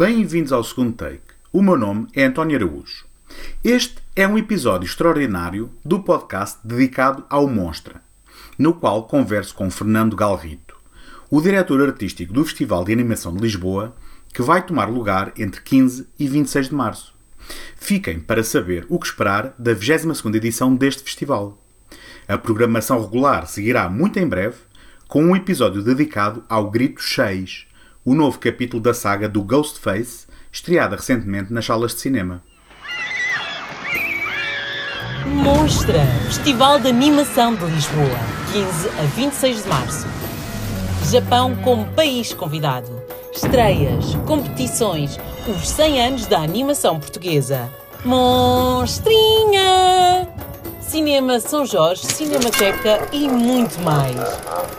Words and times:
Bem-vindos 0.00 0.50
ao 0.50 0.64
segundo 0.64 0.94
take. 0.94 1.20
O 1.52 1.60
meu 1.60 1.76
nome 1.76 2.06
é 2.14 2.24
António 2.24 2.56
Araújo. 2.56 3.04
Este 3.62 3.96
é 4.16 4.26
um 4.26 4.38
episódio 4.38 4.86
extraordinário 4.86 5.68
do 5.84 6.00
podcast 6.00 6.58
dedicado 6.64 7.22
ao 7.28 7.46
Monstra, 7.46 8.00
no 8.58 8.72
qual 8.72 9.06
converso 9.06 9.54
com 9.54 9.70
Fernando 9.70 10.16
Galrito, 10.16 10.74
o 11.28 11.38
diretor 11.42 11.86
artístico 11.86 12.32
do 12.32 12.42
Festival 12.46 12.82
de 12.82 12.94
Animação 12.94 13.34
de 13.34 13.42
Lisboa, 13.42 13.94
que 14.32 14.40
vai 14.40 14.64
tomar 14.64 14.88
lugar 14.88 15.34
entre 15.36 15.60
15 15.60 16.08
e 16.18 16.26
26 16.26 16.70
de 16.70 16.74
março. 16.74 17.14
Fiquem 17.76 18.18
para 18.18 18.42
saber 18.42 18.86
o 18.88 18.98
que 18.98 19.04
esperar 19.04 19.54
da 19.58 19.74
22ª 19.74 20.34
edição 20.34 20.74
deste 20.74 21.02
festival. 21.02 21.62
A 22.26 22.38
programação 22.38 23.02
regular 23.02 23.46
seguirá 23.46 23.86
muito 23.90 24.18
em 24.18 24.26
breve, 24.26 24.56
com 25.06 25.22
um 25.22 25.36
episódio 25.36 25.82
dedicado 25.82 26.42
ao 26.48 26.70
Grito 26.70 27.02
6, 27.02 27.66
o 28.04 28.14
novo 28.14 28.38
capítulo 28.38 28.82
da 28.82 28.94
saga 28.94 29.28
do 29.28 29.42
Ghostface, 29.42 30.26
estreada 30.50 30.96
recentemente 30.96 31.52
nas 31.52 31.64
salas 31.66 31.94
de 31.94 32.00
cinema. 32.00 32.42
Monstra, 35.26 36.00
Festival 36.26 36.80
de 36.80 36.88
Animação 36.88 37.54
de 37.54 37.64
Lisboa, 37.66 38.18
15 38.52 38.88
a 38.88 39.02
26 39.14 39.62
de 39.62 39.68
março. 39.68 40.06
Japão 41.10 41.54
como 41.56 41.84
país 41.92 42.32
convidado. 42.32 42.90
Estreias, 43.32 44.14
competições, 44.26 45.18
os 45.46 45.68
100 45.68 46.02
anos 46.02 46.26
da 46.26 46.38
animação 46.40 46.98
portuguesa. 46.98 47.70
Monstrinha! 48.04 49.60
Cinema 50.90 51.38
São 51.38 51.64
Jorge, 51.64 52.04
Cinemateca 52.04 53.08
e 53.12 53.28
muito 53.28 53.78
mais. 53.82 54.16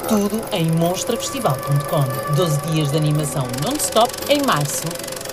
Tudo 0.10 0.42
em 0.52 0.70
monstrafestival.com. 0.74 2.36
12 2.36 2.62
dias 2.70 2.92
de 2.92 2.98
animação 2.98 3.48
non-stop 3.66 4.12
em 4.30 4.46
março 4.46 4.84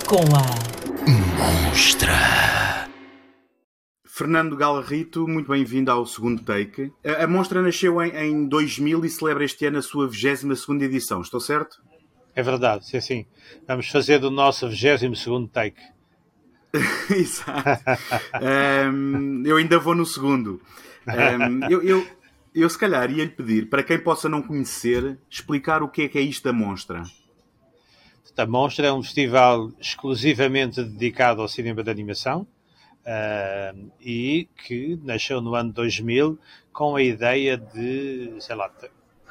com 0.06 0.20
a 0.36 1.68
Monstra. 1.68 2.88
Fernando 4.04 4.56
Galrito, 4.56 5.26
muito 5.26 5.50
bem-vindo 5.50 5.90
ao 5.90 6.06
segundo 6.06 6.44
take. 6.44 6.92
A, 7.04 7.24
a 7.24 7.26
Monstra 7.26 7.60
nasceu 7.60 8.00
em, 8.00 8.14
em 8.16 8.46
2000 8.46 9.04
e 9.04 9.10
celebra 9.10 9.44
este 9.44 9.66
ano 9.66 9.78
a 9.78 9.82
sua 9.82 10.06
22 10.06 10.82
edição, 10.82 11.20
estou 11.20 11.40
certo? 11.40 11.82
É 12.36 12.42
verdade, 12.42 12.86
sim, 12.86 13.00
sim. 13.00 13.26
Vamos 13.66 13.88
fazer 13.88 14.20
do 14.20 14.30
nosso 14.30 14.68
22 14.68 15.50
take. 15.50 15.97
Exato. 17.10 17.84
um, 18.92 19.42
eu 19.46 19.56
ainda 19.56 19.78
vou 19.78 19.94
no 19.94 20.04
segundo. 20.04 20.60
Um, 21.06 21.70
eu, 21.70 21.82
eu, 21.82 22.06
eu, 22.54 22.68
se 22.68 22.78
calhar, 22.78 23.10
ia-lhe 23.10 23.30
pedir, 23.30 23.68
para 23.68 23.82
quem 23.82 23.98
possa 23.98 24.28
não 24.28 24.42
conhecer, 24.42 25.18
explicar 25.30 25.82
o 25.82 25.88
que 25.88 26.02
é 26.02 26.08
que 26.08 26.18
é 26.18 26.22
isto 26.22 26.44
da 26.44 26.52
Monstra. 26.52 27.02
A 28.36 28.46
Monstra 28.46 28.86
é 28.86 28.92
um 28.92 29.02
festival 29.02 29.72
exclusivamente 29.80 30.80
dedicado 30.84 31.42
ao 31.42 31.48
cinema 31.48 31.82
de 31.82 31.90
animação 31.90 32.46
uh, 33.02 33.90
e 34.00 34.48
que 34.64 34.96
nasceu 35.02 35.40
no 35.40 35.56
ano 35.56 35.72
2000 35.72 36.38
com 36.72 36.94
a 36.94 37.02
ideia 37.02 37.56
de, 37.56 38.36
sei 38.38 38.54
lá, 38.54 38.70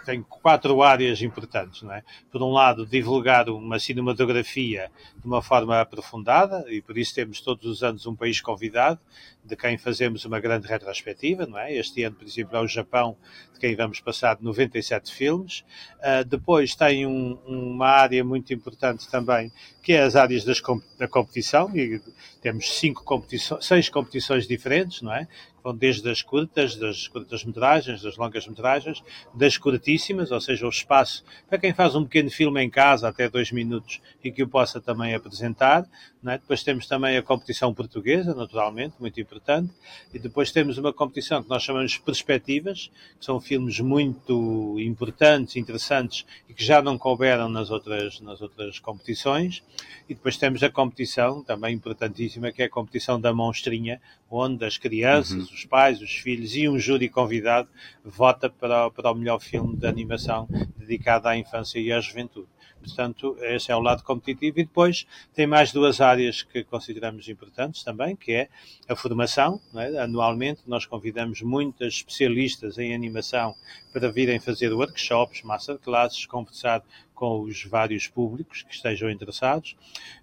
tem 0.05 0.21
quatro 0.23 0.83
áreas 0.83 1.21
importantes. 1.21 1.83
Não 1.83 1.93
é? 1.93 2.03
Por 2.30 2.41
um 2.41 2.52
lado, 2.52 2.85
divulgar 2.85 3.49
uma 3.49 3.80
cinematografia 3.80 4.91
de 5.28 5.33
uma 5.33 5.42
forma 5.42 5.81
aprofundada, 5.81 6.64
e 6.70 6.81
por 6.81 6.97
isso 6.97 7.14
temos 7.14 7.42
todos 7.42 7.66
os 7.66 7.83
anos 7.83 8.08
um 8.08 8.16
país 8.16 8.39
convidado, 8.39 8.97
de 9.44 9.58
quem 9.58 9.78
fazemos 9.78 10.23
uma 10.23 10.39
grande 10.39 10.67
retrospectiva. 10.67 11.45
Não 11.45 11.59
é? 11.59 11.73
Este 11.73 12.03
ano, 12.03 12.16
por 12.16 12.25
exemplo, 12.25 12.56
é 12.56 12.61
o 12.61 12.67
Japão, 12.67 13.17
de 13.54 13.60
quem 13.60 13.76
vamos 13.76 13.99
passar 13.99 14.38
97 14.39 15.14
filmes. 15.14 15.65
Uh, 15.99 16.23
depois 16.26 16.76
tem 16.76 17.05
um, 17.05 17.38
uma 17.45 17.88
área 17.88 18.23
muito 18.23 18.54
importante 18.54 19.10
também, 19.10 19.52
que 19.83 19.93
é 19.93 20.02
as 20.02 20.15
áreas 20.15 20.45
das, 20.45 20.61
da 20.98 21.08
competição, 21.10 21.76
e 21.76 22.02
temos 22.42 22.80
cinco 22.80 23.04
competições, 23.04 23.65
seis 23.65 23.89
competições 23.89 24.48
diferentes, 24.48 25.02
não 25.02 25.14
é? 25.14 25.27
vão 25.67 25.76
desde 25.76 26.09
as 26.09 26.21
curtas, 26.21 26.77
das 26.77 27.09
curtas-metragens, 27.09 28.02
das 28.02 28.15
longas-metragens, 28.15 29.04
das 29.33 29.58
curtíssimas, 29.58 30.32
ou 30.32 30.39
seja, 30.39 30.65
o 30.65 30.70
espaço 30.70 31.26
para 31.49 31.58
quem 31.58 31.73
faz 31.73 31.94
um 31.94 32.04
pequeno 32.04 32.30
filme 32.30 32.64
em 32.64 32.70
casa, 32.70 33.09
até 33.09 33.30
dois 33.30 33.52
minutos, 33.52 34.02
e 34.23 34.32
que 34.32 34.44
o 34.44 34.48
possa 34.48 34.80
também 34.80 35.14
apresentar. 35.17 35.88
É? 36.26 36.38
Depois 36.38 36.61
temos 36.64 36.88
também 36.88 37.16
a 37.16 37.22
competição 37.22 37.73
portuguesa, 37.73 38.33
naturalmente, 38.33 38.95
muito 39.00 39.20
importante, 39.22 39.73
e 40.14 40.20
depois 40.20 40.52
temos 40.52 40.78
uma 40.78 40.92
competição 40.92 41.42
que 41.42 41.50
nós 41.50 41.64
chamamos 41.64 41.98
perspectivas, 41.98 42.92
que 43.17 43.26
são 43.26 43.39
filmes 43.39 43.80
muito 43.80 44.76
importantes, 44.80 45.56
interessantes 45.56 46.26
e 46.50 46.54
que 46.54 46.64
já 46.64 46.82
não 46.82 46.98
couberam 46.98 47.48
nas 47.48 47.70
outras, 47.70 48.20
nas 48.20 48.42
outras 48.42 48.80
competições. 48.80 49.64
E 50.10 50.14
depois 50.14 50.38
temos 50.38 50.64
a 50.64 50.70
competição, 50.70 51.44
também 51.44 51.76
importantíssima, 51.76 52.52
que 52.52 52.61
é 52.61 52.66
a 52.66 52.70
competição 52.70 53.20
da 53.20 53.33
monstrinha, 53.33 54.02
onde 54.30 54.66
as 54.66 54.77
crianças, 54.77 55.48
uhum. 55.50 55.56
os 55.56 55.66
pais, 55.66 56.02
os 56.02 56.11
filhos 56.11 56.56
e 56.56 56.67
um 56.67 56.77
júri 56.77 57.08
convidado 57.08 57.70
vota 58.04 58.50
para, 58.50 58.89
para 58.89 59.11
o 59.11 59.16
melhor 59.16 59.39
filme 59.39 59.77
de 59.77 59.88
animação 59.88 60.48
dedicado 60.76 61.27
à 61.27 61.38
infância 61.38 61.80
e 61.80 61.92
à 61.92 62.00
juventude. 62.00 62.48
Portanto, 62.87 63.37
esse 63.42 63.71
é 63.71 63.75
o 63.75 63.80
lado 63.80 64.03
competitivo. 64.03 64.59
E 64.59 64.64
depois 64.64 65.05
tem 65.33 65.45
mais 65.45 65.71
duas 65.71 66.02
áreas 66.02 66.43
que 66.43 66.64
consideramos 66.64 67.27
importantes 67.30 67.83
também, 67.83 68.15
que 68.15 68.33
é 68.33 68.49
a 68.87 68.95
formação. 68.95 69.59
É? 69.75 69.99
Anualmente 69.99 70.61
nós 70.65 70.86
convidamos 70.86 71.42
muitas 71.42 71.95
especialistas 71.95 72.77
em 72.77 72.95
animação 72.95 73.55
para 73.92 74.11
virem 74.11 74.39
fazer 74.39 74.73
workshops, 74.73 75.42
masterclasses, 75.43 76.26
conversar 76.26 76.83
com 77.17 77.42
os 77.42 77.64
vários 77.64 78.08
públicos 78.08 78.61
que 78.61 78.73
estejam 78.73 79.09
interessados. 79.09 79.76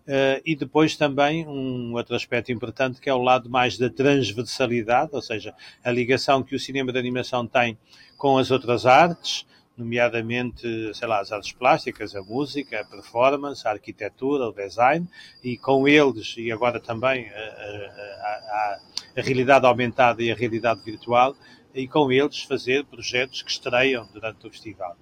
Uh, 0.06 0.41
e 0.44 0.54
depois 0.54 0.97
também 0.97 1.47
um 1.47 1.94
outro 1.94 2.14
aspecto 2.14 2.53
importante 2.53 3.00
que 3.00 3.10
é 3.10 3.14
o 3.14 3.20
lado 3.20 3.50
mais 3.50 3.76
da 3.76 3.91
transversalidade, 3.91 5.10
ou 5.12 5.20
seja, 5.20 5.53
a 5.82 5.91
ligação 5.91 6.42
que 6.42 6.54
o 6.54 6.58
cinema 6.58 6.92
de 6.92 6.98
animação 6.98 7.47
tem 7.47 7.76
com 8.16 8.38
as 8.38 8.53
outras 8.53 8.86
artes, 8.86 9.44
nomeadamente, 9.76 10.94
sei 10.94 11.08
lá, 11.08 11.20
as 11.20 11.32
artes 11.32 11.52
plásticas, 11.52 12.14
a 12.14 12.22
música, 12.22 12.80
a 12.80 12.84
performance, 12.84 13.66
a 13.66 13.72
arquitetura, 13.72 14.48
o 14.48 14.52
design, 14.52 15.08
e 15.42 15.56
com 15.56 15.88
eles, 15.88 16.34
e 16.36 16.52
agora 16.52 16.78
também 16.78 17.28
a, 17.28 17.32
a, 17.32 18.28
a, 18.28 18.80
a 19.16 19.22
realidade 19.22 19.66
aumentada 19.66 20.22
e 20.22 20.30
a 20.30 20.34
realidade 20.34 20.80
virtual, 20.82 21.36
e 21.74 21.88
com 21.88 22.10
eles 22.12 22.42
fazer 22.42 22.84
projetos 22.84 23.42
que 23.42 23.50
estreiam 23.50 24.08
durante 24.12 24.46
o 24.46 24.50
festival. 24.50 24.96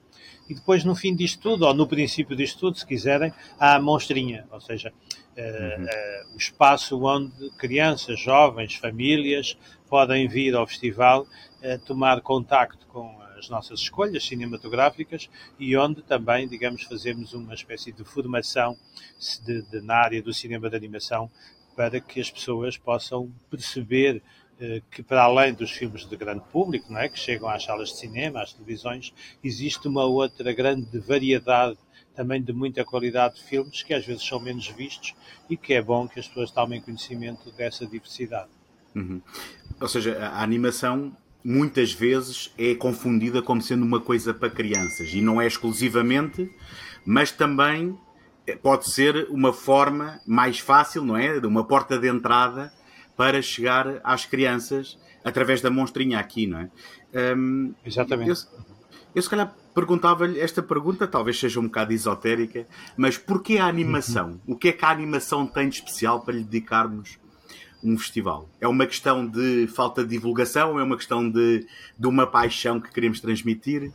E 0.49 0.55
depois, 0.55 0.85
no 0.85 0.95
fim 0.95 1.15
disto 1.15 1.41
tudo, 1.41 1.67
ou 1.67 1.75
no 1.75 1.87
princípio 1.87 2.35
disto 2.35 2.59
tudo, 2.61 2.79
se 2.79 2.87
quiserem, 2.87 3.33
há 3.59 3.77
a 3.77 3.81
monstrinha, 3.81 4.47
ou 4.51 4.61
seja, 4.61 4.93
eh, 5.37 5.77
uhum. 5.79 5.85
uh, 5.85 6.33
uh, 6.33 6.35
o 6.35 6.37
espaço 6.37 7.03
onde 7.03 7.51
crianças, 7.57 8.21
jovens, 8.21 8.75
famílias 8.75 9.57
podem 9.89 10.29
vir 10.29 10.55
ao 10.55 10.67
festival 10.67 11.23
uh, 11.23 11.79
tomar 11.87 12.21
contacto 12.21 12.87
com 12.87 13.22
as 13.43 13.49
nossas 13.49 13.81
escolhas 13.81 14.25
cinematográficas 14.25 15.29
e 15.59 15.77
onde 15.77 16.03
também, 16.03 16.47
digamos, 16.47 16.85
fazemos 16.85 17.33
uma 17.35 17.55
espécie 17.55 17.91
de 17.91 18.05
formação 18.05 18.77
de, 19.45 19.63
de, 19.63 19.81
na 19.81 19.97
área 19.97 20.23
do 20.23 20.33
cinema 20.33 20.71
de 20.71 20.77
animação 20.77 21.31
para 21.75 22.01
que 22.01 22.21
as 22.21 22.31
pessoas 22.31 22.77
possam 22.77 23.33
perceber 23.51 24.23
eh, 24.61 24.81
que 24.91 25.03
para 25.03 25.23
além 25.23 25.53
dos 25.53 25.71
filmes 25.71 26.07
de 26.07 26.17
grande 26.17 26.45
público, 26.53 26.93
não 26.93 27.01
é, 27.01 27.09
que 27.09 27.19
chegam 27.19 27.49
às 27.49 27.65
salas 27.65 27.89
de 27.89 27.99
cinema, 27.99 28.43
às 28.43 28.53
televisões, 28.53 29.13
existe 29.43 29.89
uma 29.89 30.05
outra 30.05 30.53
grande 30.53 30.99
variedade 31.01 31.79
também 32.15 32.43
de 32.43 32.53
muita 32.53 32.85
qualidade 32.85 33.37
de 33.37 33.43
filmes 33.43 33.83
que 33.83 33.95
às 33.95 34.05
vezes 34.05 34.23
são 34.23 34.39
menos 34.39 34.69
vistos 34.69 35.15
e 35.49 35.57
que 35.57 35.73
é 35.73 35.83
bom 35.83 36.07
que 36.07 36.21
as 36.21 36.29
pessoas 36.29 36.51
tomem 36.51 36.81
conhecimento 36.81 37.51
dessa 37.53 37.87
diversidade. 37.87 38.51
Uhum. 38.95 39.23
Ou 39.81 39.89
seja, 39.89 40.19
a 40.19 40.43
animação 40.43 41.17
muitas 41.45 41.93
vezes 41.93 42.53
é 42.57 42.75
confundida 42.75 43.43
como 43.43 43.61
sendo 43.61 43.85
uma 43.85 44.01
coisa 44.01 44.33
para 44.33 44.51
crianças 44.51 45.13
e 45.13 45.21
não 45.21 45.41
é 45.41 45.47
exclusivamente, 45.47 46.51
mas 47.05 47.31
também 47.31 47.99
pode 48.63 48.91
ser 48.91 49.27
uma 49.31 49.53
forma 49.53 50.21
mais 50.27 50.59
fácil, 50.59 51.05
não 51.05 51.17
é? 51.17 51.39
De 51.39 51.47
uma 51.47 51.65
porta 51.65 51.99
de 51.99 52.09
entrada 52.09 52.73
para 53.17 53.41
chegar 53.43 54.01
às 54.03 54.25
crianças 54.25 54.99
através 55.25 55.61
da 55.61 55.71
monstrinha 55.71 56.19
aqui, 56.19 56.47
não 56.47 56.59
é? 56.59 56.71
Um, 57.37 57.75
Exatamente. 57.85 58.31
Eu, 58.31 58.37
eu 59.15 59.23
se 59.23 59.29
calhar 59.29 59.55
perguntava-lhe 59.75 60.41
esta 60.41 60.63
pergunta, 60.63 61.07
talvez 61.07 61.39
seja 61.39 61.61
um 61.61 61.65
bocado 61.65 61.93
esotérica, 61.93 62.67
mas 62.97 63.17
porquê 63.17 63.59
a 63.59 63.67
animação? 63.67 64.41
O 64.47 64.57
que 64.57 64.69
é 64.69 64.73
que 64.73 64.85
a 64.85 64.91
animação 64.91 65.47
tem 65.47 65.69
de 65.69 65.77
especial 65.77 66.21
para 66.21 66.35
lhe 66.35 66.45
dedicarmos 66.45 67.19
um 67.83 67.99
festival? 67.99 68.49
É 68.61 68.69
uma 68.69 68.87
questão 68.87 69.27
de 69.27 69.67
falta 69.67 70.03
de 70.03 70.11
divulgação? 70.11 70.79
É 70.79 70.83
uma 70.83 70.97
questão 70.97 71.29
de, 71.29 71.67
de 71.99 72.07
uma 72.07 72.27
paixão 72.27 72.81
que 72.81 72.91
queremos 72.93 73.21
transmitir? 73.21 73.93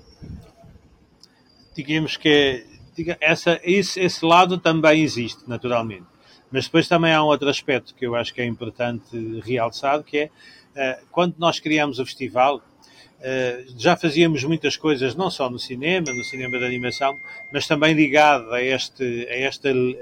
Digamos 1.75 2.17
que 2.17 2.65
diga, 2.95 3.17
essa, 3.21 3.59
esse, 3.63 3.99
esse 3.99 4.25
lado 4.25 4.57
também 4.57 5.01
existe, 5.01 5.47
naturalmente. 5.47 6.05
Mas 6.51 6.65
depois 6.65 6.87
também 6.87 7.13
há 7.13 7.23
um 7.23 7.27
outro 7.27 7.49
aspecto 7.49 7.93
que 7.93 8.05
eu 8.05 8.15
acho 8.15 8.33
que 8.33 8.41
é 8.41 8.45
importante 8.45 9.39
realçar, 9.43 10.01
que 10.03 10.17
é 10.17 10.25
uh, 10.25 11.05
quando 11.11 11.35
nós 11.37 11.59
criamos 11.59 11.99
o 11.99 12.05
festival, 12.05 12.61
Uh, 13.17 13.73
já 13.79 13.97
fazíamos 13.97 14.43
muitas 14.43 14.77
coisas, 14.77 15.15
não 15.15 15.31
só 15.31 15.49
no 15.49 15.57
cinema, 15.57 16.13
no 16.13 16.23
cinema 16.23 16.59
de 16.59 16.65
animação, 16.65 17.17
mas 17.51 17.65
também 17.65 17.95
ligado 17.95 18.53
a, 18.53 18.61
este, 18.61 19.27
a 19.27 19.39
esta 19.39 19.73
uh, 19.73 19.97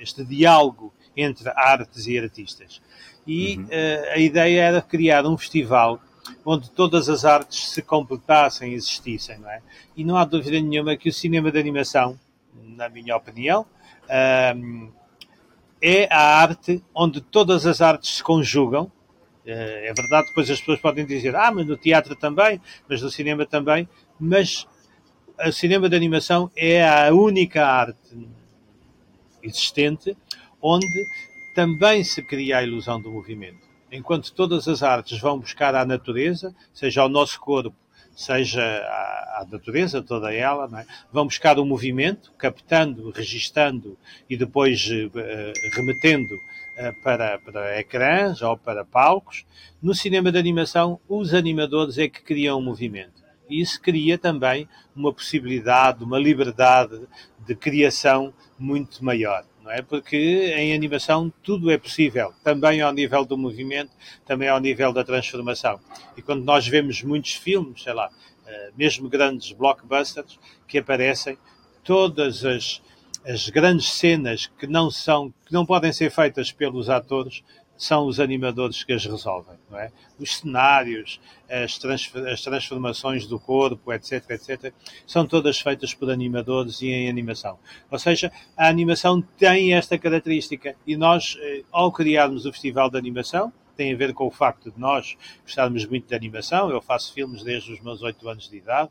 este 0.00 0.24
diálogo 0.24 0.92
entre 1.16 1.48
artes 1.50 2.08
e 2.08 2.18
artistas. 2.18 2.82
E 3.26 3.56
uhum. 3.56 3.66
a 4.12 4.18
ideia 4.18 4.62
era 4.62 4.82
criar 4.82 5.26
um 5.26 5.36
festival 5.36 6.00
onde 6.44 6.70
todas 6.70 7.08
as 7.08 7.24
artes 7.24 7.70
se 7.70 7.82
completassem 7.82 8.72
e 8.72 8.74
existissem, 8.74 9.38
não 9.38 9.50
é? 9.50 9.60
E 9.96 10.04
não 10.04 10.16
há 10.16 10.24
dúvida 10.24 10.60
nenhuma 10.60 10.96
que 10.96 11.08
o 11.08 11.12
cinema 11.12 11.50
de 11.50 11.58
animação, 11.58 12.18
na 12.54 12.88
minha 12.88 13.16
opinião, 13.16 13.66
é 15.80 16.08
a 16.10 16.40
arte 16.40 16.82
onde 16.94 17.20
todas 17.20 17.66
as 17.66 17.80
artes 17.80 18.16
se 18.16 18.22
conjugam. 18.22 18.90
Eh, 19.44 19.88
é 19.88 19.92
verdade, 19.94 20.28
depois 20.28 20.50
as 20.50 20.58
pessoas 20.58 20.80
podem 20.80 21.06
dizer, 21.06 21.34
ah, 21.36 21.50
mas 21.52 21.66
no 21.66 21.76
teatro 21.76 22.16
também, 22.16 22.60
mas 22.88 23.02
no 23.02 23.10
cinema 23.10 23.46
também, 23.46 23.88
mas 24.18 24.66
o 25.38 25.52
cinema 25.52 25.88
de 25.88 25.94
animação 25.94 26.50
é 26.56 26.84
a 26.84 27.12
única 27.12 27.64
arte 27.64 28.28
existente 29.42 30.16
onde 30.60 30.86
também 31.56 32.04
se 32.04 32.22
cria 32.22 32.58
a 32.58 32.62
ilusão 32.62 33.00
do 33.00 33.10
movimento 33.10 33.66
enquanto 33.90 34.32
todas 34.32 34.66
as 34.68 34.82
artes 34.82 35.18
vão 35.18 35.38
buscar 35.38 35.74
à 35.74 35.84
natureza, 35.84 36.54
seja 36.72 37.02
ao 37.02 37.08
nosso 37.08 37.40
corpo, 37.40 37.74
seja 38.14 38.62
à, 38.62 39.42
à 39.42 39.46
natureza, 39.50 40.02
toda 40.02 40.32
ela, 40.32 40.68
é? 40.80 40.86
vão 41.12 41.26
buscar 41.26 41.58
o 41.58 41.64
movimento, 41.64 42.32
captando, 42.38 43.10
registando 43.10 43.96
e 44.28 44.36
depois 44.36 44.86
uh, 44.86 45.52
remetendo 45.74 46.34
uh, 46.34 47.02
para, 47.02 47.38
para 47.38 47.78
ecrãs 47.78 48.40
ou 48.42 48.56
para 48.56 48.84
palcos. 48.84 49.44
No 49.82 49.94
cinema 49.94 50.32
de 50.32 50.38
animação, 50.38 50.98
os 51.08 51.34
animadores 51.34 51.98
é 51.98 52.08
que 52.08 52.22
criam 52.22 52.58
o 52.58 52.62
movimento. 52.62 53.24
E 53.48 53.60
isso 53.60 53.80
cria 53.80 54.18
também 54.18 54.68
uma 54.94 55.12
possibilidade, 55.12 56.02
uma 56.02 56.18
liberdade 56.18 57.00
de 57.46 57.54
criação 57.54 58.32
muito 58.58 59.04
maior 59.04 59.44
não 59.66 59.72
é? 59.72 59.82
Porque 59.82 60.16
em 60.56 60.72
animação 60.72 61.30
tudo 61.42 61.72
é 61.72 61.76
possível, 61.76 62.32
também 62.44 62.80
ao 62.80 62.92
nível 62.92 63.24
do 63.24 63.36
movimento, 63.36 63.90
também 64.24 64.48
ao 64.48 64.60
nível 64.60 64.92
da 64.92 65.02
transformação. 65.02 65.80
E 66.16 66.22
quando 66.22 66.44
nós 66.44 66.68
vemos 66.68 67.02
muitos 67.02 67.32
filmes, 67.32 67.82
sei 67.82 67.92
lá, 67.92 68.08
eh, 68.46 68.70
mesmo 68.76 69.08
grandes 69.08 69.50
blockbusters 69.50 70.38
que 70.68 70.78
aparecem, 70.78 71.36
todas 71.82 72.44
as, 72.44 72.80
as 73.24 73.48
grandes 73.48 73.88
cenas 73.88 74.46
que 74.56 74.68
não 74.68 74.88
são, 74.88 75.34
que 75.44 75.52
não 75.52 75.66
podem 75.66 75.92
ser 75.92 76.10
feitas 76.12 76.52
pelos 76.52 76.88
atores, 76.88 77.42
são 77.76 78.06
os 78.06 78.18
animadores 78.18 78.82
que 78.82 78.92
as 78.92 79.04
resolvem, 79.04 79.56
não 79.70 79.78
é? 79.78 79.92
Os 80.18 80.38
cenários, 80.38 81.20
as, 81.48 81.78
as, 82.32 82.42
transformações 82.42 83.26
do 83.26 83.38
corpo, 83.38 83.92
etc, 83.92 84.30
etc, 84.30 84.72
são 85.06 85.26
todas 85.26 85.60
feitas 85.60 85.94
por 85.94 86.10
animadores 86.10 86.80
e 86.80 86.88
em 86.88 87.08
animação. 87.08 87.58
Ou 87.90 87.98
seja, 87.98 88.32
a 88.56 88.68
animação 88.68 89.20
tem 89.20 89.74
esta 89.74 89.98
característica 89.98 90.74
e 90.86 90.96
nós, 90.96 91.36
eh, 91.40 91.62
ao 91.70 91.92
criarmos 91.92 92.46
o 92.46 92.52
Festival 92.52 92.90
de 92.90 92.98
Animação, 92.98 93.52
tem 93.76 93.92
a 93.92 93.96
ver 93.96 94.14
com 94.14 94.26
o 94.26 94.30
facto 94.30 94.70
de 94.70 94.80
nós 94.80 95.16
gostarmos 95.42 95.84
muito 95.84 96.08
de 96.08 96.14
animação, 96.14 96.70
eu 96.70 96.80
faço 96.80 97.12
filmes 97.12 97.44
desde 97.44 97.72
os 97.72 97.80
meus 97.80 98.02
oito 98.02 98.26
anos 98.28 98.48
de 98.48 98.56
idade, 98.56 98.90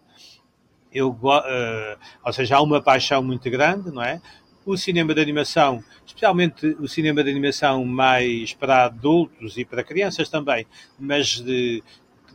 eu, 0.95 1.09
uh, 1.09 1.99
ou 2.23 2.31
seja, 2.31 2.55
há 2.55 2.61
uma 2.61 2.81
paixão 2.81 3.21
muito 3.21 3.49
grande, 3.49 3.91
não 3.91 4.01
é? 4.01 4.21
O 4.65 4.75
cinema 4.77 5.13
de 5.13 5.21
animação, 5.21 5.83
especialmente 6.05 6.65
o 6.79 6.87
cinema 6.87 7.23
de 7.23 7.29
animação 7.29 7.85
mais 7.85 8.53
para 8.53 8.85
adultos 8.85 9.57
e 9.57 9.65
para 9.65 9.83
crianças 9.83 10.27
também, 10.27 10.65
mas 10.99 11.39
de, 11.41 11.83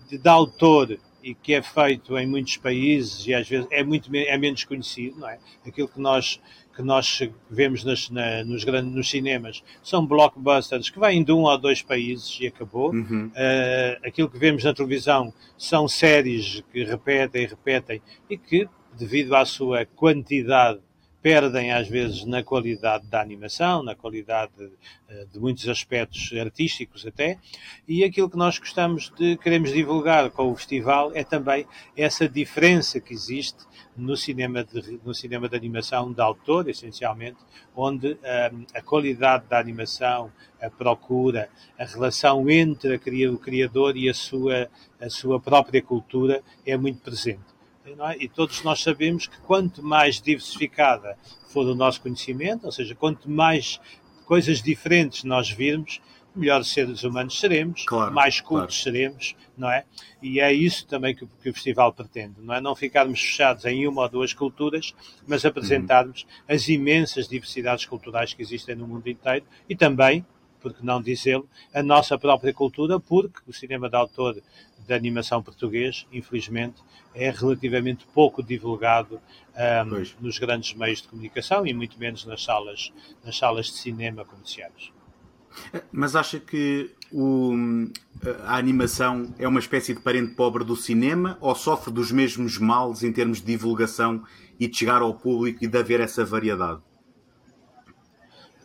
de, 0.08 0.18
de 0.18 0.28
autor 0.28 0.98
e 1.22 1.34
que 1.34 1.52
é 1.52 1.60
feito 1.60 2.16
em 2.16 2.26
muitos 2.26 2.56
países 2.56 3.26
e 3.26 3.34
às 3.34 3.48
vezes 3.48 3.66
é 3.70 3.82
muito 3.82 4.08
é 4.14 4.38
menos 4.38 4.64
conhecido, 4.64 5.18
não 5.18 5.28
é? 5.28 5.38
Aquilo 5.66 5.88
que 5.88 6.00
nós 6.00 6.40
que 6.74 6.82
nós 6.82 7.28
vemos 7.50 7.84
nas, 7.84 8.08
na, 8.10 8.44
nos, 8.44 8.64
grandes, 8.64 8.94
nos 8.94 9.10
cinemas 9.10 9.62
são 9.82 10.06
blockbusters 10.06 10.88
que 10.88 10.98
vêm 10.98 11.22
de 11.22 11.32
um 11.32 11.42
ou 11.42 11.58
dois 11.58 11.82
países 11.82 12.38
e 12.40 12.46
acabou. 12.46 12.92
Uhum. 12.92 13.26
Uh, 13.26 14.06
aquilo 14.06 14.30
que 14.30 14.38
vemos 14.38 14.64
na 14.64 14.72
televisão 14.72 15.34
são 15.58 15.86
séries 15.88 16.62
que 16.72 16.84
repetem 16.84 17.42
e 17.42 17.46
repetem 17.46 18.02
e 18.30 18.38
que, 18.38 18.68
devido 18.96 19.34
à 19.34 19.44
sua 19.44 19.84
quantidade 19.84 20.80
perdem 21.22 21.72
às 21.72 21.88
vezes 21.88 22.24
na 22.24 22.42
qualidade 22.42 23.06
da 23.06 23.20
animação, 23.20 23.82
na 23.82 23.94
qualidade 23.94 24.52
de, 24.56 24.70
eh, 25.08 25.26
de, 25.32 25.38
muitos 25.38 25.68
aspectos 25.68 26.30
artísticos 26.38 27.06
até, 27.06 27.38
e 27.86 28.02
aquilo 28.02 28.30
que 28.30 28.36
nós 28.36 28.58
gostamos 28.58 29.12
de, 29.18 29.36
queremos 29.36 29.72
divulgar 29.72 30.30
com 30.30 30.50
o 30.50 30.56
festival 30.56 31.12
é 31.14 31.22
também 31.22 31.66
essa 31.96 32.28
diferença 32.28 33.00
que 33.00 33.12
existe 33.12 33.68
no 33.96 34.16
cinema 34.16 34.64
de, 34.64 35.00
no 35.04 35.14
cinema 35.14 35.48
de 35.48 35.56
animação 35.56 36.12
de 36.12 36.20
autor, 36.22 36.68
essencialmente, 36.68 37.38
onde 37.76 38.18
eh, 38.22 38.52
a 38.74 38.82
qualidade 38.82 39.44
da 39.46 39.58
animação, 39.58 40.32
a 40.60 40.70
procura, 40.70 41.50
a 41.78 41.84
relação 41.84 42.48
entre 42.48 42.94
a, 42.94 43.30
o 43.30 43.38
criador 43.38 43.96
e 43.96 44.08
a 44.08 44.14
sua, 44.14 44.70
a 45.00 45.10
sua 45.10 45.38
própria 45.38 45.82
cultura 45.82 46.42
é 46.64 46.76
muito 46.76 47.00
presente. 47.00 47.49
É? 47.84 48.16
E 48.18 48.28
todos 48.28 48.62
nós 48.62 48.82
sabemos 48.82 49.26
que 49.26 49.38
quanto 49.40 49.82
mais 49.82 50.20
diversificada 50.20 51.16
for 51.48 51.66
o 51.66 51.74
nosso 51.74 52.00
conhecimento, 52.00 52.66
ou 52.66 52.72
seja, 52.72 52.94
quanto 52.94 53.28
mais 53.28 53.80
coisas 54.26 54.62
diferentes 54.62 55.24
nós 55.24 55.50
virmos, 55.50 56.00
melhores 56.34 56.68
seres 56.68 57.02
humanos 57.02 57.38
seremos, 57.38 57.84
claro, 57.84 58.12
mais 58.12 58.40
cultos 58.40 58.80
claro. 58.80 58.96
seremos, 58.96 59.34
não 59.56 59.70
é? 59.70 59.84
E 60.22 60.40
é 60.40 60.52
isso 60.52 60.86
também 60.86 61.14
que, 61.14 61.26
que, 61.26 61.50
o 61.50 61.54
festival 61.54 61.92
pretende, 61.92 62.36
não 62.40 62.54
é? 62.54 62.60
Não 62.60 62.76
ficarmos 62.76 63.20
fechados 63.20 63.64
em 63.64 63.86
uma 63.86 64.02
ou 64.02 64.08
duas 64.08 64.32
culturas, 64.32 64.94
mas 65.26 65.44
apresentarmos 65.44 66.22
uhum. 66.22 66.54
as 66.54 66.68
imensas 66.68 67.26
diversidades 67.26 67.84
culturais 67.84 68.32
que 68.32 68.42
existem 68.42 68.76
no 68.76 68.86
mundo 68.86 69.08
inteiro 69.08 69.44
e 69.68 69.74
também, 69.74 70.24
por 70.60 70.72
que 70.72 70.84
não 70.84 71.00
dizê-lo, 71.00 71.48
a 71.74 71.82
nossa 71.82 72.18
própria 72.18 72.52
cultura, 72.52 73.00
porque 73.00 73.38
o 73.46 73.52
cinema 73.52 73.88
de 73.88 73.96
autor 73.96 74.40
da 74.86 74.94
animação 74.94 75.42
português, 75.42 76.06
infelizmente, 76.12 76.82
é 77.14 77.30
relativamente 77.30 78.06
pouco 78.14 78.42
divulgado 78.42 79.20
um, 79.56 80.24
nos 80.24 80.38
grandes 80.38 80.74
meios 80.74 81.02
de 81.02 81.08
comunicação 81.08 81.66
e 81.66 81.72
muito 81.74 81.98
menos 81.98 82.24
nas 82.24 82.42
salas, 82.42 82.92
nas 83.24 83.36
salas 83.36 83.66
de 83.66 83.72
cinema 83.72 84.24
comerciais. 84.24 84.92
Mas 85.90 86.14
acha 86.14 86.38
que 86.38 86.90
o, 87.12 87.52
a 88.44 88.56
animação 88.56 89.34
é 89.38 89.48
uma 89.48 89.58
espécie 89.58 89.94
de 89.94 90.00
parente 90.00 90.34
pobre 90.34 90.64
do 90.64 90.76
cinema 90.76 91.36
ou 91.40 91.54
sofre 91.54 91.92
dos 91.92 92.12
mesmos 92.12 92.58
males 92.58 93.02
em 93.02 93.12
termos 93.12 93.40
de 93.40 93.46
divulgação 93.46 94.22
e 94.58 94.68
de 94.68 94.76
chegar 94.76 95.02
ao 95.02 95.14
público 95.14 95.64
e 95.64 95.66
de 95.66 95.78
haver 95.78 96.00
essa 96.00 96.24
variedade? 96.24 96.80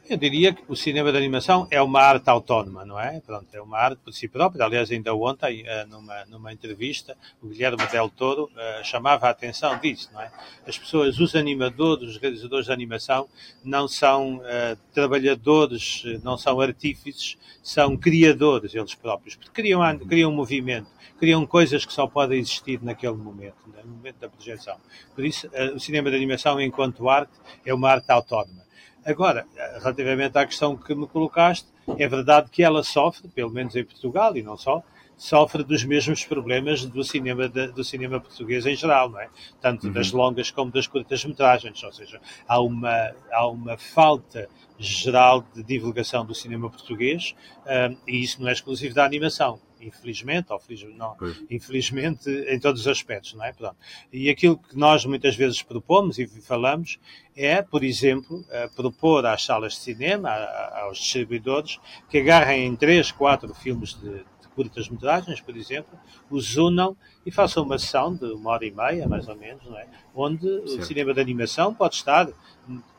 Eu 0.07 0.17
diria 0.17 0.53
que 0.53 0.61
o 0.67 0.75
cinema 0.75 1.11
de 1.11 1.17
animação 1.17 1.67
é 1.71 1.81
uma 1.81 1.99
arte 1.99 2.29
autónoma, 2.29 2.85
não 2.85 2.99
é? 2.99 3.19
Pronto, 3.21 3.47
é 3.51 3.59
uma 3.59 3.79
arte 3.79 3.97
por 4.03 4.13
si 4.13 4.27
própria. 4.27 4.63
Aliás, 4.63 4.91
ainda 4.91 5.15
ontem, 5.15 5.63
eh, 5.65 5.83
numa, 5.85 6.25
numa 6.25 6.53
entrevista, 6.53 7.17
o 7.41 7.47
Guilherme 7.47 7.87
Del 7.87 8.07
Toro 8.09 8.43
uh, 8.43 8.83
chamava 8.83 9.25
a 9.25 9.31
atenção 9.31 9.79
disso, 9.79 10.11
não 10.13 10.21
é? 10.21 10.31
As 10.67 10.77
pessoas, 10.77 11.19
os 11.19 11.35
animadores, 11.35 12.09
os 12.11 12.17
realizadores 12.17 12.67
de 12.67 12.71
animação, 12.71 13.27
não 13.63 13.87
são 13.87 14.37
uh, 14.37 14.77
trabalhadores, 14.93 16.03
não 16.23 16.37
são 16.37 16.61
artífices, 16.61 17.35
são 17.63 17.97
criadores 17.97 18.75
eles 18.75 18.93
próprios, 18.93 19.35
porque 19.35 19.49
criam, 19.49 19.97
criam 19.97 20.31
um 20.31 20.35
movimento, 20.35 20.87
criam 21.17 21.47
coisas 21.47 21.83
que 21.83 21.91
só 21.91 22.05
podem 22.05 22.37
existir 22.37 22.79
naquele 22.83 23.15
momento, 23.15 23.55
no 23.83 23.91
momento 23.91 24.17
da 24.19 24.29
projeção. 24.29 24.77
Por 25.15 25.25
isso, 25.25 25.47
uh, 25.47 25.75
o 25.75 25.79
cinema 25.79 26.11
de 26.11 26.15
animação, 26.15 26.61
enquanto 26.61 27.09
arte, 27.09 27.33
é 27.65 27.73
uma 27.73 27.89
arte 27.89 28.11
autónoma. 28.11 28.64
Agora, 29.05 29.45
relativamente 29.79 30.35
à 30.37 30.45
questão 30.45 30.75
que 30.75 30.95
me 30.95 31.05
colocaste, 31.07 31.67
é 31.99 32.07
verdade 32.07 32.49
que 32.49 32.63
ela 32.63 32.83
sofre, 32.83 33.27
pelo 33.27 33.51
menos 33.51 33.75
em 33.75 33.83
Portugal 33.83 34.35
e 34.35 34.41
não 34.41 34.57
só, 34.57 34.83
sofre 35.15 35.63
dos 35.63 35.83
mesmos 35.83 36.25
problemas 36.25 36.83
do 36.85 37.03
cinema, 37.03 37.47
de, 37.47 37.67
do 37.67 37.83
cinema 37.83 38.19
português 38.19 38.65
em 38.65 38.75
geral, 38.75 39.09
não 39.09 39.19
é? 39.19 39.29
Tanto 39.61 39.87
uhum. 39.87 39.93
das 39.93 40.11
longas 40.11 40.51
como 40.51 40.71
das 40.71 40.87
curtas 40.87 41.23
metragens, 41.23 41.81
ou 41.83 41.93
seja, 41.93 42.19
há 42.47 42.59
uma, 42.59 43.13
há 43.31 43.47
uma 43.47 43.77
falta 43.77 44.49
geral 44.77 45.45
de 45.53 45.63
divulgação 45.63 46.25
do 46.25 46.35
cinema 46.35 46.69
português 46.69 47.35
um, 47.65 47.95
e 48.07 48.21
isso 48.21 48.41
não 48.41 48.49
é 48.49 48.51
exclusivo 48.51 48.93
da 48.93 49.05
animação 49.05 49.59
infelizmente, 49.81 50.51
ou 50.51 50.59
felizmente, 50.59 50.97
não, 50.97 51.15
infelizmente 51.49 52.29
em 52.29 52.59
todos 52.59 52.81
os 52.81 52.87
aspectos, 52.87 53.33
não 53.33 53.43
é? 53.43 53.53
Pronto. 53.53 53.75
E 54.11 54.29
aquilo 54.29 54.57
que 54.57 54.77
nós 54.77 55.05
muitas 55.05 55.35
vezes 55.35 55.61
propomos 55.61 56.17
e 56.17 56.27
falamos 56.41 56.99
é, 57.35 57.61
por 57.61 57.83
exemplo, 57.83 58.45
propor 58.75 59.25
às 59.25 59.43
salas 59.43 59.73
de 59.73 59.79
cinema, 59.79 60.29
aos 60.29 60.97
distribuidores, 60.97 61.79
que 62.09 62.19
agarrem 62.19 62.65
em 62.65 62.75
três, 62.75 63.11
quatro 63.11 63.53
filmes 63.53 63.93
de, 63.93 64.09
de 64.09 64.47
curtas 64.55 64.87
metragens, 64.87 65.41
por 65.41 65.55
exemplo, 65.55 65.97
os 66.29 66.55
unam 66.57 66.95
e 67.25 67.31
façam 67.31 67.63
uma 67.63 67.77
sessão 67.77 68.15
de 68.15 68.25
uma 68.25 68.51
hora 68.51 68.65
e 68.65 68.71
meia, 68.71 69.07
mais 69.07 69.27
ou 69.27 69.35
menos, 69.35 69.63
não 69.65 69.77
é? 69.77 69.87
onde 70.15 70.47
certo. 70.47 70.81
o 70.81 70.85
cinema 70.85 71.13
de 71.13 71.19
animação 71.19 71.73
pode 71.73 71.95
estar 71.95 72.27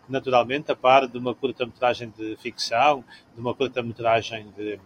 naturalmente 0.09 0.71
a 0.71 0.77
par 0.77 1.07
de 1.07 1.19
uma 1.19 1.35
curta-metragem 1.35 2.13
de 2.17 2.37
ficção, 2.37 3.05
de 3.35 3.41
uma 3.41 3.55
curta-metragem 3.55 4.47
de, 4.57 4.79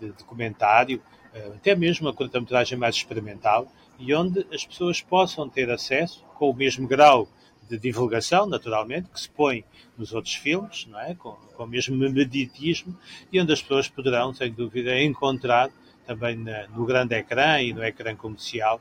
de 0.00 0.12
documentário, 0.12 1.00
eh, 1.00 1.19
até 1.34 1.74
mesmo 1.74 2.06
uma 2.06 2.14
curta-metragem 2.14 2.78
mais 2.78 2.96
experimental, 2.96 3.70
e 3.98 4.14
onde 4.14 4.46
as 4.52 4.64
pessoas 4.64 5.00
possam 5.00 5.48
ter 5.48 5.70
acesso, 5.70 6.24
com 6.36 6.50
o 6.50 6.54
mesmo 6.54 6.88
grau 6.88 7.28
de 7.68 7.78
divulgação, 7.78 8.46
naturalmente, 8.46 9.08
que 9.10 9.20
se 9.20 9.30
põe 9.30 9.64
nos 9.96 10.12
outros 10.12 10.34
filmes, 10.34 10.86
não 10.86 10.98
é? 10.98 11.14
com, 11.14 11.32
com 11.32 11.64
o 11.64 11.66
mesmo 11.66 11.96
mediatismo, 11.96 12.96
e 13.32 13.40
onde 13.40 13.52
as 13.52 13.62
pessoas 13.62 13.88
poderão, 13.88 14.34
sem 14.34 14.52
dúvida, 14.52 14.98
encontrar 15.00 15.70
também 16.06 16.36
na, 16.36 16.66
no 16.68 16.84
grande 16.84 17.14
ecrã 17.14 17.60
e 17.60 17.72
no 17.72 17.84
ecrã 17.84 18.16
comercial 18.16 18.80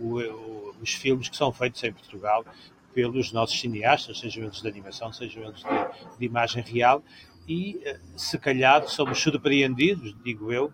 um, 0.00 0.04
o, 0.04 0.20
o, 0.20 0.74
os 0.82 0.92
filmes 0.92 1.28
que 1.30 1.36
são 1.36 1.50
feitos 1.52 1.82
em 1.82 1.92
Portugal 1.92 2.44
pelos 2.92 3.32
nossos 3.32 3.58
cineastas, 3.58 4.18
sejam 4.18 4.44
eles 4.44 4.60
de 4.60 4.68
animação, 4.68 5.12
sejam 5.12 5.44
eles 5.44 5.60
de, 5.60 6.18
de 6.18 6.24
imagem 6.24 6.62
real, 6.62 7.02
e 7.48 7.80
eh, 7.84 8.00
se 8.16 8.38
calhar 8.38 8.88
somos 8.88 9.20
surpreendidos, 9.20 10.14
digo 10.24 10.52
eu, 10.52 10.72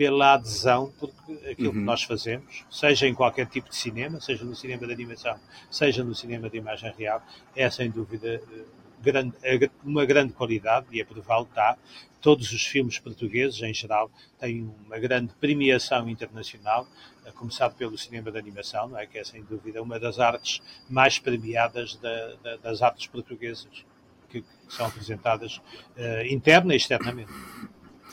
pela 0.00 0.32
adesão, 0.32 0.90
porque 0.98 1.32
aquilo 1.50 1.68
uhum. 1.68 1.74
que 1.74 1.80
nós 1.80 2.02
fazemos, 2.04 2.64
seja 2.70 3.06
em 3.06 3.12
qualquer 3.12 3.44
tipo 3.44 3.68
de 3.68 3.76
cinema, 3.76 4.18
seja 4.18 4.46
no 4.46 4.56
cinema 4.56 4.86
de 4.86 4.94
animação, 4.94 5.38
seja 5.70 6.02
no 6.02 6.14
cinema 6.14 6.48
de 6.48 6.56
imagem 6.56 6.90
real, 6.96 7.22
é 7.54 7.68
sem 7.68 7.90
dúvida 7.90 8.40
eh, 8.50 8.64
grande, 9.02 9.36
é 9.42 9.68
uma 9.84 10.06
grande 10.06 10.32
qualidade 10.32 10.86
e 10.90 11.02
a 11.02 11.04
prová-lo 11.04 11.44
está. 11.44 11.76
Todos 12.18 12.50
os 12.50 12.64
filmes 12.64 12.98
portugueses, 12.98 13.60
em 13.60 13.74
geral, 13.74 14.10
têm 14.38 14.72
uma 14.86 14.98
grande 14.98 15.34
premiação 15.38 16.08
internacional, 16.08 16.88
a 17.26 17.32
começar 17.32 17.68
pelo 17.68 17.98
cinema 17.98 18.30
de 18.30 18.38
animação, 18.38 18.88
não 18.88 18.98
é? 18.98 19.06
que 19.06 19.18
é 19.18 19.24
sem 19.24 19.42
dúvida 19.44 19.82
uma 19.82 20.00
das 20.00 20.18
artes 20.18 20.62
mais 20.88 21.18
premiadas 21.18 21.96
da, 21.96 22.36
da, 22.36 22.56
das 22.56 22.80
artes 22.80 23.06
portuguesas 23.06 23.84
que, 24.30 24.40
que 24.40 24.74
são 24.74 24.86
apresentadas 24.86 25.58
uh, 25.58 26.24
interna 26.26 26.72
e 26.72 26.78
externamente. 26.78 27.30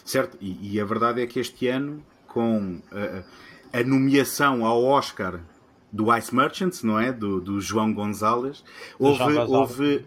Certo, 0.07 0.37
e, 0.39 0.75
e, 0.75 0.79
a 0.79 0.85
verdade 0.85 1.21
é 1.21 1.27
que 1.27 1.37
este 1.37 1.67
ano, 1.67 2.01
com 2.27 2.81
a, 2.93 3.77
a 3.77 3.83
nomeação 3.83 4.65
ao 4.65 4.81
Oscar 4.81 5.41
do 5.91 6.15
Ice 6.15 6.33
Merchants, 6.33 6.81
não 6.81 6.97
é? 6.97 7.11
Do, 7.11 7.41
do 7.41 7.59
João 7.59 7.93
Gonzalez, 7.93 8.63
houve, 8.97 9.37
houve, 9.37 10.05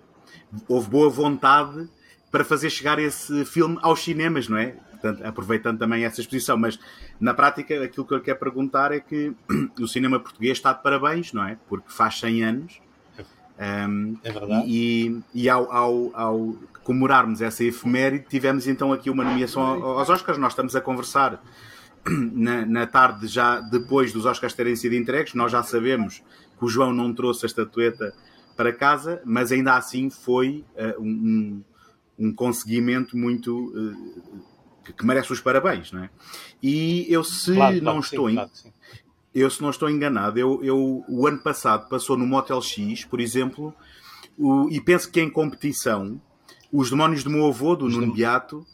houve 0.66 0.88
boa 0.88 1.10
vontade 1.10 1.86
para 2.30 2.42
fazer 2.42 2.70
chegar 2.70 2.98
esse 2.98 3.44
filme 3.44 3.78
aos 3.82 4.02
cinemas, 4.02 4.48
não 4.48 4.56
é? 4.56 4.74
Portanto, 4.92 5.22
aproveitando 5.22 5.78
também 5.78 6.02
essa 6.02 6.22
exposição, 6.22 6.56
mas 6.56 6.80
na 7.20 7.34
prática 7.34 7.84
aquilo 7.84 8.06
que 8.06 8.14
eu 8.14 8.22
quero 8.22 8.38
perguntar 8.38 8.92
é 8.92 9.00
que 9.00 9.34
o 9.78 9.86
cinema 9.86 10.18
português 10.18 10.56
está 10.56 10.72
de 10.72 10.82
parabéns, 10.82 11.34
não 11.34 11.44
é? 11.44 11.58
Porque 11.68 11.90
faz 11.92 12.18
100 12.20 12.42
anos. 12.42 12.80
Um, 13.60 14.16
é 14.24 14.32
verdade. 14.32 14.64
E, 14.66 15.20
e 15.34 15.48
ao, 15.48 15.70
ao, 15.70 16.10
ao, 16.14 16.56
comemorarmos 16.82 17.42
essa 17.42 17.62
efeméride, 17.62 18.24
tivemos 18.26 18.66
então 18.66 18.90
aqui 18.90 19.10
uma 19.10 19.22
nomeação 19.22 19.62
aos 19.62 20.08
Oscars. 20.08 20.38
Nós 20.38 20.52
estamos 20.52 20.74
a 20.74 20.80
conversar 20.80 21.42
na, 22.08 22.64
na, 22.64 22.86
tarde, 22.86 23.26
já 23.26 23.60
depois 23.60 24.12
dos 24.14 24.24
Oscars 24.24 24.54
terem 24.54 24.74
sido 24.74 24.94
entregues. 24.94 25.34
Nós 25.34 25.52
já 25.52 25.62
sabemos 25.62 26.22
que 26.58 26.64
o 26.64 26.68
João 26.68 26.92
não 26.92 27.12
trouxe 27.12 27.44
a 27.44 27.48
estatueta 27.48 28.14
para 28.56 28.72
casa, 28.72 29.20
mas 29.26 29.52
ainda 29.52 29.76
assim 29.76 30.08
foi 30.08 30.64
uh, 30.74 31.02
um, 31.02 31.62
um, 32.18 32.32
conseguimento 32.32 33.16
muito. 33.16 33.68
Uh, 33.68 34.40
que, 34.84 34.94
que, 34.94 35.04
merece 35.06 35.30
os 35.32 35.40
parabéns, 35.40 35.92
não 35.92 36.04
é? 36.04 36.10
E 36.62 37.06
eu, 37.10 37.22
se 37.22 37.54
claro, 37.54 37.76
não 37.76 37.82
claro, 37.82 38.00
estou. 38.00 38.28
Sim, 38.28 38.34
claro, 38.34 38.50
eu, 39.34 39.48
se 39.50 39.62
não 39.62 39.70
estou 39.70 39.88
enganado, 39.88 40.38
eu, 40.38 40.62
eu, 40.64 41.04
o 41.08 41.26
ano 41.26 41.38
passado 41.38 41.88
passou 41.88 42.16
no 42.16 42.26
Motel 42.26 42.60
X, 42.60 43.04
por 43.04 43.20
exemplo, 43.20 43.74
o, 44.36 44.68
e 44.70 44.80
penso 44.80 45.10
que 45.10 45.20
em 45.20 45.30
competição 45.30 46.20
os 46.72 46.90
Demónios 46.90 47.24
do 47.24 47.30
Meu 47.30 47.46
Avô, 47.46 47.76
do 47.76 47.86
Os 47.86 47.96
Nuno 47.96 48.12
Beato, 48.12 48.66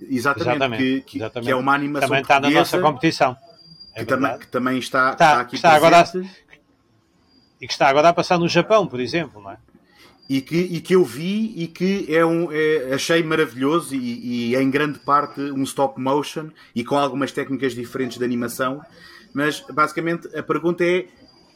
exatamente, 0.00 0.50
exatamente, 0.50 0.82
que, 0.82 1.00
que, 1.02 1.18
exatamente. 1.18 1.46
que, 1.46 1.52
é 1.52 1.56
uma 1.56 1.74
animação 1.74 2.08
Também 2.08 2.22
está 2.22 2.40
na 2.40 2.50
nossa 2.50 2.80
competição. 2.80 3.36
É 3.94 4.00
que, 4.00 4.06
também, 4.06 4.38
que, 4.38 4.46
também, 4.46 4.78
está, 4.78 5.12
está, 5.12 5.24
está 5.26 5.40
aqui 5.40 5.56
está 5.56 5.72
agora 5.72 6.00
a, 6.00 6.04
E 7.60 7.66
que 7.66 7.72
está 7.72 7.88
agora 7.88 8.08
a 8.10 8.12
passar 8.12 8.38
no 8.38 8.48
Japão, 8.48 8.86
por 8.86 9.00
exemplo, 9.00 9.42
não 9.42 9.50
é? 9.50 9.56
E 10.28 10.42
que, 10.42 10.56
e 10.56 10.80
que 10.80 10.94
eu 10.94 11.04
vi 11.04 11.54
e 11.56 11.66
que 11.66 12.06
é 12.14 12.24
um, 12.24 12.52
é, 12.52 12.92
achei 12.92 13.22
maravilhoso 13.22 13.94
e, 13.94 14.52
e 14.52 14.56
em 14.56 14.70
grande 14.70 14.98
parte 14.98 15.40
um 15.40 15.62
stop 15.62 15.98
motion 15.98 16.50
e 16.74 16.84
com 16.84 16.98
algumas 16.98 17.32
técnicas 17.32 17.74
diferentes 17.74 18.18
de 18.18 18.24
animação. 18.24 18.82
Mas 19.32 19.60
basicamente 19.72 20.28
a 20.36 20.42
pergunta 20.42 20.84
é 20.84 21.06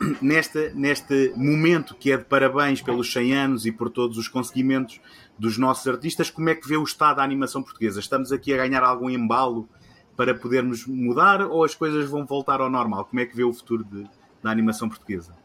neste, 0.21 0.73
neste 0.75 1.33
momento 1.37 1.95
que 1.95 2.13
é 2.13 2.17
de 2.17 2.25
parabéns 2.25 2.81
pelos 2.83 3.13
100 3.13 3.35
anos 3.35 3.67
e 3.67 3.73
por 3.73 3.91
todos 3.91 4.19
os 4.19 4.29
conseguimentos 4.29 5.01
dos 5.39 5.59
nossos 5.59 5.87
artistas, 5.87 6.31
como 6.31 6.49
é 6.49 6.55
que 6.55 6.69
vê 6.69 6.77
o 6.77 6.85
estado 6.85 7.17
da 7.17 7.23
animação 7.23 7.63
portuguesa? 7.63 8.01
Estamos 8.01 8.33
aqui 8.33 8.53
a 8.53 8.57
ganhar 8.57 8.83
algum 8.83 9.11
embalo 9.11 9.69
para 10.17 10.35
podermos 10.35 10.87
mudar 10.87 11.43
ou 11.43 11.65
as 11.65 11.75
coisas 11.75 12.09
vão 12.09 12.25
voltar 12.27 12.61
ao 12.61 12.71
normal? 12.71 13.05
Como 13.07 13.21
é 13.21 13.27
que 13.27 13.37
vê 13.37 13.45
o 13.45 13.53
futuro 13.53 13.85
de, 13.85 14.05
da 14.43 14.51
animação 14.51 14.89
portuguesa? 14.89 15.42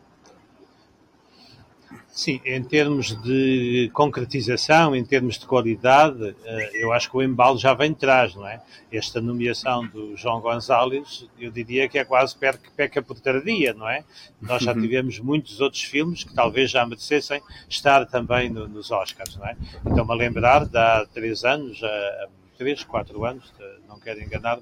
Sim, 2.09 2.41
em 2.43 2.63
termos 2.63 3.15
de 3.21 3.91
concretização, 3.93 4.95
em 4.95 5.05
termos 5.05 5.37
de 5.37 5.45
qualidade, 5.45 6.35
eh, 6.43 6.71
eu 6.73 6.91
acho 6.91 7.11
que 7.11 7.17
o 7.17 7.21
embalo 7.21 7.59
já 7.59 7.75
vem 7.75 7.91
de 7.91 7.99
trás, 7.99 8.33
não 8.33 8.47
é? 8.47 8.59
Esta 8.91 9.21
nomeação 9.21 9.85
do 9.85 10.17
João 10.17 10.41
Gonzalez, 10.41 11.27
eu 11.39 11.51
diria 11.51 11.87
que 11.87 11.99
é 11.99 12.03
quase 12.03 12.35
peca 12.75 13.01
por 13.03 13.19
tardia, 13.19 13.73
não 13.73 13.87
é? 13.87 14.03
Nós 14.41 14.63
já 14.63 14.73
uhum. 14.73 14.81
tivemos 14.81 15.19
muitos 15.19 15.61
outros 15.61 15.83
filmes 15.83 16.23
que 16.23 16.33
talvez 16.33 16.71
já 16.71 16.85
merecessem 16.85 17.41
estar 17.69 18.05
também 18.07 18.49
no, 18.49 18.67
nos 18.67 18.89
Oscars, 18.89 19.35
não 19.37 19.45
é? 19.45 19.55
Então-me 19.85 20.11
a 20.11 20.15
lembrar, 20.15 20.65
de 20.65 20.77
há 20.77 21.05
três 21.13 21.43
anos, 21.43 21.79
três, 22.57 22.83
quatro 22.83 23.25
anos, 23.25 23.53
não 23.87 23.99
quero 23.99 24.21
enganar, 24.21 24.59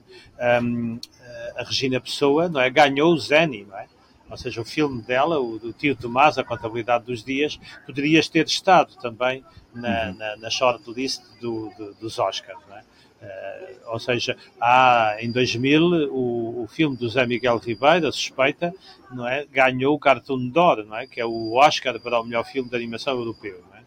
a 1.55 1.63
Regina 1.63 2.01
Pessoa, 2.01 2.49
não 2.49 2.59
é? 2.59 2.69
Ganhou 2.69 3.13
o 3.13 3.17
Zeni, 3.17 3.63
não 3.63 3.77
é? 3.77 3.87
Ou 4.29 4.37
seja, 4.37 4.61
o 4.61 4.65
filme 4.65 5.01
dela, 5.01 5.39
o 5.39 5.59
do 5.59 5.71
tio 5.71 5.95
Tomás, 5.95 6.37
A 6.37 6.43
Contabilidade 6.43 7.05
dos 7.05 7.23
Dias, 7.23 7.59
poderias 7.85 8.27
ter 8.27 8.45
estado 8.45 8.95
também 8.97 9.43
na, 9.73 10.07
uhum. 10.07 10.15
na, 10.15 10.37
na 10.37 10.49
shortlist 10.49 11.21
do, 11.39 11.69
do, 11.77 11.93
dos 11.95 12.17
Oscars. 12.17 12.59
Não 12.67 12.77
é? 12.77 12.83
Uh, 13.21 13.91
ou 13.91 13.99
seja, 13.99 14.35
há, 14.59 15.15
em 15.19 15.31
2000 15.31 16.11
o, 16.11 16.63
o 16.63 16.67
filme 16.67 16.97
do 16.97 17.07
Zé 17.09 17.25
Miguel 17.25 17.57
Ribeiro, 17.57 18.07
A 18.07 18.11
Suspeita, 18.11 18.73
não 19.11 19.27
é? 19.27 19.45
ganhou 19.45 19.95
o 19.95 19.99
Cartoon 19.99 20.49
d'Or, 20.49 20.83
não 20.85 20.97
é? 20.97 21.07
que 21.07 21.19
é 21.19 21.25
o 21.25 21.53
Oscar 21.53 21.99
para 21.99 22.19
o 22.19 22.23
melhor 22.23 22.43
filme 22.45 22.69
de 22.69 22.75
animação 22.75 23.13
europeu. 23.13 23.63
Não 23.69 23.77
é? 23.77 23.83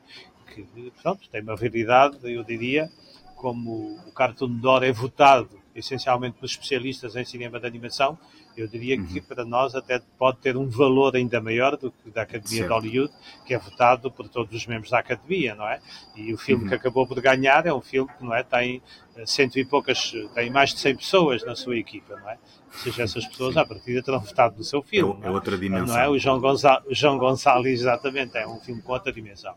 Que 0.55 0.63
portanto, 0.91 1.29
tem 1.31 1.43
uma 1.43 1.57
realidade, 1.57 2.19
eu 2.23 2.43
diria, 2.43 2.91
como 3.37 3.99
o 4.07 4.13
Cartoon 4.13 4.57
d'Or 4.57 4.83
é 4.83 4.93
votado 4.93 5.51
essencialmente 5.75 6.37
pelos 6.37 6.53
especialistas 6.53 7.15
em 7.15 7.25
cinema 7.25 7.61
de 7.61 7.67
animação, 7.67 8.19
eu 8.61 8.69
diria 8.69 8.97
que 8.97 9.19
uhum. 9.19 9.25
para 9.25 9.45
nós 9.45 9.75
até 9.75 10.01
pode 10.19 10.39
ter 10.39 10.57
um 10.57 10.69
valor 10.69 11.17
ainda 11.17 11.41
maior 11.41 11.77
do 11.77 11.91
que 11.91 12.11
da 12.11 12.23
Academia 12.23 12.59
certo. 12.59 12.81
de 12.81 12.89
Hollywood, 12.89 13.15
que 13.47 13.55
é 13.55 13.59
votado 13.59 14.11
por 14.11 14.29
todos 14.29 14.55
os 14.55 14.67
membros 14.67 14.91
da 14.91 14.99
Academia, 14.99 15.55
não 15.55 15.67
é? 15.67 15.81
E 16.17 16.33
o 16.33 16.39
filme 16.39 16.65
uhum. 16.65 16.69
que 16.69 16.75
acabou 16.75 17.07
por 17.07 17.21
ganhar 17.21 17.67
é 17.67 17.73
um 17.73 17.81
filme 17.81 18.11
que 18.17 18.25
não 18.25 18.35
é 18.35 18.43
tem 18.43 18.83
eh, 19.17 19.27
cento 19.27 19.59
e 19.59 19.65
poucas, 19.65 20.13
tem 20.35 20.51
mais 20.51 20.75
de 20.75 20.81
100 20.81 20.97
pessoas 20.97 21.45
na 21.45 21.55
sua 21.55 21.77
equipa, 21.77 22.17
não 22.17 22.31
é? 22.31 22.39
Ou 22.73 22.79
seja, 22.81 23.03
essas 23.03 23.27
pessoas 23.29 23.57
à 23.57 23.65
partida 23.65 24.03
terão 24.03 24.21
votado 24.21 24.57
no 24.57 24.65
seu 24.65 24.83
filme. 24.83 25.21
É, 25.23 25.27
é 25.27 25.31
outra 25.31 25.57
dimensão. 25.57 25.95
Não 25.95 26.01
é? 26.01 26.09
O 26.09 26.19
João, 26.19 26.41
Gonçal 26.41 26.83
João 26.91 27.19
Gonçalves, 27.19 27.81
exatamente, 27.81 28.37
é 28.37 28.47
um 28.47 28.61
filme 28.61 28.83
com 28.83 28.93
outra 28.93 29.13
dimensão. 29.13 29.55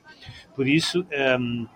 Por 0.56 0.68
isso, 0.68 1.06
um, 1.40 1.68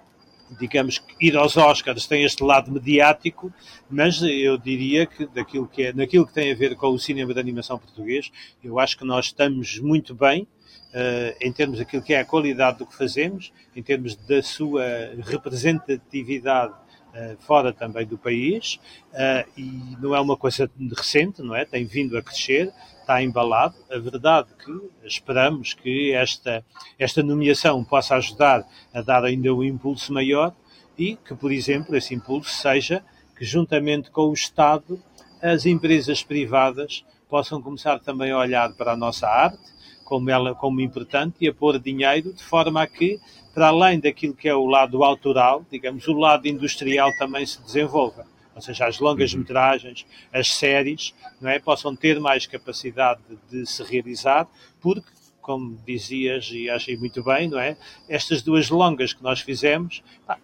digamos 0.59 0.99
que 0.99 1.27
ir 1.27 1.35
aos 1.35 1.57
Oscars 1.57 2.07
tem 2.07 2.23
este 2.23 2.43
lado 2.43 2.71
mediático, 2.71 3.51
mas 3.89 4.21
eu 4.21 4.57
diria 4.57 5.05
que 5.05 5.25
daquilo 5.27 5.67
que 5.67 5.83
é, 5.83 5.93
naquilo 5.93 6.25
que 6.25 6.33
tem 6.33 6.51
a 6.51 6.55
ver 6.55 6.75
com 6.75 6.87
o 6.87 6.99
cinema 6.99 7.33
de 7.33 7.39
animação 7.39 7.77
português, 7.77 8.31
eu 8.63 8.79
acho 8.79 8.97
que 8.97 9.05
nós 9.05 9.27
estamos 9.27 9.79
muito 9.79 10.13
bem 10.13 10.43
uh, 10.43 11.35
em 11.41 11.51
termos 11.51 11.79
daquilo 11.79 12.01
que 12.01 12.13
é 12.13 12.19
a 12.19 12.25
qualidade 12.25 12.79
do 12.79 12.85
que 12.85 12.95
fazemos, 12.95 13.51
em 13.75 13.83
termos 13.83 14.15
da 14.15 14.41
sua 14.41 14.83
representatividade 15.23 16.73
uh, 16.73 17.37
fora 17.39 17.73
também 17.73 18.05
do 18.05 18.17
país, 18.17 18.79
uh, 19.13 19.49
e 19.57 19.97
não 19.99 20.15
é 20.15 20.21
uma 20.21 20.37
coisa 20.37 20.69
recente, 20.95 21.41
não 21.41 21.55
é? 21.55 21.65
Tem 21.65 21.85
vindo 21.85 22.17
a 22.17 22.21
crescer, 22.21 22.71
está 23.05 23.21
embalado. 23.21 23.75
A 23.89 23.99
verdade 23.99 24.49
é 24.51 24.63
que 24.63 25.07
esperamos 25.07 25.73
que 25.73 26.11
esta, 26.11 26.65
esta 26.97 27.21
nomeação 27.21 27.83
possa 27.83 28.15
ajudar 28.15 28.65
a 28.91 29.01
dar 29.01 29.23
ainda 29.23 29.53
um 29.53 29.63
impulso 29.63 30.11
maior 30.11 30.51
e 30.97 31.15
que, 31.15 31.35
por 31.35 31.51
exemplo, 31.51 31.95
esse 31.95 32.15
impulso 32.15 32.49
seja 32.49 33.03
que, 33.37 33.45
juntamente 33.45 34.09
com 34.09 34.29
o 34.29 34.33
Estado, 34.33 34.99
as 35.41 35.65
empresas 35.67 36.23
privadas 36.23 37.05
possam 37.29 37.61
começar 37.61 37.99
também 37.99 38.31
a 38.31 38.39
olhar 38.39 38.73
para 38.73 38.93
a 38.93 38.97
nossa 38.97 39.27
arte 39.27 39.75
como 40.03 40.29
ela 40.29 40.53
como 40.53 40.81
importante 40.81 41.37
e 41.41 41.47
a 41.47 41.53
pôr 41.53 41.79
dinheiro 41.79 42.31
de 42.31 42.43
forma 42.43 42.81
a 42.81 42.87
que, 42.87 43.19
para 43.53 43.69
além 43.69 43.99
daquilo 43.99 44.35
que 44.35 44.47
é 44.47 44.53
o 44.53 44.67
lado 44.67 45.03
autoral, 45.03 45.65
digamos, 45.71 46.07
o 46.07 46.13
lado 46.13 46.47
industrial 46.47 47.09
também 47.17 47.43
se 47.43 47.59
desenvolva 47.63 48.25
ou 48.55 48.61
seja, 48.61 48.87
as 48.87 48.99
longas 48.99 49.33
uhum. 49.33 49.39
metragens, 49.39 50.05
as 50.31 50.53
séries, 50.53 51.13
não 51.41 51.49
é, 51.49 51.59
possam 51.59 51.95
ter 51.95 52.19
mais 52.19 52.47
capacidade 52.47 53.21
de 53.51 53.65
se 53.65 53.83
realizar, 53.83 54.47
porque, 54.79 55.09
como 55.41 55.77
dizias 55.85 56.49
e 56.51 56.69
achei 56.69 56.97
muito 56.97 57.21
bem, 57.21 57.49
não 57.49 57.59
é, 57.59 57.77
estas 58.07 58.41
duas 58.41 58.69
longas 58.69 59.13
que 59.13 59.21
nós 59.21 59.41
fizemos 59.41 60.01
pá, 60.25 60.39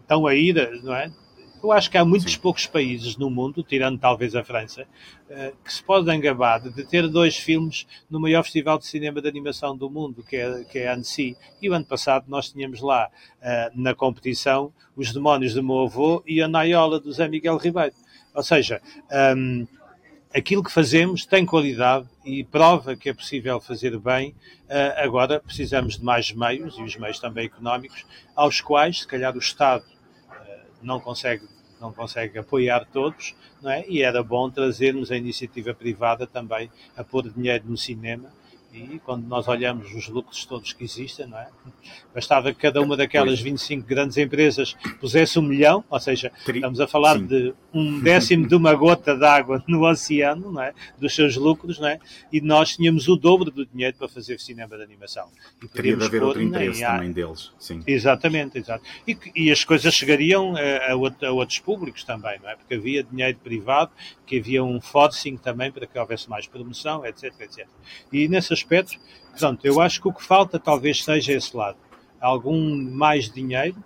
estão 0.00 0.26
a 0.26 0.34
ir, 0.34 0.82
não 0.82 0.94
é, 0.94 1.10
Eu 1.62 1.72
acho 1.72 1.90
que 1.90 1.98
há 1.98 2.04
muitos 2.04 2.32
Sim. 2.32 2.40
poucos 2.40 2.66
países 2.66 3.16
no 3.18 3.28
mundo, 3.28 3.62
tirando 3.62 3.98
talvez 3.98 4.34
a 4.34 4.42
França, 4.42 4.86
uh, 5.28 5.56
que 5.62 5.72
se 5.72 5.82
podem 5.82 6.18
gabar 6.18 6.58
de 6.60 6.84
ter 6.84 7.06
dois 7.06 7.36
filmes 7.36 7.86
no 8.08 8.18
maior 8.18 8.42
festival 8.42 8.78
de 8.78 8.86
cinema 8.86 9.20
de 9.20 9.28
animação 9.28 9.76
do 9.76 9.90
mundo, 9.90 10.22
que 10.22 10.36
é, 10.36 10.64
que 10.64 10.78
é 10.78 10.88
a 10.88 10.94
Annecy. 10.94 11.36
E 11.60 11.68
o 11.68 11.74
ano 11.74 11.84
passado 11.84 12.24
nós 12.28 12.50
tínhamos 12.50 12.80
lá, 12.80 13.08
uh, 13.08 13.70
na 13.74 13.94
competição, 13.94 14.72
Os 14.96 15.12
Demónios 15.12 15.52
do 15.52 15.62
Meu 15.62 15.80
Avô 15.80 16.22
e 16.26 16.40
a 16.42 16.48
Naiola 16.48 16.98
do 16.98 17.12
Zé 17.12 17.28
Miguel 17.28 17.58
Ribeiro. 17.58 17.94
Ou 18.34 18.42
seja, 18.42 18.80
um, 19.36 19.66
aquilo 20.34 20.62
que 20.62 20.72
fazemos 20.72 21.26
tem 21.26 21.44
qualidade 21.44 22.06
e 22.24 22.42
prova 22.42 22.96
que 22.96 23.10
é 23.10 23.12
possível 23.12 23.60
fazer 23.60 23.98
bem. 23.98 24.30
Uh, 24.30 24.96
agora 24.96 25.40
precisamos 25.40 25.98
de 25.98 26.04
mais 26.04 26.32
meios, 26.32 26.78
e 26.78 26.82
os 26.82 26.96
meios 26.96 27.18
também 27.18 27.44
económicos, 27.44 28.06
aos 28.34 28.62
quais, 28.62 29.00
se 29.00 29.06
calhar, 29.06 29.34
o 29.34 29.40
Estado 29.40 29.84
não 30.82 31.00
consegue 31.00 31.44
não 31.80 31.92
consegue 31.94 32.38
apoiar 32.38 32.86
todos, 32.92 33.34
não 33.62 33.70
é? 33.70 33.86
E 33.88 34.02
era 34.02 34.22
bom 34.22 34.50
trazermos 34.50 35.10
a 35.10 35.16
iniciativa 35.16 35.72
privada 35.72 36.26
também 36.26 36.70
a 36.94 37.02
pôr 37.02 37.30
dinheiro 37.30 37.64
no 37.66 37.76
cinema 37.76 38.30
e 38.72 39.00
quando 39.04 39.26
nós 39.26 39.48
olhamos 39.48 39.92
os 39.92 40.08
lucros 40.08 40.44
todos 40.44 40.72
que 40.72 40.84
existem, 40.84 41.26
não 41.26 41.38
é? 41.38 41.48
Bastava 42.14 42.52
que 42.52 42.60
cada 42.60 42.80
uma 42.80 42.96
daquelas 42.96 43.40
25 43.40 43.86
grandes 43.86 44.16
empresas 44.16 44.76
pusesse 45.00 45.38
um 45.38 45.42
milhão, 45.42 45.84
ou 45.90 45.98
seja, 45.98 46.30
estamos 46.46 46.80
a 46.80 46.86
falar 46.86 47.18
Sim. 47.18 47.26
de 47.26 47.54
um 47.74 47.98
décimo 48.00 48.46
de 48.46 48.54
uma 48.54 48.72
gota 48.74 49.16
d'água 49.16 49.62
no 49.66 49.88
oceano, 49.88 50.52
não 50.52 50.62
é? 50.62 50.72
Dos 50.98 51.14
seus 51.14 51.36
lucros, 51.36 51.78
não 51.80 51.88
é? 51.88 51.98
E 52.32 52.40
nós 52.40 52.76
tínhamos 52.76 53.08
o 53.08 53.16
dobro 53.16 53.50
do 53.50 53.66
dinheiro 53.66 53.96
para 53.96 54.08
fazer 54.08 54.38
cinema 54.38 54.76
de 54.76 54.82
animação. 54.82 55.28
E 55.62 55.68
Teria 55.68 55.96
de 55.96 56.04
haver 56.04 56.22
outro 56.22 56.42
interesse 56.42 56.80
também 56.80 57.12
deles, 57.12 57.52
sim. 57.58 57.82
Exatamente, 57.86 58.58
exato. 58.58 58.84
E, 59.06 59.16
e 59.34 59.50
as 59.50 59.64
coisas 59.64 59.92
chegariam 59.92 60.54
a, 60.56 60.92
a, 60.92 61.26
a, 61.26 61.32
outros 61.32 61.58
públicos 61.58 62.04
também, 62.04 62.38
não 62.40 62.48
é? 62.48 62.54
Porque 62.54 62.74
havia 62.74 63.02
dinheiro 63.02 63.38
privado, 63.38 63.90
que 64.26 64.38
havia 64.38 64.62
um 64.62 64.80
forcing 64.80 65.36
também 65.36 65.72
para 65.72 65.86
que 65.86 65.98
houvesse 65.98 66.30
mais 66.30 66.46
promoção, 66.46 67.04
etc, 67.04 67.32
etc. 67.40 67.66
E 68.12 68.28
nessas 68.28 68.59
aspecto, 68.62 68.98
portanto, 69.30 69.64
eu 69.64 69.80
acho 69.80 70.00
que 70.00 70.08
o 70.08 70.12
que 70.12 70.22
falta 70.22 70.58
talvez 70.58 71.02
seja 71.04 71.32
esse 71.32 71.56
lado. 71.56 71.78
Algum 72.20 72.76
mais 72.92 73.30
dinheiro, 73.30 73.82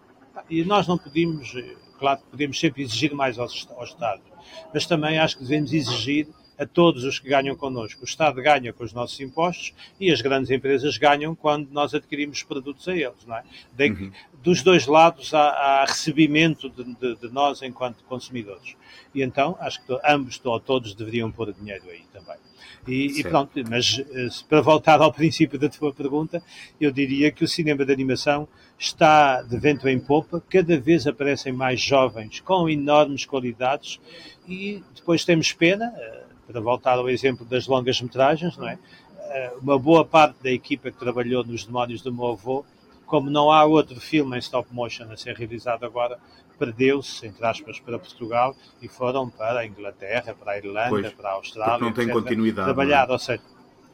e 0.51 0.65
nós 0.65 0.87
não 0.87 0.99
podemos, 0.99 1.53
claro 1.99 2.21
que 2.21 2.27
podemos 2.27 2.59
sempre 2.59 2.83
exigir 2.83 3.15
mais 3.15 3.39
ao, 3.39 3.49
ao 3.77 3.85
Estado, 3.85 4.23
mas 4.73 4.87
também 4.87 5.19
acho 5.19 5.37
que 5.37 5.43
devemos 5.43 5.73
exigir 5.73 6.29
a 6.59 6.67
todos 6.67 7.05
os 7.05 7.19
que 7.19 7.29
ganham 7.29 7.57
connosco. 7.57 8.03
O 8.03 8.05
Estado 8.05 8.41
ganha 8.43 8.73
com 8.73 8.85
os 8.85 8.93
nossos 8.93 9.19
impostos 9.21 9.75
e 9.99 10.11
as 10.11 10.21
grandes 10.21 10.51
empresas 10.51 10.97
ganham 10.97 11.35
quando 11.35 11.69
nós 11.71 11.95
adquirimos 11.95 12.43
produtos 12.43 12.87
a 12.89 12.93
eles. 12.93 13.25
Não 13.27 13.37
é? 13.37 13.45
De, 13.73 13.91
uhum. 13.91 14.13
Dos 14.43 14.63
dois 14.63 14.87
lados 14.87 15.33
há, 15.35 15.49
há 15.49 15.85
recebimento 15.85 16.69
de, 16.69 16.85
de, 16.85 17.17
de, 17.17 17.29
nós 17.33 17.63
enquanto 17.63 18.05
consumidores. 18.05 18.77
E 19.15 19.23
então 19.23 19.57
acho 19.61 19.85
que 19.85 19.99
ambos 20.05 20.41
ou 20.45 20.61
todos 20.61 20.95
deveriam 20.95 21.31
pôr 21.31 21.53
dinheiro 21.53 21.85
aí 21.89 22.03
também. 22.13 22.37
E, 22.87 23.21
e, 23.21 23.23
pronto, 23.23 23.53
mas 23.69 24.03
eh, 24.13 24.29
para 24.49 24.61
voltar 24.61 25.01
ao 25.01 25.13
princípio 25.13 25.59
da 25.59 25.69
tua 25.69 25.93
pergunta, 25.93 26.43
eu 26.79 26.91
diria 26.91 27.31
que 27.31 27.45
o 27.45 27.49
cinema 27.49 27.85
de 27.85 27.93
animação 27.93 28.47
está 28.79 29.41
de 29.43 29.59
vento 29.59 29.89
em 29.89 29.99
popa, 29.99 30.43
cada 30.51 30.79
vez 30.79 31.07
aparecem 31.07 31.53
mais 31.53 31.81
jovens 31.81 32.41
com 32.41 32.69
enormes 32.69 33.25
qualidades 33.25 33.99
e 34.47 34.83
depois 34.95 35.25
temos 35.25 35.53
pena, 35.53 35.93
eh, 35.97 36.24
para 36.47 36.61
voltar 36.61 36.99
ao 36.99 37.09
exemplo 37.09 37.45
das 37.45 37.67
longas 37.67 38.01
metragens, 38.01 38.57
não 38.57 38.69
é? 38.69 38.79
Eh, 39.19 39.53
uma 39.61 39.79
boa 39.79 40.05
parte 40.05 40.43
da 40.43 40.51
equipa 40.51 40.91
que 40.91 40.99
trabalhou 40.99 41.45
nos 41.45 41.65
Demónios 41.65 42.03
do 42.03 42.13
meu 42.13 42.29
avô, 42.29 42.65
como 43.07 43.31
não 43.31 43.51
há 43.51 43.65
outro 43.65 44.01
filme 44.01 44.37
em 44.37 44.39
stop 44.39 44.73
motion 44.73 45.11
a 45.11 45.17
ser 45.17 45.35
realizado 45.37 45.85
agora, 45.85 46.19
perdeu-se, 46.59 47.27
entre 47.27 47.45
aspas, 47.45 47.81
para 47.81 47.99
Portugal 47.99 48.57
e 48.81 48.89
foram 48.89 49.29
para 49.29 49.61
a 49.61 49.67
Inglaterra, 49.67 50.35
para 50.35 50.53
a 50.53 50.59
Irlanda, 50.59 50.89
pois, 50.89 51.13
para 51.13 51.31
a 51.31 51.33
Austrália. 51.33 51.85
Não 51.85 51.93
tem 51.93 52.05
etc, 52.05 52.15
continuidade. 52.15 52.67
Trabalhar, 52.67 53.09
é? 53.09 53.13
ou 53.13 53.19
seja, 53.19 53.43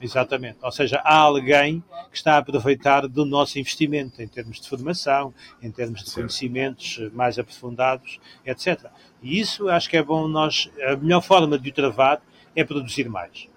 exatamente. 0.01 0.59
Ou 0.62 0.72
seja, 0.72 1.01
há 1.05 1.16
alguém 1.16 1.83
que 2.11 2.16
está 2.16 2.35
a 2.35 2.38
aproveitar 2.38 3.07
do 3.07 3.24
nosso 3.24 3.59
investimento 3.59 4.20
em 4.22 4.29
termos 4.29 4.61
de 4.61 4.68
formação, 4.68 5.35
em 5.62 5.70
termos 5.70 6.01
de 6.01 6.11
certo. 6.11 6.27
conhecimentos 6.27 6.98
mais 7.12 7.38
aprofundados, 7.38 8.18
etc. 8.44 8.87
E 9.22 9.40
isso 9.40 9.68
acho 9.68 9.88
que 9.88 9.96
é 9.96 10.03
bom 10.03 10.27
nós. 10.29 10.70
A 10.83 10.96
melhor 10.96 11.22
forma 11.22 11.59
de 11.59 11.70
o 11.70 11.72
travar 11.72 12.20
é 12.61 12.64
produzir 12.64 13.09
mais, 13.09 13.49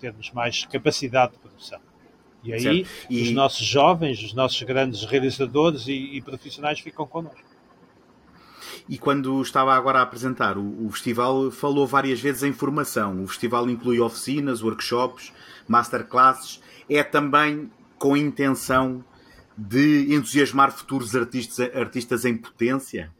termos 0.00 0.30
mais 0.32 0.64
capacidade 0.64 1.32
de 1.32 1.38
produção. 1.38 1.80
E 2.42 2.52
aí 2.52 2.86
e... 3.10 3.22
os 3.22 3.30
nossos 3.32 3.66
jovens, 3.66 4.22
os 4.22 4.32
nossos 4.32 4.62
grandes 4.62 5.04
realizadores 5.04 5.86
e, 5.88 6.16
e 6.16 6.22
profissionais 6.22 6.80
ficam 6.80 7.06
connosco. 7.06 7.48
E 8.88 8.96
quando 8.96 9.42
estava 9.42 9.74
agora 9.74 9.98
a 9.98 10.02
apresentar 10.02 10.56
o, 10.56 10.86
o, 10.86 10.90
festival, 10.90 11.50
falou 11.50 11.86
várias 11.86 12.20
vezes 12.20 12.42
em 12.42 12.52
formação. 12.52 13.22
O 13.22 13.26
festival 13.26 13.68
inclui 13.68 14.00
oficinas, 14.00 14.62
workshops, 14.62 15.32
masterclasses. 15.66 16.60
É 16.88 17.02
também 17.02 17.70
com 17.98 18.14
a 18.14 18.18
intenção 18.18 19.04
de 19.56 20.14
entusiasmar 20.14 20.72
futuros 20.72 21.14
artistas, 21.14 21.74
artistas 21.74 22.24
em 22.24 22.36
potência? 22.36 23.12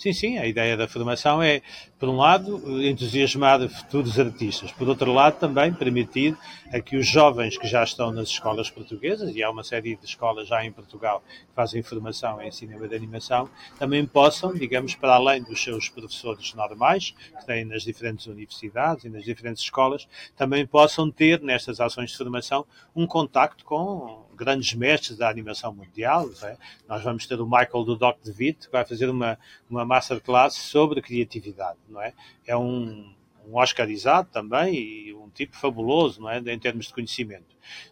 Sim, 0.00 0.14
sim, 0.14 0.38
a 0.38 0.46
ideia 0.46 0.78
da 0.78 0.88
formação 0.88 1.42
é, 1.42 1.60
por 1.98 2.08
um 2.08 2.16
lado, 2.16 2.82
entusiasmar 2.82 3.68
futuros 3.68 4.18
artistas, 4.18 4.72
por 4.72 4.88
outro 4.88 5.12
lado, 5.12 5.38
também 5.38 5.74
permitir 5.74 6.34
a 6.72 6.80
que 6.80 6.96
os 6.96 7.06
jovens 7.06 7.58
que 7.58 7.68
já 7.68 7.84
estão 7.84 8.10
nas 8.10 8.28
escolas 8.28 8.70
portuguesas, 8.70 9.36
e 9.36 9.42
há 9.42 9.50
uma 9.50 9.62
série 9.62 9.96
de 9.96 10.06
escolas 10.06 10.48
já 10.48 10.64
em 10.64 10.72
Portugal 10.72 11.22
que 11.28 11.54
fazem 11.54 11.82
formação 11.82 12.40
em 12.40 12.50
cinema 12.50 12.88
de 12.88 12.96
animação, 12.96 13.50
também 13.78 14.06
possam, 14.06 14.54
digamos, 14.54 14.94
para 14.94 15.16
além 15.16 15.42
dos 15.42 15.62
seus 15.62 15.90
professores 15.90 16.54
normais, 16.54 17.10
que 17.38 17.44
têm 17.44 17.66
nas 17.66 17.82
diferentes 17.82 18.24
universidades 18.24 19.04
e 19.04 19.10
nas 19.10 19.22
diferentes 19.22 19.62
escolas, 19.62 20.08
também 20.34 20.66
possam 20.66 21.10
ter, 21.10 21.42
nestas 21.42 21.78
ações 21.78 22.12
de 22.12 22.16
formação, 22.16 22.64
um 22.96 23.06
contacto 23.06 23.66
com 23.66 24.24
grandes 24.40 24.72
mestres 24.72 25.18
da 25.18 25.28
animação 25.28 25.72
mundial. 25.72 26.30
É? 26.42 26.56
Nós 26.88 27.04
vamos 27.04 27.26
ter 27.26 27.38
o 27.40 27.44
Michael 27.44 27.84
do 27.84 27.94
Doc 27.94 28.18
DeVitt, 28.24 28.66
que 28.66 28.72
vai 28.72 28.84
fazer 28.84 29.08
uma, 29.10 29.38
uma 29.68 29.84
masterclass 29.84 30.54
sobre 30.54 31.02
criatividade. 31.02 31.78
Não 31.88 32.00
é? 32.00 32.14
é 32.46 32.56
um, 32.56 33.14
um 33.50 33.58
Oscarizado 33.58 34.28
também 34.32 34.74
e 34.74 35.14
um 35.14 35.28
tipo 35.30 35.56
fabuloso 35.56 36.20
não 36.20 36.30
é? 36.30 36.38
em 36.38 36.58
termos 36.58 36.86
de 36.86 36.94
conhecimento. 36.94 37.50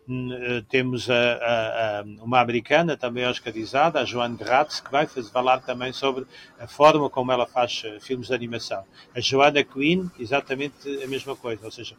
Eh, 0.08 0.62
temos 0.68 1.10
a, 1.10 1.14
a, 1.14 2.00
a, 2.00 2.02
uma 2.22 2.40
americana 2.40 2.96
também 2.96 3.26
oscarizada, 3.26 4.00
a 4.00 4.04
Joanne 4.04 4.36
Gratz, 4.36 4.80
que 4.80 4.90
vai 4.90 5.06
falar 5.06 5.60
também 5.60 5.92
sobre 5.92 6.26
a 6.58 6.66
forma 6.66 7.10
como 7.10 7.30
ela 7.30 7.46
faz 7.46 7.82
eh, 7.84 7.98
filmes 8.00 8.28
de 8.28 8.34
animação. 8.34 8.84
A 9.14 9.20
Joanna 9.20 9.62
Quinn, 9.62 10.08
exatamente 10.18 10.88
a 11.02 11.06
mesma 11.06 11.36
coisa, 11.36 11.64
ou 11.64 11.70
seja, 11.70 11.94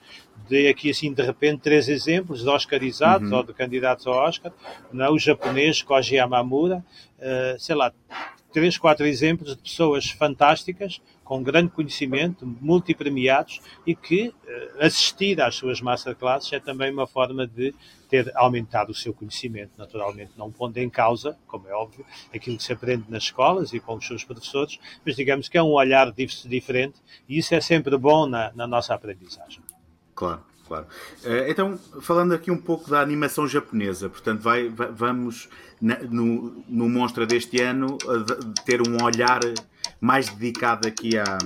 dei 0.48 0.68
aqui 0.68 0.90
assim 0.90 1.14
de 1.14 1.22
repente 1.22 1.62
três 1.62 1.88
exemplos 1.88 2.42
de 2.42 2.50
oscarizados 2.50 3.32
uhum. 3.32 3.38
ou 3.38 3.44
de 3.44 3.54
candidatos 3.54 4.08
ao 4.08 4.16
Oscar, 4.16 4.52
não, 4.92 5.06
é? 5.06 5.12
o 5.12 5.20
japonês 5.20 5.82
Koji 5.82 6.16
Yamamura, 6.16 6.84
uh, 7.20 7.60
sei 7.60 7.76
lá, 7.76 7.94
três, 8.52 8.78
quatro 8.78 9.06
exemplos 9.06 9.56
de 9.56 9.62
pessoas 9.62 10.10
fantásticas, 10.10 11.02
com 11.24 11.44
grande 11.44 11.70
conhecimento, 11.70 12.46
multipremiados 12.60 13.62
e 13.86 13.96
que 13.96 14.30
uh, 14.30 14.34
assistir 14.84 15.40
às 15.42 15.56
suas 15.56 15.80
masterclasses 15.80 16.52
é 16.54 16.60
também 16.60 16.92
uma 16.92 17.06
forma 17.06 17.46
de 17.46 17.74
ter 18.10 18.32
aumentado 18.36 18.90
o 18.90 18.96
seu 18.96 19.14
conhecimento, 19.14 19.72
naturalmente 19.78 20.32
não 20.36 20.52
pondo 20.52 20.78
em 20.78 20.90
causa, 20.90 21.38
como 21.46 21.68
é 21.68 21.74
óbvio, 21.74 22.04
aquilo 22.34 22.58
que 22.58 22.64
se 22.64 22.74
aprende 22.74 23.06
nas 23.08 23.24
escolas 23.24 23.72
e 23.74 23.80
com 23.80 23.96
os 23.96 24.08
seus 24.08 24.24
professores, 24.24 24.80
mas 25.06 25.16
digamos 25.16 25.48
que 25.48 25.58
é 25.58 25.62
um 25.62 25.74
olhar 25.74 26.12
diferente 26.12 26.96
e 27.28 27.38
isso 27.38 27.54
é 27.54 27.62
sempre 27.62 27.96
bom 27.98 28.26
na, 28.26 28.52
na 28.56 28.66
nossa 28.66 28.96
aprendizagem. 28.96 29.62
Claro 30.16 30.49
claro. 30.70 30.86
Eh, 31.26 31.48
então, 31.50 31.78
falando 32.00 32.34
aqui 32.34 32.52
um 32.52 32.58
pouco 32.58 32.90
da 32.90 33.02
animação 33.02 33.48
japonesa, 33.48 34.08
portanto, 34.08 34.42
vai, 34.42 34.70
vai 34.70 34.88
vamos 34.92 35.50
no, 35.82 36.64
no 36.68 36.88
Monstra 36.88 37.26
deste 37.26 37.60
ano 37.60 37.98
ter 38.66 38.82
um 38.88 39.04
olhar 39.04 39.42
mais 40.00 40.30
dedicado 40.30 40.88
aqui 40.88 41.18
à, 41.18 41.38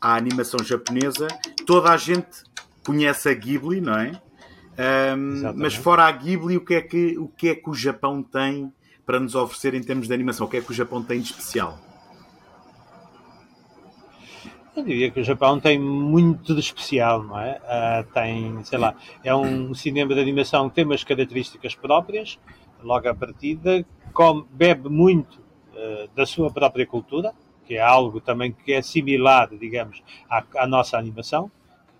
à 0.00 0.14
animação 0.14 0.64
japonesa. 0.64 1.26
Toda 1.66 1.90
a 1.90 1.96
gente 1.96 2.44
conhece 2.84 3.28
a 3.28 3.34
Ghibli, 3.34 3.80
não 3.80 3.94
é? 3.94 4.22
Um, 5.16 5.52
mas 5.56 5.74
fora 5.74 6.04
a 6.04 6.12
Ghibli, 6.12 6.56
o 6.56 6.64
que, 6.64 6.74
é 6.74 6.82
que, 6.82 7.18
o 7.18 7.28
que 7.28 7.48
é 7.48 7.54
que 7.54 7.68
o 7.68 7.74
Japão 7.74 8.22
tem 8.22 8.72
para 9.04 9.18
nos 9.18 9.34
oferecer 9.34 9.74
em 9.74 9.82
termos 9.82 10.06
de 10.06 10.14
animação? 10.14 10.46
O 10.46 10.50
que 10.50 10.58
é 10.58 10.60
que 10.60 10.70
o 10.70 10.74
Japão 10.74 11.02
tem 11.02 11.20
de 11.20 11.32
especial? 11.32 11.85
Eu 14.76 14.84
diria 14.84 15.10
que 15.10 15.18
o 15.20 15.24
Japão 15.24 15.58
tem 15.58 15.78
muito 15.78 16.52
de 16.52 16.60
especial, 16.60 17.22
não 17.22 17.40
é? 17.40 17.58
Uh, 17.64 18.12
tem, 18.12 18.62
sei 18.62 18.78
lá, 18.78 18.94
é 19.24 19.34
um 19.34 19.72
cinema 19.72 20.14
de 20.14 20.20
animação 20.20 20.68
que 20.68 20.74
tem 20.74 20.84
umas 20.84 21.02
características 21.02 21.74
próprias, 21.74 22.38
logo 22.82 23.08
à 23.08 23.14
partida, 23.14 23.86
come, 24.12 24.44
bebe 24.50 24.90
muito 24.90 25.40
uh, 25.72 26.08
da 26.14 26.26
sua 26.26 26.50
própria 26.50 26.86
cultura, 26.86 27.32
que 27.66 27.76
é 27.76 27.80
algo 27.80 28.20
também 28.20 28.52
que 28.52 28.70
é 28.70 28.82
similar, 28.82 29.48
digamos, 29.58 30.02
à, 30.28 30.44
à 30.56 30.66
nossa 30.66 30.98
animação, 30.98 31.50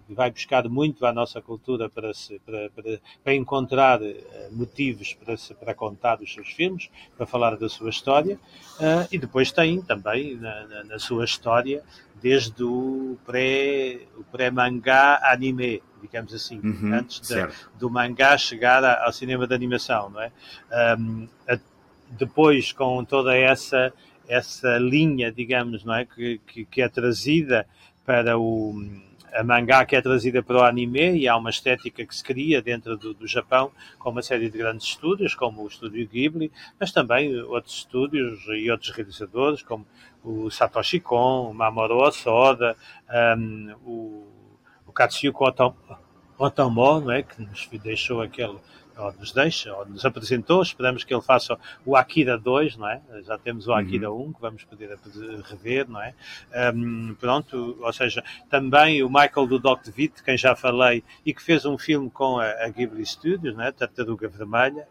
vai 0.09 0.31
buscar 0.31 0.69
muito 0.69 1.05
à 1.05 1.13
nossa 1.13 1.41
cultura 1.41 1.89
para, 1.89 2.15
se, 2.15 2.39
para, 2.41 2.71
para, 2.71 3.01
para 3.25 3.35
encontrar 3.35 4.01
uh, 4.01 4.15
motivos 4.53 5.15
para, 5.15 5.37
se, 5.37 5.55
para 5.55 5.75
contar 5.75 6.21
os 6.21 6.33
seus 6.33 6.49
filmes, 6.49 6.91
para 7.17 7.27
falar 7.27 7.57
da 7.57 7.69
sua 7.69 7.91
história, 7.91 8.37
uh, 8.79 9.09
e 9.11 9.19
depois 9.19 9.51
tem 9.51 9.81
também 9.83 10.37
na, 10.37 10.67
na, 10.67 10.85
na 10.85 10.99
sua 10.99 11.25
história 11.25 11.83
desde 12.23 12.63
o 12.63 13.19
pré-mangá 13.27 15.19
pré 15.19 15.33
anime, 15.33 15.83
digamos 16.01 16.33
assim, 16.33 16.61
uhum, 16.63 16.95
antes 16.95 17.21
de, 17.21 17.47
do 17.79 17.91
mangá 17.91 18.39
chegar 18.39 18.85
ao 18.85 19.13
cinema 19.13 19.47
de 19.47 19.55
animação, 19.55 20.11
não 20.11 20.21
é? 20.23 20.33
Um, 20.99 21.29
a, 21.49 21.59
depois, 22.11 22.73
com 22.73 23.05
toda 23.05 23.37
essa 23.37 23.93
essa 24.29 24.77
linha, 24.79 25.31
digamos, 25.31 25.85
não 25.85 25.95
é, 25.95 26.05
que, 26.05 26.41
que, 26.47 26.65
que 26.65 26.83
é 26.83 26.89
trazida 26.89 27.67
para 28.05 28.39
o 28.39 28.75
a 29.33 29.45
mangá 29.45 29.85
que 29.85 29.97
é 29.97 30.01
trazida 30.01 30.43
para 30.43 30.57
o 30.57 30.63
anime 30.63 31.19
e 31.19 31.29
há 31.29 31.37
uma 31.37 31.51
estética 31.51 32.05
que 32.05 32.15
se 32.15 32.23
cria 32.23 32.63
dentro 32.63 32.97
do, 32.97 33.15
do, 33.15 33.27
Japão 33.27 33.71
com 33.99 34.11
uma 34.11 34.23
série 34.23 34.51
de 34.51 34.59
grandes 34.59 34.87
estúdios, 34.87 35.35
como 35.35 35.63
o 35.63 35.67
estúdio 35.67 36.07
Ghibli, 36.09 36.51
mas 36.79 36.93
também 36.93 37.37
outros 37.43 37.79
estúdios 37.79 38.41
e 38.49 38.71
outros 38.71 38.91
realizadores, 38.91 39.63
como 39.63 39.87
o 40.25 40.51
Satoshi 40.51 41.01
Kon, 41.01 41.51
o 41.51 41.55
Mamoru 41.55 41.99
Osoda, 41.99 42.77
um, 43.39 43.75
o, 43.85 44.27
o 44.87 44.93
Katsuko 44.93 45.47
Otomo, 46.39 47.01
não 47.01 47.11
é, 47.11 47.23
que 47.23 47.41
nos 47.41 47.69
deixou 47.83 48.21
aquele 48.21 48.59
ou 48.97 49.13
nos 49.13 49.33
deixa, 49.33 49.75
ou 49.75 49.87
nos 49.87 50.05
apresentou, 50.05 50.63
esperamos 50.63 51.05
que 51.05 51.15
ele 51.15 51.23
faça 51.23 51.59
o 51.85 51.97
Akira 51.97 52.39
2, 52.39 52.77
não 52.77 52.89
é? 52.89 53.01
Já 53.25 53.37
temos 53.39 53.67
o 53.67 53.73
Akira 53.73 54.11
uhum. 54.11 54.29
1, 54.29 54.33
que 54.33 54.41
vamos 54.41 54.65
poder 54.65 54.99
rever, 55.45 55.89
não 55.89 56.01
é? 56.01 56.15
Um, 56.75 57.15
pronto, 57.15 57.77
ou 57.81 57.93
seja, 57.93 58.25
também 58.49 59.03
o 59.03 59.09
Michael 59.09 59.47
do 59.47 59.59
Dr. 59.59 59.91
Witt, 59.97 60.23
quem 60.23 60.37
já 60.37 60.57
falei, 60.57 61.05
e 61.25 61.35
que 61.35 61.43
fez 61.43 61.65
um 61.67 61.77
filme 61.77 62.11
com 62.11 62.39
a, 62.39 62.47
a 62.65 62.69
Ghibli 62.69 63.05
Studios, 63.05 63.55
não 63.55 63.65
é? 63.65 63.73
Tartaruga 63.73 64.29
Vermelha, 64.29 64.89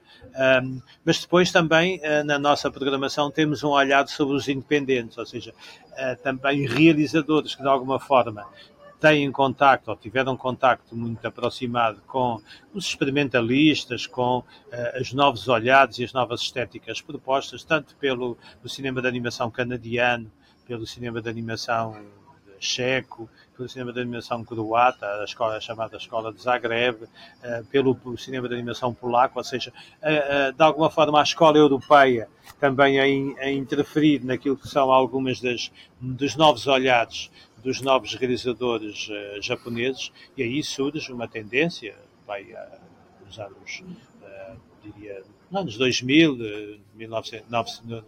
um, 0.63 0.82
mas 1.04 1.20
depois 1.20 1.52
também 1.52 2.00
uh, 2.00 2.24
na 2.24 2.38
nossa 2.38 2.70
programação 2.70 3.32
temos 3.32 3.63
um 3.63 3.70
olhar 3.70 4.08
sobre 4.08 4.36
os 4.36 4.48
independentes, 4.48 5.18
ou 5.18 5.26
seja, 5.26 5.52
uh, 5.52 6.22
também 6.22 6.68
realizadores 6.68 7.56
que 7.56 7.62
de 7.62 7.68
alguma 7.68 8.00
forma 8.00 8.46
têm 9.06 9.32
contacto 9.32 9.91
ou 9.91 9.96
tiveram 9.96 10.36
contacto 10.36 10.96
muito 10.96 11.24
aproximado 11.28 12.02
com 12.08 12.41
os 12.74 12.86
experimentalistas, 12.86 14.08
com 14.08 14.39
uh, 14.39 14.44
os 15.00 15.13
novos 15.13 15.48
olhares 15.48 16.00
e 16.00 16.04
as 16.04 16.12
novas 16.12 16.41
estéticas 16.41 17.02
propostas, 17.02 17.63
tanto 17.63 17.96
pelo 17.98 18.36
cinema 18.65 19.04
de 19.04 19.08
animação 19.08 19.52
canadiano, 19.52 20.32
pelo 20.65 20.88
cinema 20.88 21.22
de 21.22 21.30
animação 21.30 21.96
checo, 22.60 23.30
pelo 23.56 23.70
cinema 23.70 23.94
de 23.94 24.02
animação 24.02 24.44
croata, 24.44 25.06
a, 25.06 25.24
escola, 25.24 25.58
a 25.58 25.62
chamada 25.62 25.98
Escola 25.98 26.34
de 26.34 26.41
Zagreb, 26.41 27.04
uh, 27.04 27.65
pelo 27.70 27.96
cinema 28.18 28.48
de 28.48 28.56
animação 28.56 28.91
polaco, 28.91 29.38
ou 29.38 29.44
seja, 29.44 29.72
uh, 30.02 30.50
uh, 30.50 30.52
de 30.52 30.63
alguma 30.63 30.89
forma 30.89 31.20
a 31.20 31.24
escola 31.24 31.60
europeia 31.60 32.28
também 32.60 33.00
a, 33.00 33.44
a 33.44 33.52
interferir 33.52 34.24
naquilo 34.24 34.58
que 34.58 34.68
são 34.68 34.91
algumas 34.91 35.39
das, 35.39 35.72
dos 36.02 36.36
novos 36.36 36.65
olhares 36.65 37.30
dos 37.65 37.82
novos 37.82 38.13
realizadores 38.13 39.10
uh, 39.10 39.41
japoneses, 39.41 40.12
e 40.38 40.43
aí 40.43 40.63
surge 40.63 41.12
uma 41.12 41.28
tendência, 41.28 41.95
vai 42.28 42.43
uh, 42.43 43.25
nos 43.25 43.39
anos, 43.39 43.84
uh, 44.21 44.56
diria, 44.84 45.23
nos 45.49 45.62
anos 45.62 45.78
2000, 45.78 46.34
uh, 46.34 46.80
1900, 46.93 47.82
no, 47.84 48.04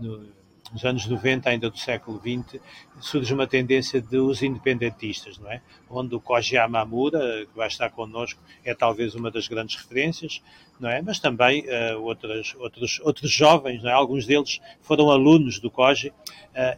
no, 0.00 0.26
nos 0.72 0.84
anos 0.84 1.06
90 1.06 1.48
ainda 1.48 1.70
do 1.70 1.78
século 1.78 2.18
XX, 2.18 2.60
surge 3.00 3.32
uma 3.32 3.46
tendência 3.46 4.00
dos 4.00 4.42
independentistas, 4.42 5.38
não 5.38 5.50
é? 5.50 5.60
Onde 5.88 6.14
o 6.14 6.20
Koji 6.20 6.56
Yamamura, 6.56 7.46
que 7.46 7.56
vai 7.56 7.68
estar 7.68 7.90
connosco, 7.90 8.40
é 8.64 8.74
talvez 8.74 9.14
uma 9.14 9.30
das 9.30 9.46
grandes 9.46 9.76
referências, 9.76 10.42
não 10.80 10.88
é? 10.88 11.00
Mas 11.02 11.18
também 11.18 11.64
uh, 11.64 12.00
outras, 12.02 12.54
outros, 12.58 13.00
outros 13.00 13.30
jovens, 13.30 13.82
não 13.82 13.90
é? 13.90 13.92
Alguns 13.92 14.26
deles 14.26 14.60
foram 14.82 15.10
alunos 15.10 15.60
do 15.60 15.70
Koji 15.70 16.08
uh, 16.08 16.12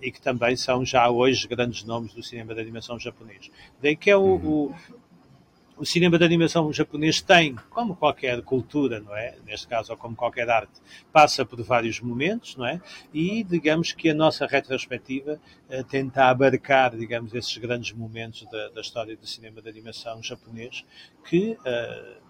e 0.03 0.11
que 0.11 0.21
também 0.21 0.57
são 0.57 0.85
já 0.85 1.09
hoje 1.09 1.47
grandes 1.49 1.85
nomes 1.85 2.13
do 2.13 2.23
cinema 2.23 2.55
de 2.55 2.61
animação 2.61 2.99
japonês. 2.99 3.51
Daí 3.81 3.97
que 3.97 4.11
é 4.11 4.17
o, 4.17 4.35
o 4.35 4.75
o 5.77 5.85
cinema 5.85 6.19
de 6.19 6.25
animação 6.25 6.73
japonês 6.73 7.21
tem, 7.21 7.55
como 7.71 7.95
qualquer 7.95 8.41
cultura, 8.43 9.01
não 9.01 9.15
é? 9.15 9.37
Neste 9.45 9.69
caso, 9.69 9.93
ou 9.93 9.99
como 9.99 10.17
qualquer 10.17 10.49
arte, 10.49 10.81
passa 11.13 11.45
por 11.45 11.63
vários 11.63 12.01
momentos, 12.01 12.57
não 12.57 12.67
é? 12.67 12.81
E 13.13 13.45
digamos 13.45 13.93
que 13.93 14.11
a 14.11 14.15
nossa 14.15 14.47
retrospectiva 14.47 15.41
uh, 15.69 15.85
tenta 15.85 16.25
abarcar, 16.25 16.97
digamos, 16.97 17.35
esses 17.35 17.57
grandes 17.59 17.93
momentos 17.93 18.47
da, 18.51 18.69
da, 18.71 18.81
história 18.81 19.17
do 19.17 19.27
cinema 19.27 19.61
de 19.61 19.69
animação 19.69 20.23
japonês 20.23 20.85
que 21.29 21.53
uh, 21.53 22.26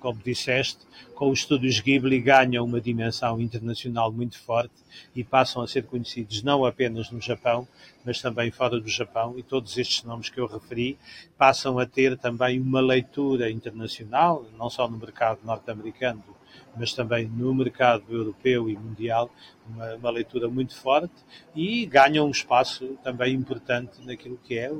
como 0.00 0.20
disseste, 0.22 0.86
com 1.14 1.30
os 1.30 1.40
estúdios 1.40 1.80
Ghibli 1.80 2.20
ganham 2.20 2.64
uma 2.64 2.80
dimensão 2.80 3.40
internacional 3.40 4.12
muito 4.12 4.38
forte 4.38 4.74
e 5.14 5.24
passam 5.24 5.62
a 5.62 5.68
ser 5.68 5.84
conhecidos 5.84 6.42
não 6.42 6.64
apenas 6.64 7.10
no 7.10 7.20
Japão, 7.20 7.66
mas 8.04 8.20
também 8.20 8.50
fora 8.50 8.80
do 8.80 8.88
Japão, 8.88 9.34
e 9.36 9.42
todos 9.42 9.76
estes 9.76 10.04
nomes 10.04 10.28
que 10.28 10.40
eu 10.40 10.46
referi 10.46 10.98
passam 11.36 11.78
a 11.78 11.86
ter 11.86 12.16
também 12.16 12.60
uma 12.60 12.80
leitura 12.80 13.50
internacional, 13.50 14.46
não 14.56 14.70
só 14.70 14.88
no 14.88 14.96
mercado 14.96 15.40
norte-americano, 15.44 16.22
mas 16.76 16.92
também 16.92 17.26
no 17.26 17.54
mercado 17.54 18.04
europeu 18.08 18.68
e 18.70 18.76
mundial, 18.76 19.30
uma, 19.68 19.94
uma, 19.96 20.10
leitura 20.10 20.48
muito 20.48 20.74
forte 20.76 21.14
e 21.54 21.84
ganham 21.86 22.26
um 22.26 22.30
espaço 22.30 22.96
também 23.02 23.34
importante 23.34 24.00
naquilo 24.04 24.38
que 24.44 24.56
é 24.58 24.66
a 24.66 24.72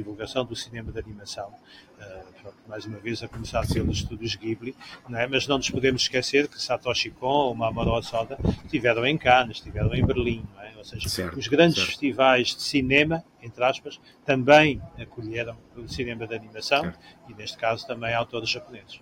divulgação 0.00 0.44
do 0.44 0.54
cinema 0.54 0.92
de 0.92 0.98
animação 0.98 1.48
uh, 1.48 2.36
mais 2.68 2.84
uma 2.84 2.98
vez 2.98 3.22
a 3.22 3.28
começar 3.28 3.66
pelos 3.66 3.98
estúdios 3.98 4.34
Ghibli, 4.36 4.74
não 5.08 5.18
é? 5.18 5.26
mas 5.26 5.46
não 5.46 5.56
nos 5.56 5.70
podemos 5.70 6.02
esquecer 6.02 6.48
que 6.48 6.60
Satoshi 6.60 7.10
Kon 7.10 7.26
ou 7.48 7.54
Mamoru 7.54 8.02
Soda 8.02 8.36
estiveram 8.64 9.06
em 9.06 9.16
Cannes, 9.16 9.58
estiveram 9.58 9.94
em 9.94 10.04
Berlim, 10.04 10.44
é? 10.60 10.76
ou 10.76 10.84
seja, 10.84 11.08
certo, 11.08 11.38
os 11.38 11.48
grandes 11.48 11.76
certo. 11.76 11.88
festivais 11.88 12.48
de 12.48 12.62
cinema, 12.62 13.24
entre 13.42 13.62
aspas, 13.64 14.00
também 14.24 14.80
acolheram 14.98 15.56
o 15.76 15.88
cinema 15.88 16.26
de 16.26 16.34
animação 16.34 16.82
certo. 16.82 16.98
e 17.28 17.34
neste 17.34 17.56
caso 17.56 17.86
também 17.86 18.14
autores 18.14 18.50
japoneses. 18.50 19.00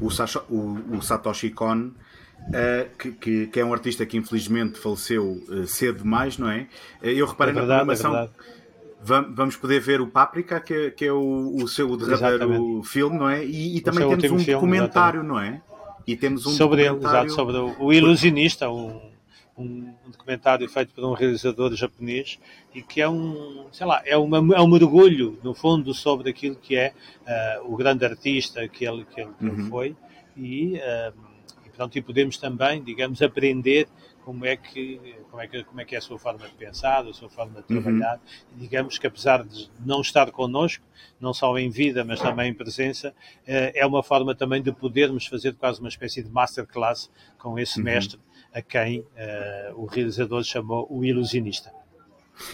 O, 0.00 0.08
o, 0.54 0.96
o 0.96 1.02
Satoshi 1.02 1.50
Kon 1.50 1.90
Uh, 2.40 2.88
que, 2.96 3.12
que, 3.12 3.46
que, 3.48 3.60
é 3.60 3.64
um 3.64 3.70
artista 3.70 4.06
que 4.06 4.16
infelizmente 4.16 4.78
faleceu 4.78 5.44
uh, 5.46 5.66
cedo 5.66 5.98
demais, 5.98 6.38
não 6.38 6.50
é? 6.50 6.66
Eu 7.02 7.26
reparei 7.26 7.52
é 7.52 7.54
verdade, 7.54 7.86
na 7.86 7.94
programação. 7.94 8.16
É 8.16 8.59
vamos 9.02 9.56
poder 9.56 9.80
ver 9.80 10.00
o 10.00 10.06
Páprica, 10.06 10.60
que 10.60 10.74
é, 10.74 10.90
que 10.90 11.04
é 11.06 11.12
o, 11.12 11.56
o 11.56 11.68
seu 11.68 11.96
derradeiro 11.96 12.82
filme, 12.82 13.18
não 13.18 13.28
é? 13.28 13.44
E, 13.44 13.78
e 13.78 13.80
também 13.80 14.06
temos 14.16 14.24
um 14.24 14.38
filme, 14.38 14.52
documentário, 14.52 15.20
exatamente. 15.20 15.28
não 15.28 15.40
é? 15.40 15.62
E 16.06 16.16
temos 16.16 16.46
um 16.46 16.50
sobre 16.50 16.84
ele, 16.84 16.96
exato, 16.96 17.32
sobre 17.32 17.56
o, 17.56 17.76
o 17.78 17.92
Ilusionista, 17.92 18.68
um, 18.68 19.00
um, 19.56 19.94
documentário 20.06 20.68
feito 20.68 20.92
por 20.94 21.04
um 21.04 21.12
realizador 21.12 21.74
japonês 21.74 22.38
e 22.74 22.82
que 22.82 23.00
é 23.00 23.08
um, 23.08 23.66
sei 23.72 23.86
lá, 23.86 24.02
é, 24.04 24.16
uma, 24.16 24.38
é 24.54 24.60
um 24.60 24.68
mergulho, 24.68 25.38
no 25.42 25.54
fundo, 25.54 25.94
sobre 25.94 26.30
aquilo 26.30 26.56
que 26.56 26.76
é 26.76 26.92
uh, 27.22 27.72
o 27.72 27.76
grande 27.76 28.04
artista 28.04 28.66
que 28.68 28.84
ele, 28.84 29.04
que 29.04 29.20
ele, 29.20 29.30
que 29.38 29.44
ele 29.44 29.62
uhum. 29.62 29.68
foi 29.68 29.96
e, 30.36 30.78
uh, 30.78 31.29
portanto, 31.80 31.96
e 31.96 32.02
podemos 32.02 32.36
também, 32.36 32.82
digamos, 32.82 33.22
aprender 33.22 33.88
como 34.22 34.44
é 34.44 34.54
que 34.54 35.00
como 35.30 35.42
é 35.42 35.46
que 35.46 35.64
como 35.64 35.80
é 35.80 35.84
que 35.84 35.94
é 35.94 35.98
a 35.98 36.00
sua 36.00 36.18
forma 36.18 36.46
de 36.46 36.54
pensar, 36.54 37.06
a 37.06 37.12
sua 37.14 37.30
forma 37.30 37.62
de 37.62 37.74
uhum. 37.74 37.82
trabalhar. 37.82 38.16
Uhum. 38.16 38.58
Digamos 38.58 38.98
que 38.98 39.06
apesar 39.06 39.42
de 39.42 39.70
não 39.84 40.02
estar 40.02 40.30
connosco, 40.30 40.84
não 41.18 41.32
só 41.32 41.56
em 41.58 41.70
vida, 41.70 42.04
mas 42.04 42.20
também 42.20 42.50
em 42.50 42.54
presença, 42.54 43.14
eh, 43.46 43.72
é 43.74 43.86
uma 43.86 44.02
forma 44.02 44.34
também 44.34 44.60
de 44.60 44.72
podermos 44.72 45.26
fazer 45.26 45.54
quase 45.54 45.80
uma 45.80 45.88
espécie 45.88 46.22
de 46.22 46.30
masterclass 46.30 47.10
com 47.38 47.58
esse 47.58 47.78
uhum. 47.78 47.84
mestre 47.84 48.20
a 48.52 48.60
quem 48.60 49.00
uh, 49.00 49.06
o 49.76 49.86
realizador 49.86 50.42
chamou 50.42 50.86
o 50.90 51.04
ilusionista. 51.04 51.72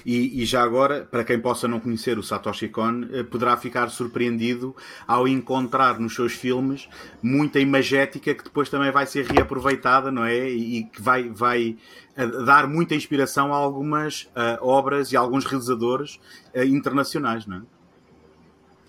E, 0.05 0.43
e, 0.43 0.45
já 0.45 0.63
agora, 0.63 1.07
para 1.11 1.25
quem 1.25 1.39
possa 1.39 1.69
não 1.69 1.81
conhecer 1.81 2.19
o 2.19 2.23
Satoshi 2.23 2.69
Kon, 2.69 3.05
eh, 3.13 3.23
poderá 3.23 3.57
ficar 3.57 3.89
surpreendido 3.89 4.75
ao 5.07 5.27
encontrar 5.29 5.99
nos 5.99 6.15
seus 6.15 6.33
filmes 6.33 6.89
muita 7.23 7.59
imagética 7.61 8.35
que 8.35 8.45
depois 8.45 8.69
também 8.69 8.91
vai 8.91 9.07
ser 9.07 9.27
reaproveitada, 9.27 10.11
não 10.11 10.25
é? 10.25 10.49
E 10.49 10.85
que 10.85 11.01
vai, 11.01 11.29
vai 11.29 11.77
eh, 12.17 12.27
dar 12.45 12.67
muita 12.67 12.95
inspiração 12.95 13.53
a 13.53 13.57
algumas 13.57 14.23
uh, 14.23 14.59
obras 14.61 15.13
e 15.13 15.17
a 15.17 15.21
alguns 15.21 15.45
realizadores 15.45 16.19
uh, 16.55 16.63
internacionais, 16.65 17.47
não 17.47 17.59
é? 17.59 17.76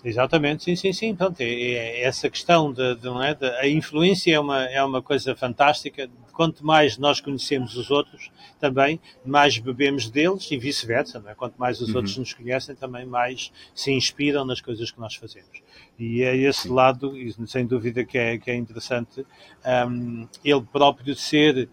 Exatamente, 0.04 0.64
sim, 0.64 0.76
sim, 0.76 0.92
sim. 0.92 1.14
Pronto, 1.14 1.40
é, 1.40 1.44
é 1.44 2.02
essa 2.04 2.30
questão 2.30 2.72
de, 2.72 2.94
de, 2.96 3.04
não 3.04 3.22
é, 3.22 3.34
de, 3.34 3.46
a 3.46 3.68
influência 3.68 4.34
é 4.34 4.38
uma, 4.38 4.64
é 4.64 4.82
uma 4.82 5.02
coisa 5.02 5.34
fantástica. 5.34 6.08
Quanto 6.32 6.64
mais 6.64 6.96
nós 6.98 7.20
conhecemos 7.20 7.76
os 7.76 7.90
outros, 7.90 8.30
também 8.60 9.00
mais 9.24 9.58
bebemos 9.58 10.08
deles 10.08 10.48
e 10.52 10.56
vice-versa. 10.56 11.22
É? 11.26 11.34
Quanto 11.34 11.56
mais 11.58 11.80
os 11.80 11.90
uhum. 11.90 11.96
outros 11.96 12.16
nos 12.16 12.32
conhecem, 12.32 12.76
também 12.76 13.04
mais 13.04 13.52
se 13.74 13.90
inspiram 13.90 14.44
nas 14.44 14.60
coisas 14.60 14.90
que 14.90 15.00
nós 15.00 15.16
fazemos. 15.16 15.62
E 15.98 16.22
é 16.22 16.36
esse 16.36 16.62
sim. 16.62 16.72
lado, 16.72 17.12
sem 17.46 17.66
dúvida, 17.66 18.04
que 18.04 18.16
é, 18.16 18.38
que 18.38 18.50
é 18.50 18.54
interessante. 18.54 19.26
Um, 19.88 20.28
ele 20.44 20.62
próprio 20.62 21.16
ser 21.16 21.68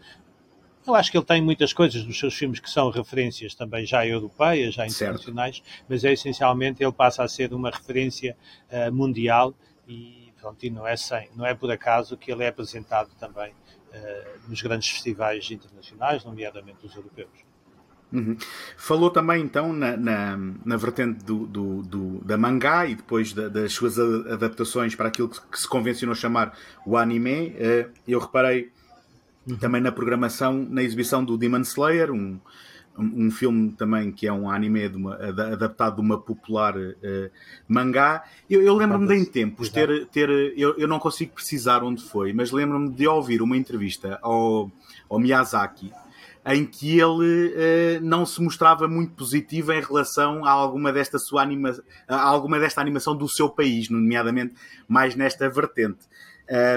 Eu 0.88 0.94
acho 0.94 1.12
que 1.12 1.18
ele 1.18 1.26
tem 1.26 1.42
muitas 1.42 1.74
coisas 1.74 2.06
nos 2.06 2.20
seus 2.20 2.36
filmes 2.36 2.60
que 2.60 2.70
são 2.70 2.90
referências 2.92 3.56
também 3.56 3.86
já 3.86 4.06
europeias, 4.06 4.76
já 4.76 4.86
internacionais, 4.86 5.58
certo. 5.58 5.86
mas 5.90 6.04
é 6.04 6.14
essencialmente 6.14 6.84
ele 6.84 6.92
passa 6.92 7.24
a 7.24 7.28
ser 7.28 7.54
uma 7.54 7.72
referência 7.72 8.38
uh, 8.70 8.94
mundial 8.94 9.56
e, 9.88 10.32
pronto, 10.40 10.64
e 10.64 10.70
não, 10.70 10.86
é 10.86 10.96
sem, 10.96 11.30
não 11.36 11.46
é 11.46 11.56
por 11.56 11.72
acaso 11.72 12.16
que 12.16 12.32
ele 12.32 12.44
é 12.44 12.50
apresentado 12.50 13.10
também 13.20 13.52
uh, 13.52 14.50
nos 14.50 14.62
grandes 14.62 14.90
festivais 14.90 15.50
internacionais, 15.50 16.24
nomeadamente 16.24 16.86
os 16.86 16.96
europeus. 16.96 17.46
Uhum. 18.14 18.38
Falou 18.78 19.10
também 19.10 19.42
então 19.42 19.74
na, 19.74 19.98
na, 19.98 20.38
na 20.64 20.78
vertente 20.78 21.26
do, 21.26 21.48
do, 21.48 21.82
do, 21.82 22.24
da 22.24 22.38
mangá 22.38 22.86
e 22.86 22.96
depois 22.96 23.34
da, 23.34 23.50
das 23.50 23.74
suas 23.74 23.98
adaptações 23.98 24.96
para 24.96 25.08
aquilo 25.08 25.30
que, 25.30 25.60
se 25.60 25.68
convencionou 25.68 26.16
chamar 26.16 26.56
o 26.86 26.96
anime. 26.96 27.50
Uh, 27.50 27.92
eu 28.08 28.20
reparei 28.20 28.72
Uhum. 29.48 29.58
Também 29.58 29.82
na 29.82 29.92
programação, 29.92 30.66
na 30.70 30.82
exibição 30.82 31.24
do 31.24 31.38
Demon 31.38 31.62
Slayer, 31.62 32.12
um, 32.12 32.40
um, 32.98 33.30
filme 33.30 33.72
também 33.72 34.12
que 34.12 34.26
é 34.28 34.34
um 34.34 34.50
anime 34.50 34.90
de 34.90 34.98
uma, 34.98 35.16
adaptado 35.16 35.96
de 35.96 36.02
uma 36.02 36.20
popular 36.20 36.76
uh, 36.78 37.30
mangá. 37.68 38.24
Eu, 38.50 38.62
eu 38.62 38.74
lembro-me 38.76 39.08
de 39.08 39.14
em 39.14 39.26
tempos 39.26 39.70
ter. 39.70 40.08
ter 40.08 40.30
eu, 40.58 40.76
eu 40.78 40.88
não 40.88 41.00
consigo 41.00 41.34
precisar 41.34 41.84
onde 41.84 42.02
foi, 42.04 42.34
mas 42.34 42.52
lembro-me 42.52 42.90
de 42.90 43.08
ouvir 43.08 43.42
uma 43.42 43.58
entrevista 43.58 44.18
ao, 44.22 44.72
ao 45.10 45.20
Miyazaki 45.20 45.92
em 46.48 46.64
que 46.64 47.00
ele 47.00 47.48
uh, 47.48 48.02
não 48.04 48.24
se 48.24 48.40
mostrava 48.42 48.88
muito 48.88 49.14
positivo 49.14 49.74
em 49.74 49.82
relação 49.82 50.46
a 50.46 50.52
alguma 50.52 50.94
desta 50.94 51.18
sua 51.18 51.42
anima, 51.42 51.76
a 52.08 52.22
alguma 52.22 52.60
desta 52.60 52.80
animação 52.80 53.16
do 53.16 53.28
seu 53.28 53.50
país, 53.50 53.90
nomeadamente 53.90 54.54
mais 54.88 55.16
nesta 55.16 55.50
vertente. 55.50 56.06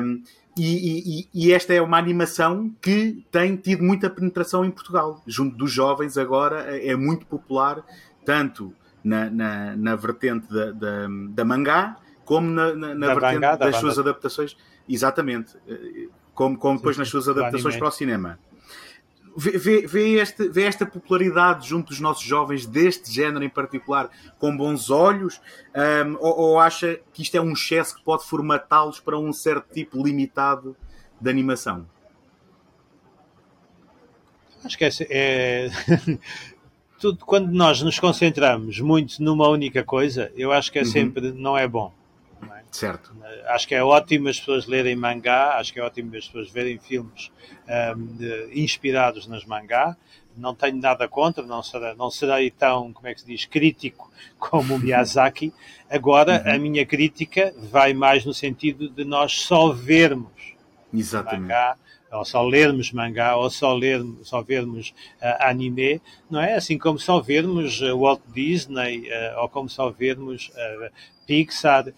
Um, 0.02 0.22
e, 0.62 1.20
e, 1.20 1.28
e, 1.34 1.52
esta 1.52 1.72
é 1.72 1.80
uma 1.80 1.98
animação 1.98 2.70
que 2.80 3.24
tem 3.30 3.56
tido 3.56 3.82
muita 3.82 4.10
penetração 4.10 4.64
em 4.64 4.70
Portugal. 4.70 5.22
Junto 5.26 5.56
dos 5.56 5.70
jovens, 5.70 6.18
agora 6.18 6.60
é 6.60 6.94
muito 6.96 7.26
popular, 7.26 7.84
tanto 8.24 8.72
na, 9.02 9.30
na, 9.30 9.76
na 9.76 9.96
vertente 9.96 10.52
da, 10.52 10.72
da, 10.72 11.08
da, 11.30 11.44
mangá, 11.44 11.96
como 12.24 12.50
na, 12.50 12.74
na, 12.74 12.94
na 12.94 13.06
vertente 13.06 13.34
mangá, 13.34 13.56
das 13.56 13.74
da 13.74 13.80
suas 13.80 13.98
adaptações. 13.98 14.56
Exatamente. 14.88 15.56
Como, 16.34 16.56
como 16.56 16.76
depois 16.76 16.96
nas 16.96 17.08
suas 17.08 17.28
adaptações 17.28 17.76
para 17.76 17.88
o 17.88 17.90
cinema 17.90 18.38
vê, 19.38 19.86
vê, 19.86 20.20
este, 20.20 20.48
vê 20.48 20.64
esta 20.64 20.84
popularidade 20.84 21.68
junto 21.68 21.88
dos 21.88 22.00
nossos 22.00 22.24
jovens 22.24 22.66
deste 22.66 23.12
género 23.12 23.44
em 23.44 23.48
particular 23.48 24.10
com 24.38 24.56
bons 24.56 24.90
olhos 24.90 25.40
um, 25.74 26.16
ou, 26.18 26.38
ou, 26.38 26.58
acha 26.58 26.98
que 27.12 27.22
isto 27.22 27.36
é 27.36 27.40
um 27.40 27.52
excesso 27.52 27.96
que 27.96 28.02
pode 28.02 28.24
formatá-los 28.24 28.98
para 28.98 29.16
um 29.18 29.32
certo 29.32 29.72
tipo 29.72 30.04
limitado 30.04 30.76
de 31.20 31.30
animação? 31.30 31.86
Acho 34.64 34.76
que 34.76 34.84
é, 34.84 34.90
é... 35.08 35.70
tudo 36.98 37.24
quando 37.24 37.52
nós 37.52 37.80
nos 37.80 37.98
concentramos 38.00 38.80
muito 38.80 39.22
numa 39.22 39.48
única 39.48 39.84
coisa, 39.84 40.32
eu 40.36 40.50
acho 40.50 40.72
que 40.72 40.80
é 40.80 40.82
uhum. 40.82 40.88
sempre 40.88 41.32
não 41.32 41.56
é 41.56 41.68
bom. 41.68 41.92
Certo. 42.70 43.14
Acho 43.46 43.66
que 43.66 43.74
é 43.74 43.82
ótimo 43.82 44.28
as 44.28 44.38
pessoas 44.38 44.66
lerem 44.66 44.94
mangá, 44.94 45.56
acho 45.58 45.72
que 45.72 45.80
é 45.80 45.82
ótimo 45.82 46.14
as 46.16 46.26
pessoas 46.26 46.50
verem 46.50 46.78
filmes 46.78 47.30
um, 47.96 48.06
de, 48.16 48.50
inspirados 48.52 49.26
nas 49.26 49.44
mangá. 49.44 49.96
Não 50.36 50.54
tenho 50.54 50.76
nada 50.76 51.08
contra, 51.08 51.44
não 51.44 51.62
serei, 51.62 51.94
não 51.94 52.10
serei 52.10 52.50
tão, 52.50 52.92
como 52.92 53.08
é 53.08 53.14
que 53.14 53.20
se 53.20 53.26
diz, 53.26 53.44
crítico 53.44 54.10
como 54.38 54.76
o 54.76 54.78
Miyazaki. 54.78 55.52
Agora, 55.90 56.42
uhum. 56.44 56.54
a 56.54 56.58
minha 56.58 56.86
crítica 56.86 57.52
vai 57.56 57.92
mais 57.92 58.24
no 58.24 58.34
sentido 58.34 58.88
de 58.88 59.04
nós 59.04 59.32
só 59.40 59.72
vermos 59.72 60.56
Exatamente. 60.92 61.42
mangá 61.42 61.76
ou 62.12 62.24
só 62.24 62.42
lermos 62.42 62.92
mangá, 62.92 63.36
ou 63.36 63.50
só, 63.50 63.74
lermos, 63.74 64.28
só 64.28 64.42
vermos 64.42 64.90
uh, 65.20 65.36
anime, 65.40 66.00
não 66.30 66.40
é? 66.40 66.54
Assim 66.54 66.78
como 66.78 66.98
só 66.98 67.20
vermos 67.20 67.80
uh, 67.80 67.98
Walt 67.98 68.22
Disney, 68.34 69.08
uh, 69.08 69.40
ou 69.42 69.48
como 69.48 69.68
só 69.68 69.90
vermos 69.90 70.50
Pixar 71.26 71.92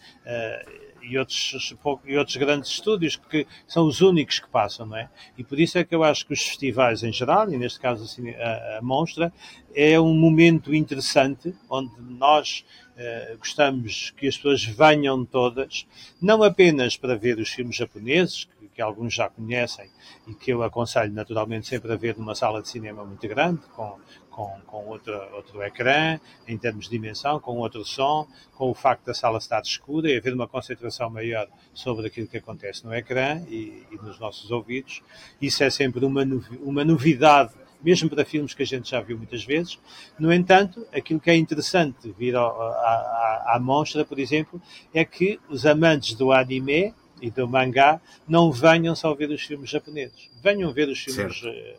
e 1.02 1.18
outros, 1.18 1.74
e 2.04 2.16
outros 2.16 2.36
grandes 2.36 2.70
estúdios 2.70 3.16
que 3.16 3.46
são 3.66 3.86
os 3.86 4.00
únicos 4.00 4.38
que 4.38 4.48
passam, 4.48 4.86
não 4.86 4.96
é? 4.96 5.08
E 5.36 5.44
por 5.44 5.58
isso 5.58 5.78
é 5.78 5.84
que 5.84 5.94
eu 5.94 6.04
acho 6.04 6.26
que 6.26 6.32
os 6.32 6.42
festivais 6.42 7.02
em 7.02 7.12
geral, 7.12 7.52
e 7.52 7.56
neste 7.56 7.80
caso 7.80 8.04
assim, 8.04 8.30
a, 8.30 8.78
a 8.78 8.82
Monstra, 8.82 9.32
é 9.74 9.98
um 9.98 10.14
momento 10.14 10.74
interessante 10.74 11.54
onde 11.68 11.90
nós 12.00 12.64
uh, 12.96 13.38
gostamos 13.38 14.10
que 14.16 14.26
as 14.26 14.36
pessoas 14.36 14.64
venham 14.64 15.24
todas, 15.24 15.86
não 16.20 16.42
apenas 16.42 16.96
para 16.96 17.16
ver 17.16 17.38
os 17.38 17.48
filmes 17.50 17.76
japoneses, 17.76 18.48
que, 18.80 18.82
alguns 18.82 19.12
já 19.12 19.28
conhecem 19.28 19.90
e 20.26 20.34
que 20.34 20.50
eu 20.50 20.62
aconselho 20.62 21.12
naturalmente 21.12 21.66
sempre 21.66 21.92
a 21.92 21.96
ver 21.96 22.16
numa 22.16 22.34
sala 22.34 22.62
de 22.62 22.68
cinema 22.68 23.04
muito 23.04 23.28
grande, 23.28 23.60
com, 23.76 23.98
com, 24.30 24.58
com 24.66 24.86
outro, 24.88 25.62
ecrã, 25.62 26.18
em 26.48 26.56
termos 26.56 26.86
de 26.86 26.90
dimensão, 26.90 27.38
com 27.38 27.58
outro 27.58 27.84
som, 27.84 28.26
com 28.54 28.70
o 28.70 28.74
facto 28.74 29.04
da 29.04 29.12
sala 29.12 29.36
estar 29.36 29.60
escura 29.60 30.10
e 30.10 30.16
haver 30.16 30.32
uma 30.32 30.48
concentração 30.48 31.10
maior 31.10 31.46
sobre 31.74 32.06
aquilo 32.06 32.26
que 32.26 32.38
acontece 32.38 32.84
no 32.84 32.94
ecrã 32.94 33.42
e, 33.48 33.84
e 33.90 33.96
nos 33.96 34.18
nossos 34.18 34.50
ouvidos. 34.50 35.02
Isso 35.40 35.62
é 35.62 35.68
sempre 35.68 36.04
uma, 36.04 36.22
uma 36.62 36.84
novidade 36.84 37.52
mesmo 37.82 38.10
para 38.10 38.26
filmes 38.26 38.52
que 38.52 38.62
a 38.62 38.66
gente 38.66 38.90
já 38.90 39.00
viu 39.00 39.16
muitas 39.16 39.42
vezes. 39.42 39.78
No 40.18 40.30
entanto, 40.30 40.86
aquilo 40.92 41.18
que 41.18 41.30
é 41.30 41.36
interessante 41.36 42.14
vir 42.18 42.36
à, 42.36 43.58
monstra, 43.58 44.04
por 44.04 44.18
exemplo, 44.18 44.60
é 44.92 45.02
que 45.02 45.40
os 45.48 45.64
amantes 45.64 46.14
do 46.14 46.30
anime 46.30 46.94
e 47.20 47.30
do 47.30 47.48
mangá 47.48 48.00
não 48.28 48.50
venham 48.50 48.94
só 48.94 49.14
ver 49.14 49.30
os 49.30 49.42
filmes 49.42 49.70
japoneses, 49.70 50.30
venham 50.42 50.72
ver 50.72 50.88
os 50.88 50.98
filmes. 50.98 51.42
Eh, 51.44 51.76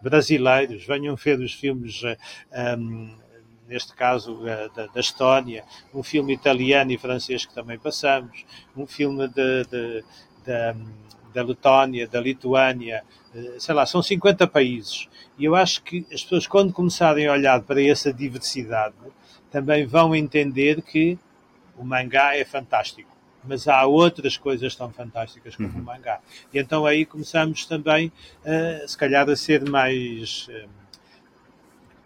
brasileiros, 0.00 0.84
venham 0.86 1.16
ver 1.16 1.38
os 1.40 1.52
filmes, 1.52 2.02
um, 2.02 2.16
ehm, 2.52 3.10
neste 3.68 3.94
caso 3.94 4.34
uh, 4.34 4.74
da, 4.74 4.86
da, 4.86 5.00
Estónia, 5.00 5.64
um 5.92 6.02
filme 6.02 6.32
italiano 6.32 6.92
e 6.92 6.98
francês 6.98 7.44
que 7.44 7.54
também 7.54 7.78
passamos, 7.78 8.44
um 8.76 8.86
filme 8.86 9.26
de, 9.26 9.64
de, 9.64 10.04
de, 10.44 10.74
da 11.34 11.42
Letónia, 11.42 12.06
da 12.06 12.20
Lituânia, 12.20 13.02
uh, 13.34 13.60
sei 13.60 13.74
lá, 13.74 13.84
são 13.84 14.02
50 14.02 14.46
países. 14.46 15.08
E 15.38 15.44
eu 15.44 15.56
acho 15.56 15.82
que 15.82 16.06
as 16.12 16.22
pessoas, 16.22 16.46
quando 16.46 16.72
começarem 16.72 17.26
a 17.26 17.32
olhar 17.32 17.60
para 17.62 17.82
essa 17.82 18.12
diversidade, 18.12 18.94
também 19.50 19.86
vão 19.86 20.14
entender 20.14 20.82
que 20.82 21.18
o 21.76 21.84
mangá 21.84 22.36
é 22.36 22.44
fantástico 22.44 23.15
mas 23.46 23.68
há 23.68 23.84
outras 23.86 24.36
coisas 24.36 24.74
tão 24.74 24.90
fantásticas 24.90 25.56
como 25.56 25.68
uhum. 25.68 25.80
o 25.80 25.84
mangá. 25.84 26.20
E 26.52 26.58
então 26.58 26.84
aí 26.86 27.04
começamos 27.04 27.66
também, 27.66 28.08
uh, 28.08 28.88
se 28.88 28.96
calhar, 28.96 29.28
a 29.28 29.36
ser 29.36 29.68
mais. 29.68 30.48
Uh, 30.48 30.76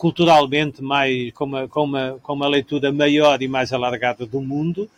culturalmente 0.01 0.83
mais 0.83 1.31
com 1.33 1.45
uma, 1.45 1.69
com, 1.69 1.85
uma, 1.85 2.19
com 2.23 2.33
uma 2.33 2.49
leitura 2.49 2.91
maior 2.91 3.43
e 3.43 3.47
mais 3.47 3.71
alargada 3.71 4.25
do 4.25 4.41
mundo, 4.41 4.89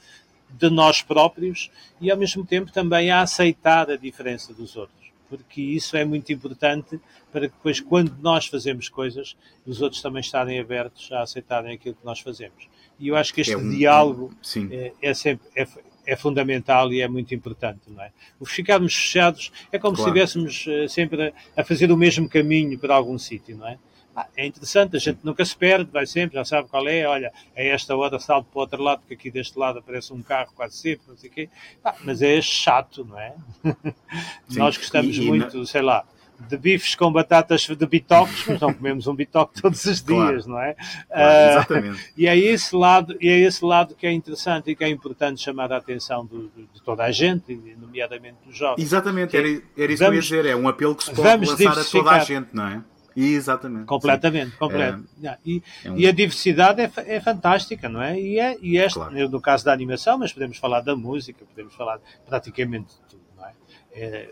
de 0.48 0.70
nós 0.70 1.02
próprios 1.02 1.72
e 2.00 2.08
ao 2.08 2.16
mesmo 2.16 2.44
tempo 2.44 2.70
também 2.70 3.10
a 3.10 3.22
aceitar 3.22 3.90
a 3.90 3.96
diferença 3.96 4.54
dos 4.54 4.76
outros, 4.76 5.10
porque 5.28 5.60
isso 5.60 5.96
é 5.96 6.04
muito 6.04 6.32
importante 6.32 7.00
para 7.32 7.48
que 7.48 7.54
depois 7.54 7.80
quando 7.80 8.16
nós 8.20 8.46
fazemos 8.46 8.88
coisas, 8.88 9.36
os 9.66 9.80
outros 9.80 10.00
também 10.00 10.20
estarem 10.20 10.60
abertos 10.60 11.10
a 11.10 11.22
aceitarem 11.22 11.74
aquilo 11.74 11.96
que 11.96 12.04
nós 12.04 12.20
fazemos. 12.20 12.68
E 13.00 13.08
eu 13.08 13.16
acho 13.16 13.32
que 13.34 13.40
este 13.40 13.54
é 13.54 13.56
um, 13.56 13.70
diálogo 13.70 14.32
é, 14.70 14.92
é, 15.02 15.14
sempre 15.14 15.48
é, 15.56 15.66
é 16.06 16.16
fundamental 16.16 16.92
e 16.92 17.00
é 17.00 17.08
muito 17.08 17.34
importante, 17.34 17.82
não 17.88 18.02
é? 18.02 18.10
O 18.40 18.46
ficarmos 18.46 18.94
fechados 18.94 19.52
é 19.70 19.78
como 19.78 19.96
claro. 19.96 20.12
se 20.12 20.18
estivéssemos 20.18 20.66
uh, 20.66 20.88
sempre 20.88 21.28
a, 21.56 21.60
a, 21.60 21.64
fazer 21.64 21.90
o 21.92 21.96
mesmo 21.96 22.28
caminho 22.28 22.78
para 22.78 22.94
algum 22.94 23.18
sítio, 23.18 23.56
não 23.56 23.66
é? 23.66 23.78
Ah, 24.14 24.26
é 24.36 24.44
interessante, 24.44 24.94
a 24.94 24.98
gente 24.98 25.20
nunca 25.22 25.42
se 25.42 25.56
perde, 25.56 25.90
vai 25.90 26.06
sempre, 26.06 26.34
já 26.34 26.44
sabe 26.44 26.68
qual 26.68 26.86
é, 26.86 27.06
olha, 27.06 27.32
a 27.56 27.62
esta 27.62 27.96
hora 27.96 28.18
salto 28.18 28.46
para 28.52 28.58
o 28.58 28.60
outro 28.60 28.82
lado, 28.82 29.00
porque 29.00 29.14
aqui 29.14 29.30
deste 29.30 29.58
lado 29.58 29.78
aparece 29.78 30.12
um 30.12 30.20
carro 30.20 30.52
quase 30.54 30.76
sempre, 30.76 31.04
não 31.08 31.16
sei 31.16 31.30
o 31.30 31.32
quê. 31.32 31.48
Ah, 31.82 31.94
mas 32.04 32.20
é 32.20 32.38
chato, 32.42 33.06
não 33.06 33.18
é? 33.18 33.34
Nós 34.54 34.76
gostamos 34.76 35.16
e, 35.16 35.22
e 35.22 35.24
muito, 35.24 35.56
na... 35.56 35.64
sei 35.64 35.80
lá, 35.80 36.04
de 36.48 36.56
bifes 36.56 36.94
com 36.94 37.12
batatas 37.12 37.66
de 37.66 37.86
bitoques, 37.86 38.44
mas 38.46 38.60
não 38.60 38.72
comemos 38.72 39.06
um 39.06 39.14
bitoque 39.14 39.60
todos 39.60 39.84
os 39.84 40.02
dias, 40.02 40.44
claro. 40.44 40.48
não 40.48 40.58
é? 40.58 40.74
Claro, 40.74 41.50
exatamente. 41.50 42.02
Uh, 42.02 42.12
e 42.16 42.26
é 42.26 42.36
esse 42.36 42.74
lado, 42.74 43.16
e 43.20 43.28
é 43.28 43.38
esse 43.40 43.64
lado 43.64 43.94
que 43.94 44.06
é 44.06 44.12
interessante 44.12 44.70
e 44.70 44.76
que 44.76 44.84
é 44.84 44.88
importante 44.88 45.40
chamar 45.40 45.72
a 45.72 45.76
atenção 45.76 46.24
do, 46.26 46.50
de 46.56 46.82
toda 46.84 47.04
a 47.04 47.10
gente, 47.10 47.54
nomeadamente 47.80 48.36
dos 48.46 48.56
jovens. 48.56 48.82
Exatamente, 48.82 49.36
era, 49.36 49.48
era 49.76 49.92
isso 49.92 50.04
vamos, 50.04 50.28
que 50.28 50.34
eu 50.34 50.38
ia 50.38 50.42
dizer, 50.42 50.46
é 50.46 50.56
um 50.56 50.68
apelo 50.68 50.94
que 50.94 51.04
se 51.04 51.14
pode 51.14 51.46
lançar 51.46 51.78
a 51.78 51.84
toda 51.84 52.10
a 52.10 52.18
gente, 52.20 52.48
não 52.52 52.66
é? 52.66 52.82
Exatamente. 53.16 53.86
Completamente, 53.86 54.56
completo. 54.56 55.04
É, 55.22 55.36
e, 55.44 55.62
é 55.84 55.90
um... 55.90 55.98
e, 55.98 56.06
a 56.06 56.12
diversidade 56.12 56.80
é, 56.80 56.90
é, 56.96 57.20
fantástica, 57.20 57.88
não 57.88 58.02
é? 58.02 58.18
E, 58.18 58.38
é, 58.38 58.56
e 58.60 58.78
este, 58.78 58.94
claro. 58.94 59.28
no 59.28 59.40
caso 59.40 59.64
da 59.64 59.72
animação, 59.72 60.18
mas 60.18 60.32
podemos 60.32 60.56
falar 60.56 60.80
da 60.80 60.96
música, 60.96 61.44
podemos 61.44 61.74
falar 61.74 62.00
praticamente 62.26 62.94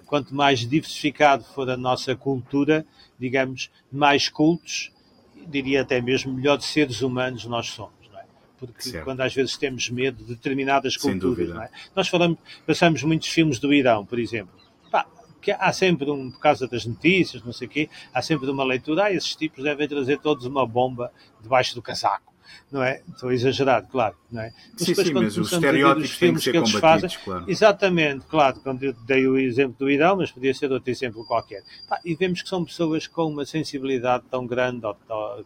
quanto 0.07 0.35
mais 0.35 0.61
diversificado 0.61 1.45
for 1.45 1.69
a 1.69 1.77
nossa 1.77 2.17
cultura, 2.17 2.87
digamos, 3.19 3.71
mais 3.93 4.29
cultos, 4.29 4.91
diria 5.47 5.83
até 5.83 6.01
mesmo 6.01 6.33
melhor 6.33 6.57
de 6.57 6.65
seres 6.65 7.03
humanos 7.03 7.45
nós 7.45 7.69
somos. 7.69 7.93
É? 8.15 8.25
Porque 8.59 8.83
certo. 8.83 9.05
quando 9.05 9.21
às 9.21 9.35
vezes 9.35 9.57
temos 9.57 9.91
medo 9.91 10.25
de 10.25 10.35
determinadas 10.35 10.97
culturas, 10.97 11.51
é? 11.51 11.71
nós 11.95 12.09
falamos, 12.09 12.39
passamos 12.67 13.03
muitos 13.03 13.29
filmes 13.29 13.59
do 13.59 13.73
Irão, 13.73 14.05
por 14.05 14.19
exemplo. 14.19 14.55
Pá, 14.91 15.07
que 15.41 15.53
há 15.53 15.73
sempre 15.73 16.11
um, 16.11 16.31
por 16.31 16.41
causa 16.41 16.67
das 16.67 16.87
notícias, 16.87 17.43
não 17.43 17.53
sei 17.53 17.67
o 17.67 17.71
quê, 17.71 17.91
há 18.13 18.23
sempre 18.23 18.51
uma 18.51 18.65
leitura, 18.65 19.05
ah, 19.05 19.13
esses 19.13 19.35
tipos 19.35 19.63
devem 19.63 19.87
trazer 19.89 20.19
todos 20.19 20.47
uma 20.47 20.67
bomba 20.67 21.13
debaixo 21.43 21.75
do 21.75 21.83
casaco 21.83 22.30
não 22.71 22.83
é? 22.83 23.03
Estou 23.09 23.33
exagerado, 23.33 23.89
claro, 23.89 24.17
não 24.31 24.43
é? 24.43 24.53
Mas 24.73 24.83
sim, 24.83 24.87
depois, 24.87 25.07
sim, 25.09 25.15
mas 25.15 25.37
os 25.37 25.53
estereótipos 25.53 26.19
têm 26.19 26.35
que 26.35 26.41
ser 26.41 26.63
que 26.63 26.79
fazem, 26.79 27.11
claro. 27.25 27.45
Exatamente, 27.49 28.27
claro, 28.27 28.61
quando 28.61 28.83
eu 28.85 28.93
dei 28.93 29.27
o 29.27 29.37
exemplo 29.37 29.77
do 29.79 29.91
Irão, 29.91 30.17
mas 30.17 30.31
podia 30.31 30.55
ser 30.55 30.71
outro 30.71 30.91
exemplo 30.91 31.25
qualquer. 31.25 31.63
Pá, 31.89 32.01
e 32.05 32.15
vemos 32.15 32.43
que 32.43 32.49
são 32.49 32.65
pessoas 32.65 33.07
com 33.07 33.27
uma 33.27 33.45
sensibilidade 33.45 34.25
tão 34.31 34.47
grande 34.47 34.81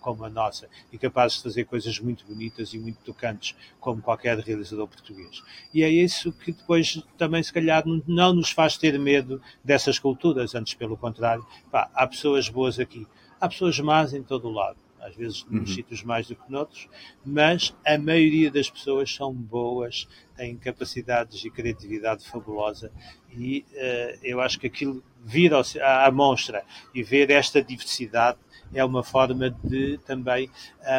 como 0.00 0.24
a 0.24 0.30
nossa 0.30 0.68
e 0.92 0.98
capazes 0.98 1.38
de 1.38 1.44
fazer 1.44 1.64
coisas 1.64 1.98
muito 1.98 2.24
bonitas 2.26 2.74
e 2.74 2.78
muito 2.78 2.98
tocantes, 3.04 3.56
como 3.80 4.02
qualquer 4.02 4.38
realizador 4.38 4.86
português. 4.86 5.42
E 5.72 5.82
é 5.82 5.88
isso 5.88 6.32
que 6.32 6.52
depois 6.52 7.02
também, 7.16 7.42
se 7.42 7.52
calhar, 7.52 7.84
não 8.06 8.34
nos 8.34 8.50
faz 8.50 8.76
ter 8.76 8.98
medo 8.98 9.40
dessas 9.62 9.98
culturas, 9.98 10.54
antes 10.54 10.74
pelo 10.74 10.96
contrário, 10.96 11.44
pá, 11.70 11.90
há 11.94 12.06
pessoas 12.06 12.48
boas 12.48 12.78
aqui, 12.78 13.06
há 13.40 13.48
pessoas 13.48 13.78
más 13.80 14.12
em 14.12 14.22
todo 14.22 14.48
o 14.48 14.52
lado 14.52 14.83
às 15.04 15.14
vezes 15.14 15.44
nos 15.50 15.68
uhum. 15.68 15.74
sítios 15.74 16.02
mais 16.02 16.26
do 16.26 16.34
que 16.34 16.50
noutros, 16.50 16.88
mas 17.24 17.74
a 17.86 17.98
maioria 17.98 18.50
das 18.50 18.70
pessoas 18.70 19.14
são 19.14 19.32
boas, 19.32 20.08
têm 20.34 20.56
capacidades 20.56 21.44
e 21.44 21.50
criatividade 21.50 22.24
fabulosa 22.24 22.90
e 23.30 23.64
uh, 23.72 24.18
eu 24.22 24.40
acho 24.40 24.58
que 24.58 24.66
aquilo, 24.66 25.04
vir 25.22 25.52
ao, 25.52 25.62
à, 25.80 26.06
à 26.06 26.10
mostra 26.10 26.64
e 26.94 27.02
ver 27.02 27.30
esta 27.30 27.62
diversidade 27.62 28.38
é 28.72 28.84
uma 28.84 29.04
forma 29.04 29.50
de 29.62 29.98
também 29.98 30.50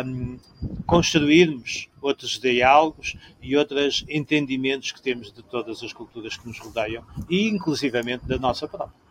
um, 0.05 0.37
construirmos 0.85 1.89
outros 2.01 2.39
diálogos 2.39 3.17
e 3.41 3.57
outros 3.57 4.05
entendimentos 4.07 4.91
que 4.91 5.01
temos 5.01 5.31
de 5.31 5.43
todas 5.43 5.83
as 5.83 5.91
culturas 5.91 6.37
que 6.37 6.47
nos 6.47 6.59
rodeiam 6.59 7.03
e 7.29 7.49
inclusivamente 7.49 8.25
da 8.25 8.37
nossa 8.37 8.67
própria. 8.67 9.05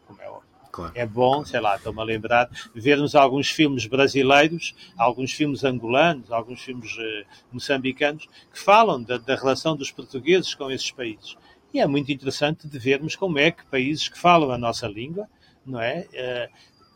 Claro. 0.75 0.91
É 0.97 1.07
bom, 1.07 1.45
sei 1.45 1.61
lá, 1.61 1.77
estou-me 1.77 2.01
a 2.01 2.03
lembrar, 2.03 2.51
vermos 2.75 3.15
alguns 3.15 3.49
filmes 3.49 3.87
brasileiros, 3.87 4.75
alguns 4.99 5.31
filmes 5.31 5.63
angolanos, 5.63 6.33
alguns 6.33 6.63
filmes 6.63 6.97
uh, 6.97 7.25
moçambicanos, 7.53 8.27
que 8.53 8.59
falam 8.59 9.01
da, 9.01 9.17
da 9.17 9.37
relação 9.37 9.77
dos 9.77 9.93
portugueses 9.93 10.53
com 10.53 10.69
esses 10.73 10.91
países. 10.91 11.37
E 11.73 11.79
é 11.79 11.87
muito 11.87 12.11
interessante 12.11 12.67
de 12.67 12.77
vermos 12.77 13.15
como 13.15 13.39
é 13.39 13.53
que 13.53 13.65
países 13.67 14.09
que 14.09 14.19
falam 14.19 14.51
a 14.51 14.59
nossa 14.59 14.89
língua, 14.89 15.29
não 15.65 15.81
é? 15.81 16.09
Uh, 16.13 16.53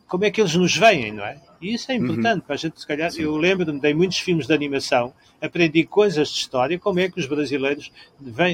como 0.09 0.25
é 0.25 0.31
que 0.33 0.41
eles 0.41 0.57
nos 0.57 0.77
veem, 0.77 1.13
não 1.13 1.25
é? 1.25 1.41
E 1.61 1.75
isso 1.75 1.93
é 1.93 1.95
uhum. 1.97 2.03
importante 2.03 2.41
uhum. 2.41 2.47
para 2.47 2.55
a 2.57 2.59
gente, 2.59 2.81
se 2.81 2.87
calhar, 2.87 3.13
Sim. 3.13 3.23
eu 3.23 3.37
lembro-me 3.37 3.79
de 3.79 3.95
muitos 3.95 4.19
filmes 4.19 4.49
de 4.49 4.53
animação, 4.53 5.15
aprendi 5.41 5.85
coisas 5.85 6.31
de 6.31 6.35
história, 6.35 6.81
como 6.81 6.99
é 6.99 7.09
que 7.09 7.21
os 7.21 7.27
brasileiros 7.27 7.93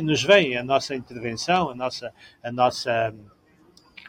nos 0.03 0.23
veem, 0.23 0.59
a 0.59 0.63
nossa 0.63 0.95
intervenção, 0.95 1.71
a 1.71 1.75
nossa, 1.75 2.13
a 2.43 2.53
nossa 2.53 3.15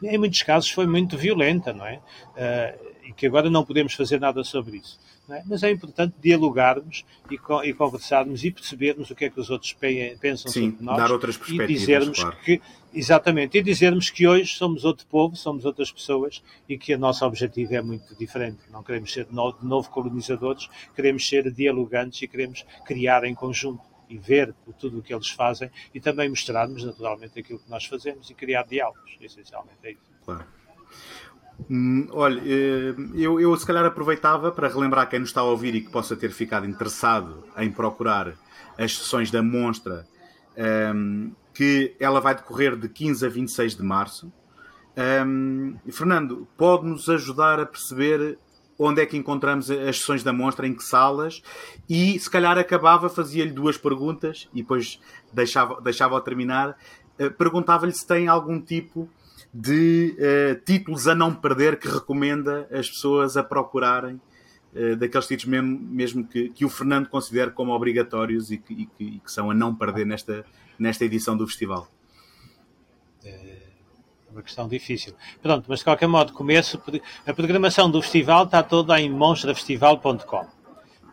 em 0.03 0.17
muitos 0.17 0.41
casos 0.43 0.69
foi 0.69 0.85
muito 0.85 1.17
violenta, 1.17 1.73
não 1.73 1.85
é? 1.85 1.95
Uh, 2.35 2.95
e 3.05 3.13
que 3.13 3.27
agora 3.27 3.49
não 3.49 3.63
podemos 3.63 3.93
fazer 3.93 4.19
nada 4.19 4.43
sobre 4.43 4.77
isso. 4.77 4.99
É? 5.27 5.41
Mas 5.45 5.63
é 5.63 5.71
importante 5.71 6.13
dialogarmos 6.21 7.03
e, 7.31 7.39
e, 7.63 7.73
conversarmos 7.73 8.43
e 8.43 8.51
percebermos 8.51 9.09
o 9.09 9.15
que 9.15 9.25
é 9.25 9.29
que 9.29 9.39
os 9.39 9.49
outros 9.49 9.73
pensam 9.73 10.51
Sim, 10.51 10.69
sobre 10.71 10.85
nós 10.85 10.97
dar 10.97 11.11
outras 11.11 11.35
perspectivas, 11.35 11.71
e 11.71 11.73
dizermos 11.73 12.19
claro. 12.19 12.37
que 12.43 12.61
exatamente 12.93 13.57
e 13.57 13.63
dizermos 13.63 14.11
que 14.11 14.27
hoje 14.27 14.53
somos 14.53 14.85
outro 14.85 15.07
povo, 15.07 15.35
somos 15.35 15.65
outras 15.65 15.91
pessoas 15.91 16.43
e 16.69 16.77
que 16.77 16.93
o 16.93 16.99
nosso 16.99 17.25
objetivo 17.25 17.73
é 17.73 17.81
muito 17.81 18.15
diferente. 18.15 18.59
Não 18.71 18.83
queremos 18.83 19.11
ser 19.11 19.25
de 19.25 19.33
novo 19.33 19.89
colonizadores, 19.89 20.69
queremos 20.95 21.27
ser 21.27 21.51
dialogantes 21.51 22.21
e 22.21 22.27
queremos 22.27 22.63
criar 22.85 23.23
em 23.23 23.33
conjunto 23.33 23.81
e 24.09 24.17
ver 24.17 24.53
tudo 24.79 24.99
o 24.99 25.01
que 25.01 25.13
eles 25.13 25.29
fazem 25.29 25.69
e 25.93 25.99
também 25.99 26.29
mostrarmos 26.29 26.83
naturalmente 26.83 27.39
aquilo 27.39 27.59
que 27.59 27.69
nós 27.69 27.85
fazemos 27.85 28.29
e 28.29 28.33
criar 28.33 28.63
diálogos, 28.63 29.17
essencialmente 29.21 29.79
é 29.83 29.91
isso. 29.91 30.11
Claro. 30.23 30.45
Hum, 31.69 32.07
olha, 32.11 32.41
eh, 32.41 32.95
eu, 33.15 33.39
eu 33.39 33.55
se 33.57 33.65
calhar 33.65 33.85
aproveitava 33.85 34.51
para 34.51 34.67
relembrar 34.67 35.09
quem 35.09 35.19
nos 35.19 35.29
está 35.29 35.41
a 35.41 35.45
ouvir 35.45 35.73
e 35.73 35.81
que 35.81 35.89
possa 35.89 36.15
ter 36.15 36.31
ficado 36.31 36.65
interessado 36.65 37.45
em 37.57 37.71
procurar 37.71 38.33
as 38.77 38.97
sessões 38.97 39.31
da 39.31 39.41
Monstra, 39.41 40.05
um, 40.93 41.31
que 41.53 41.95
ela 41.99 42.19
vai 42.19 42.35
decorrer 42.35 42.75
de 42.75 42.89
15 42.89 43.25
a 43.25 43.29
26 43.29 43.75
de 43.75 43.83
março. 43.83 44.31
Um, 45.25 45.77
Fernando, 45.91 46.47
pode-nos 46.57 47.09
ajudar 47.09 47.59
a 47.59 47.65
perceber 47.65 48.37
onde 48.77 49.01
é 49.01 49.05
que 49.05 49.17
encontramos 49.17 49.71
as 49.71 49.99
sessões 49.99 50.23
da 50.23 50.33
mostra, 50.33 50.67
em 50.67 50.73
que 50.73 50.83
salas, 50.83 51.41
e 51.89 52.19
se 52.19 52.29
calhar 52.29 52.57
acabava, 52.57 53.09
fazia-lhe 53.09 53.51
duas 53.51 53.77
perguntas 53.77 54.49
e 54.53 54.61
depois 54.61 54.99
deixava, 55.31 55.79
deixava-o 55.81 56.21
terminar. 56.21 56.77
Uh, 57.19 57.31
Perguntava-lhe 57.31 57.93
se 57.93 58.05
tem 58.05 58.27
algum 58.27 58.59
tipo 58.59 59.09
de 59.53 60.15
uh, 60.19 60.65
títulos 60.65 61.07
a 61.07 61.15
não 61.15 61.33
perder 61.33 61.79
que 61.79 61.87
recomenda 61.87 62.67
as 62.71 62.89
pessoas 62.89 63.37
a 63.37 63.43
procurarem, 63.43 64.19
uh, 64.73 64.95
daqueles 64.97 65.27
títulos 65.27 65.45
mesmo, 65.45 65.79
mesmo 65.79 66.27
que, 66.27 66.49
que 66.49 66.65
o 66.65 66.69
Fernando 66.69 67.07
considere 67.07 67.51
como 67.51 67.71
obrigatórios 67.71 68.51
e 68.51 68.57
que, 68.57 68.73
e 68.73 68.85
que, 68.85 69.03
e 69.03 69.19
que 69.19 69.31
são 69.31 69.49
a 69.49 69.53
não 69.53 69.73
perder 69.73 70.05
nesta, 70.05 70.45
nesta 70.77 71.05
edição 71.05 71.37
do 71.37 71.47
festival 71.47 71.89
uma 74.35 74.43
questão 74.43 74.67
difícil. 74.67 75.13
Pronto, 75.41 75.65
mas 75.67 75.79
de 75.79 75.85
qualquer 75.85 76.07
modo, 76.07 76.33
começo. 76.33 76.81
A 77.25 77.33
programação 77.33 77.89
do 77.89 78.01
festival 78.01 78.43
está 78.43 78.61
toda 78.61 78.99
em 78.99 79.09
monstrafestival.com. 79.09 80.45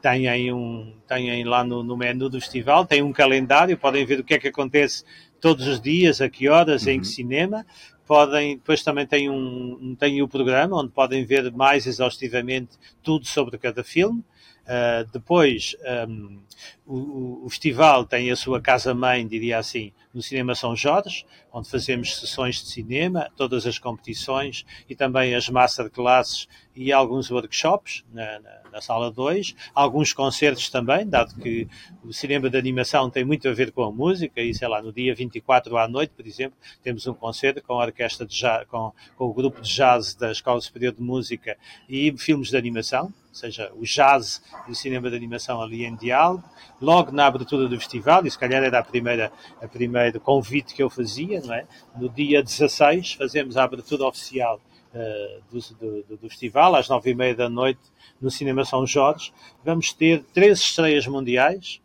Têm, 0.03 0.53
um, 0.53 0.93
têm 1.07 1.45
lá 1.45 1.63
no, 1.63 1.85
no, 1.85 1.97
menu 1.97 2.29
do 2.29 2.41
festival, 2.41 2.85
tem 2.85 3.01
um 3.03 3.13
calendário, 3.13 3.79
podem 3.79 4.05
ver 4.05 4.19
o 4.19 4.25
que 4.25 4.35
é 4.35 4.39
que 4.41 4.49
acontece 4.49 5.05
todos 5.41 5.69
os 5.69 5.81
dias, 5.81 6.21
a 6.21 6.29
que 6.29 6.49
horas, 6.49 6.83
uhum. 6.83 6.91
em 6.91 7.01
que 7.01 7.07
uhum. 7.07 7.13
cinema. 7.13 7.67
Podem, 8.05 8.57
depois 8.57 8.83
também 8.83 9.07
tem, 9.07 9.31
um, 9.31 9.95
tem 9.97 10.21
o 10.21 10.27
programa, 10.27 10.81
onde 10.81 10.91
podem 10.91 11.25
ver 11.25 11.53
mais 11.53 11.87
exaustivamente 11.87 12.77
tudo 13.01 13.25
sobre 13.27 13.57
cada 13.57 13.85
filme. 13.85 14.25
Uh, 14.63 15.09
depois, 15.13 15.77
um, 16.09 16.41
o, 16.85 17.47
o, 17.47 17.49
festival 17.49 18.05
tem 18.05 18.31
a 18.31 18.37
sua 18.37 18.61
casa-mãe, 18.61 19.27
diria 19.27 19.59
assim, 19.59 19.93
no 20.13 20.21
Cinema 20.21 20.55
São 20.55 20.75
Jorge, 20.75 21.25
onde 21.53 21.69
fazemos 21.69 22.19
sessões 22.19 22.57
de 22.62 22.69
cinema, 22.69 23.29
todas 23.37 23.67
as 23.67 23.79
competições 23.79 24.65
e 24.88 24.95
também 24.95 25.35
as 25.35 25.49
masterclasses 25.49 26.49
e 26.75 26.93
alguns 26.93 27.31
workshops 27.31 28.05
na, 28.12 28.41
na, 28.41 28.62
na 28.73 28.81
sala 28.81 29.11
2, 29.11 29.55
alguns 29.75 30.12
concertos 30.12 30.71
também, 30.71 31.07
dado 31.07 31.35
que 31.35 31.69
o 32.03 32.12
cinema 32.12 32.49
de 32.49 32.57
animação 32.57 33.11
tem 33.11 33.25
muito 33.25 33.47
a 33.49 33.53
ver 33.53 33.71
com 33.73 33.83
a 33.83 33.93
música, 33.93 34.41
e 34.41 34.55
sei 34.55 34.67
lá, 34.67 34.81
no 34.81 34.93
dia 34.93 35.15
24 35.15 35.77
à 35.77 35.87
noite, 35.87 36.12
por 36.17 36.27
exemplo, 36.27 36.57
temos 36.83 37.07
um 37.07 37.15
concerto 37.15 37.62
com 37.62 37.75
a 37.75 37.85
orquestra 37.85 38.27
de 38.27 38.35
jazz, 38.35 38.67
com, 38.69 38.93
com 39.17 39.27
o 39.27 39.35
grupo 39.35 39.61
de 39.61 39.71
jazz 39.71 40.15
da 40.15 40.33
Escola 40.33 40.61
Superior 40.61 40.95
de 40.95 41.03
Música 41.03 41.57
e 41.88 42.12
filmes 42.17 42.49
de 42.49 42.57
animação, 42.57 43.12
ou 43.33 43.35
seja, 43.35 43.73
o 43.75 43.83
jazz 43.85 44.43
e 44.69 44.73
o 44.73 44.75
cinema 44.75 45.09
de 45.09 45.17
animação 45.17 45.62
ali 45.62 45.87
em 45.87 45.97
diálogo. 45.97 46.45
Logo 46.81 47.11
na 47.11 47.27
abertura 47.27 47.67
do 47.67 47.79
festival, 47.79 48.27
e 48.27 48.31
se 48.31 48.38
calhar 48.38 48.62
era 48.62 48.79
a 48.79 48.83
primeira, 48.83 49.33
a 49.61 49.67
primeiro 49.67 50.21
convite 50.21 50.75
que 50.75 50.83
eu 50.83 50.91
fazia, 50.91 51.41
não 51.47 51.55
é? 51.55 51.67
No 51.97 52.09
dia 52.09 52.43
16 52.43 53.15
fazemos 53.15 53.57
a 53.57 53.65
abertura 53.65 54.05
oficial 54.05 54.61
uh, 54.95 55.43
do, 55.51 56.03
do, 56.03 56.17
do, 56.17 56.29
festival, 56.29 56.75
às 56.75 56.89
nove 56.89 57.11
e 57.11 57.15
meia 57.15 57.35
da 57.35 57.49
noite, 57.49 57.81
no 58.21 58.31
Cinema 58.31 58.65
São 58.65 58.87
Jorge. 58.87 59.33
Vamos 59.65 59.93
ter 59.93 60.23
três 60.33 60.61
estreias 60.61 61.07
mundiais, 61.07 61.81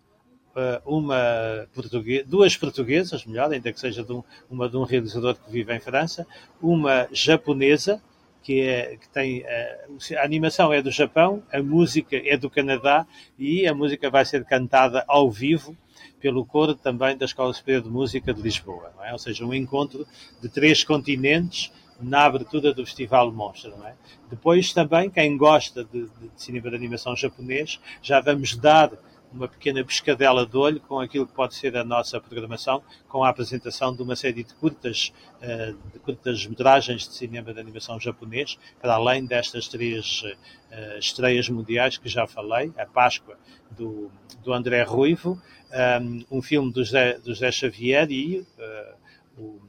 uh, 0.55 0.81
uma 0.97 1.67
portuguesa, 1.73 2.25
duas 2.27 2.55
portuguesas, 2.55 3.25
melhor, 3.25 3.51
ainda 3.51 3.71
que 3.71 3.79
seja 3.79 4.03
de 4.03 4.13
um, 4.13 4.23
uma 4.49 4.69
de 4.69 4.77
um 4.77 4.83
realizador 4.83 5.35
que 5.35 5.51
vive 5.51 5.73
em 5.75 5.79
França, 5.79 6.25
uma 6.61 7.07
japonesa, 7.11 8.01
que, 8.43 8.61
é, 8.61 8.95
que 8.95 9.09
tem 9.09 9.43
a, 9.45 10.21
a 10.21 10.23
animação 10.23 10.71
é 10.71 10.81
do 10.81 10.89
Japão, 10.89 11.43
a 11.51 11.61
música 11.61 12.15
é 12.15 12.37
do 12.37 12.49
Canadá 12.49 13.05
e 13.37 13.67
a 13.67 13.73
música 13.73 14.09
vai 14.09 14.23
ser 14.23 14.45
cantada 14.45 15.03
ao 15.05 15.29
vivo 15.29 15.75
pelo 16.19 16.45
coro 16.45 16.75
também 16.75 17.17
da 17.17 17.25
Escola 17.25 17.53
Superior 17.53 17.83
de 17.83 17.89
Música 17.89 18.33
de 18.33 18.41
Lisboa, 18.41 18.91
é? 19.03 19.13
ou 19.13 19.19
seja, 19.19 19.45
um 19.45 19.53
encontro 19.53 20.05
de 20.41 20.49
três 20.49 20.83
continentes 20.83 21.71
na 21.99 22.25
abertura 22.25 22.73
do 22.73 22.85
Festival 22.85 23.31
Monstra. 23.31 23.73
É? 23.85 23.93
Depois 24.29 24.73
também, 24.73 25.09
quem 25.09 25.35
gosta 25.37 25.83
de, 25.83 26.03
de, 26.03 26.29
cinema 26.35 26.69
de 26.69 26.75
animação 26.75 27.15
japonês, 27.15 27.79
já 28.01 28.19
vamos 28.19 28.55
dar 28.55 28.91
uma 29.31 29.47
pequena 29.47 29.83
pescadela 29.83 30.45
de 30.45 30.57
olho 30.57 30.79
com 30.81 30.99
aquilo 30.99 31.27
que 31.27 31.33
pode 31.33 31.55
ser 31.55 31.75
a 31.75 31.83
nossa 31.83 32.19
programação, 32.19 32.81
com 33.07 33.23
a 33.23 33.29
apresentação 33.29 33.95
de 33.95 34.01
uma 34.01 34.15
série 34.15 34.43
de 34.43 34.53
curtas, 34.55 35.11
uh, 35.41 35.77
de 35.91 35.99
curtas 35.99 36.45
metragens 36.45 37.07
de 37.07 37.13
cinema 37.13 37.53
de 37.53 37.59
animação 37.59 37.99
japonês, 37.99 38.57
para 38.81 38.93
além 38.93 39.25
destas 39.25 39.67
três 39.67 40.23
uh, 40.23 40.97
estreias 40.97 41.49
mundiais 41.49 41.97
que 41.97 42.07
já 42.09 42.25
falei, 42.25 42.71
a 42.77 42.85
Páscoa 42.85 43.37
do, 43.71 44.11
do 44.43 44.53
André 44.53 44.83
Ruivo, 44.83 45.41
um, 46.01 46.37
um 46.37 46.41
filme 46.41 46.71
do 46.71 46.83
José, 46.83 47.19
do 47.19 47.33
José 47.33 47.51
Xavier 47.51 48.09
e 48.09 48.45
o 49.37 49.59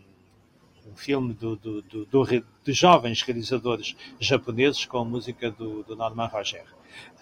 filme 0.98 1.32
do, 1.32 1.56
do, 1.56 1.82
do, 1.82 2.04
do, 2.04 2.44
de 2.64 2.72
jovens 2.72 3.22
realizadores 3.22 3.96
japoneses 4.20 4.84
com 4.84 5.04
música 5.04 5.50
do, 5.50 5.82
do 5.84 5.96
Norman 5.96 6.26
Roger. 6.26 6.64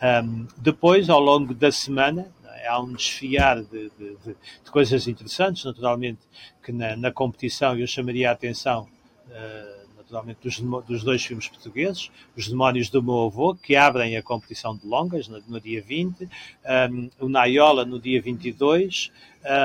Um, 0.03 0.47
depois, 0.57 1.09
ao 1.11 1.21
longo 1.21 1.55
da 1.55 1.71
semana, 1.71 2.31
é, 2.45 2.69
há 2.69 2.81
um 2.81 2.93
desfiar 2.93 3.63
de, 3.63 3.91
de, 3.91 4.17
de, 4.25 4.37
de 4.65 4.71
coisas 4.71 5.07
interessantes, 5.07 5.65
naturalmente, 5.65 6.21
que 6.63 6.73
na, 6.73 6.97
na, 6.97 7.13
competição 7.13 7.79
eu 7.79 7.87
chamaria 7.87 8.31
a 8.31 8.33
atenção, 8.33 8.89
uh, 9.29 9.87
naturalmente 9.97 10.39
dos, 10.43 10.61
dos, 10.87 11.05
dois 11.05 11.25
filmes 11.25 11.49
portugueses, 11.49 12.11
Os 12.37 12.49
Demónios 12.49 12.89
do 12.89 13.03
Meu 13.03 13.25
Avô, 13.25 13.55
que 13.55 13.77
abrem 13.77 14.17
a 14.17 14.23
competição 14.23 14.77
de 14.77 14.87
longas 14.87 15.29
no, 15.29 15.41
no 15.47 15.61
dia 15.61 15.83
20, 15.83 16.29
um, 16.91 17.11
o 17.21 17.29
Naiola 17.29 17.85
no 17.85 17.99
dia 17.99 18.21
22, 18.23 19.11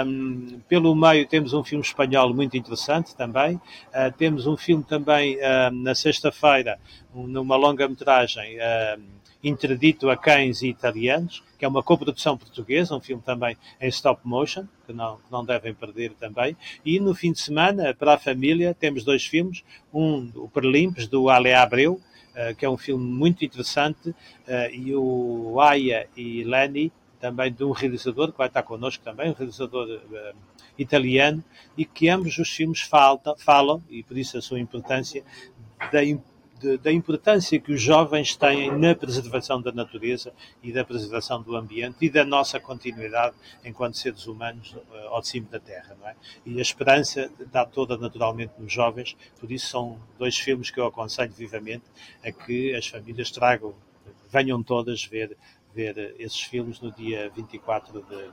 um, 0.05 0.59
pelo 0.67 0.95
meio 0.95 1.27
temos 1.27 1.53
um 1.53 1.63
filme 1.63 1.84
espanhol 1.84 2.34
muito 2.34 2.55
interessante 2.55 3.15
também, 3.15 3.55
uh, 3.55 4.11
temos 4.17 4.47
um 4.47 4.55
filme 4.55 4.84
também 4.84 5.38
uh, 5.38 5.71
na 5.71 5.95
sexta-feira, 5.95 6.79
um, 7.13 7.27
numa 7.27 7.55
longa-metragem, 7.55 8.57
uh, 8.57 9.01
Interdito 9.43 10.09
a 10.09 10.15
Cães 10.15 10.61
e 10.61 10.67
Italianos, 10.67 11.43
que 11.57 11.65
é 11.65 11.67
uma 11.67 11.82
coprodução 11.82 12.38
portuguesa, 12.38 12.95
um 12.95 13.01
filme 13.01 13.23
também 13.23 13.57
em 13.79 13.88
stop 13.89 14.21
motion, 14.23 14.65
que 14.86 14.93
não, 14.93 15.17
que 15.17 15.32
não 15.32 15.43
devem 15.43 15.73
perder 15.73 16.11
também. 16.13 16.55
E 16.86 16.99
no 16.99 17.15
fim 17.15 17.32
de 17.32 17.39
semana, 17.39 17.93
para 17.93 18.13
a 18.13 18.17
família, 18.19 18.75
temos 18.79 19.03
dois 19.03 19.25
filmes, 19.25 19.63
um, 19.91 20.29
o 20.36 20.47
Perlimpes, 20.47 21.07
do 21.07 21.29
Ale 21.29 21.53
Abreu, 21.53 21.93
uh, 21.93 22.55
que 22.55 22.65
é 22.65 22.69
um 22.69 22.77
filme 22.77 23.03
muito 23.03 23.43
interessante, 23.43 24.09
uh, 24.09 24.15
e 24.71 24.95
o 24.95 25.59
Aya 25.59 26.07
e 26.15 26.43
Lenny, 26.43 26.91
também 27.22 27.53
de 27.53 27.63
um 27.63 27.72
realizador 27.72 28.32
que 28.32 28.38
vai 28.38 28.47
estar 28.47 28.63
connosco 28.63 29.03
também, 29.03 29.30
um 29.30 29.34
realizador 29.34 29.88
uh, 29.88 30.36
italiano, 30.78 31.43
e 31.78 31.86
que 31.86 32.09
ambos 32.09 32.38
os 32.38 32.49
filmes 32.49 32.82
falam, 32.82 33.82
e 33.89 34.03
por 34.03 34.17
isso 34.17 34.38
a 34.38 34.41
sua 34.41 34.59
importância, 34.59 35.24
da 35.91 36.01
da 36.78 36.91
importância 36.91 37.59
que 37.59 37.72
os 37.74 37.82
jovens 37.82 38.36
têm 38.36 38.72
na 38.78 38.93
preservação 38.93 39.61
da 39.61 39.72
natureza 39.72 40.32
e 40.61 40.72
da 40.72 40.84
preservação 40.84 41.41
do 41.41 41.55
ambiente 41.55 41.97
e 42.01 42.09
da 42.09 42.24
nossa 42.24 42.59
continuidade 42.59 43.36
enquanto 43.65 43.97
seres 43.97 44.28
humanos 44.28 44.74
uh, 44.74 45.07
ao 45.09 45.22
de 45.22 45.28
cima 45.28 45.47
da 45.49 45.59
Terra. 45.59 45.97
Não 45.99 46.07
é? 46.07 46.15
E 46.45 46.59
a 46.59 46.61
esperança 46.61 47.32
dá 47.51 47.65
toda 47.65 47.97
naturalmente 47.97 48.53
nos 48.59 48.72
jovens, 48.72 49.15
por 49.39 49.51
isso 49.51 49.67
são 49.67 49.97
dois 50.19 50.38
filmes 50.38 50.69
que 50.69 50.80
eu 50.80 50.86
aconselho 50.86 51.32
vivamente 51.32 51.84
a 52.24 52.32
que 52.32 52.76
as 52.76 52.88
famílias 52.88 53.32
tragam, 53.32 53.74
venham 54.32 54.61
todas 54.61 55.03
ver, 55.03 55.36
ver 55.74 56.15
esses 56.19 56.41
filmes 56.41 56.80
no 56.80 56.91
dia 56.91 57.32
24 57.36 58.01
de, 58.01 58.30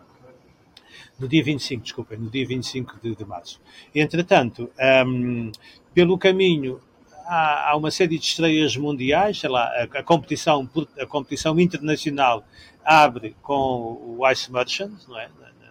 no 1.18 1.28
dia 1.28 1.42
25, 1.42 1.82
desculpem, 1.82 2.18
no 2.18 2.30
dia 2.30 2.46
25 2.46 2.98
de, 3.02 3.14
de 3.14 3.24
março. 3.24 3.60
Entretanto, 3.94 4.70
um, 5.06 5.50
pelo 5.94 6.18
caminho 6.18 6.80
há, 7.26 7.74
uma 7.76 7.90
série 7.90 8.18
de 8.18 8.24
estreias 8.24 8.76
mundiais, 8.76 9.38
sei 9.38 9.50
lá, 9.50 9.70
a, 9.82 10.02
competição, 10.02 10.68
a 10.98 11.06
competição 11.06 11.58
internacional 11.58 12.44
abre 12.84 13.36
com 13.42 14.16
o 14.18 14.30
Ice 14.30 14.50
Merchants, 14.50 15.06
não 15.06 15.18
é? 15.18 15.28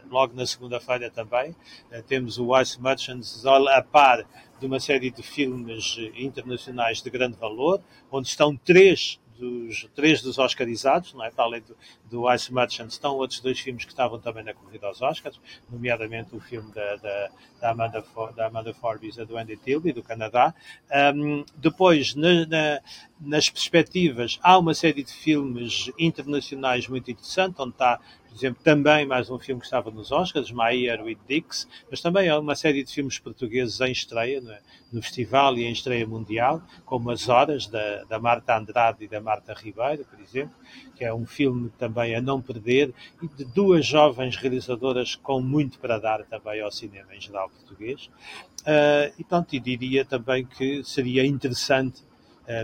logo 0.09 0.33
na 0.35 0.45
segunda-feira 0.45 1.09
também. 1.09 1.51
Uh, 1.91 2.01
temos 2.07 2.37
o 2.37 2.57
Ice 2.61 2.81
Merchants 2.81 3.45
a 3.45 3.81
par 3.81 4.25
de 4.59 4.65
uma 4.65 4.79
série 4.79 5.11
de 5.11 5.21
filmes 5.21 5.97
internacionais 6.15 7.01
de 7.01 7.09
grande 7.09 7.37
valor, 7.37 7.81
onde 8.11 8.27
estão 8.27 8.55
três 8.55 9.19
dos 9.37 9.87
três 9.95 10.21
dos 10.21 10.37
Oscarizados, 10.37 11.13
não 11.13 11.23
é? 11.23 11.31
para 11.31 11.45
além 11.45 11.61
do, 11.61 11.75
do 12.09 12.33
Ice 12.33 12.53
Merchant, 12.53 12.89
estão 12.89 13.15
outros 13.15 13.39
dois 13.39 13.59
filmes 13.59 13.85
que 13.85 13.91
estavam 13.91 14.19
também 14.19 14.43
na 14.43 14.53
corrida 14.53 14.87
aos 14.87 15.01
Oscars, 15.01 15.39
nomeadamente 15.69 16.35
o 16.35 16.39
filme 16.39 16.71
da, 16.71 16.95
da, 16.97 17.29
da 17.61 17.71
Amanda, 17.71 18.01
For, 18.01 18.33
da 18.33 18.47
Amanda 18.47 18.73
Forbes, 18.73 19.17
a 19.19 19.23
do 19.23 19.37
Andy 19.37 19.57
Tilby, 19.57 19.93
do 19.93 20.03
Canadá. 20.03 20.53
Um, 21.15 21.45
depois, 21.55 22.15
na, 22.15 22.45
na, 22.45 22.81
nas 23.19 23.49
perspectivas, 23.49 24.39
há 24.43 24.57
uma 24.57 24.73
série 24.73 25.03
de 25.03 25.11
filmes 25.11 25.91
internacionais 25.97 26.87
muito 26.87 27.09
interessantes, 27.09 27.59
onde 27.59 27.71
está 27.71 27.99
por 28.37 28.41
exemplo, 28.41 28.63
também 28.63 29.03
mais 29.03 29.31
um 29.31 29.39
filme 29.39 29.59
que 29.59 29.65
estava 29.65 29.89
nos 29.89 30.11
Oscars, 30.11 30.51
Maia 30.51 31.01
with 31.01 31.17
Dix, 31.27 31.67
mas 31.89 32.01
também 32.01 32.29
há 32.29 32.37
uma 32.37 32.55
série 32.55 32.83
de 32.83 32.93
filmes 32.93 33.17
portugueses 33.17 33.81
em 33.81 33.91
estreia 33.91 34.39
no, 34.39 34.53
no 34.93 35.01
festival 35.01 35.57
e 35.57 35.63
em 35.63 35.71
estreia 35.71 36.05
mundial, 36.05 36.61
como 36.85 37.09
As 37.09 37.27
Horas, 37.27 37.65
da, 37.65 38.03
da 38.03 38.19
Marta 38.19 38.55
Andrade 38.55 39.05
e 39.05 39.07
da 39.07 39.19
Marta 39.19 39.55
Ribeiro, 39.55 40.05
por 40.05 40.19
exemplo, 40.19 40.53
que 40.95 41.03
é 41.03 41.11
um 41.11 41.25
filme 41.25 41.71
também 41.79 42.13
a 42.15 42.21
não 42.21 42.39
perder, 42.39 42.93
e 43.23 43.27
de 43.27 43.43
duas 43.43 43.87
jovens 43.87 44.35
realizadoras 44.35 45.15
com 45.15 45.41
muito 45.41 45.79
para 45.79 45.97
dar 45.97 46.23
também 46.25 46.61
ao 46.61 46.71
cinema 46.71 47.15
em 47.15 47.19
geral 47.19 47.49
português. 47.49 48.07
Uh, 48.61 49.11
e, 49.17 49.23
pronto, 49.23 49.51
e 49.55 49.59
diria 49.59 50.05
também 50.05 50.45
que 50.45 50.83
seria 50.83 51.25
interessante 51.25 52.03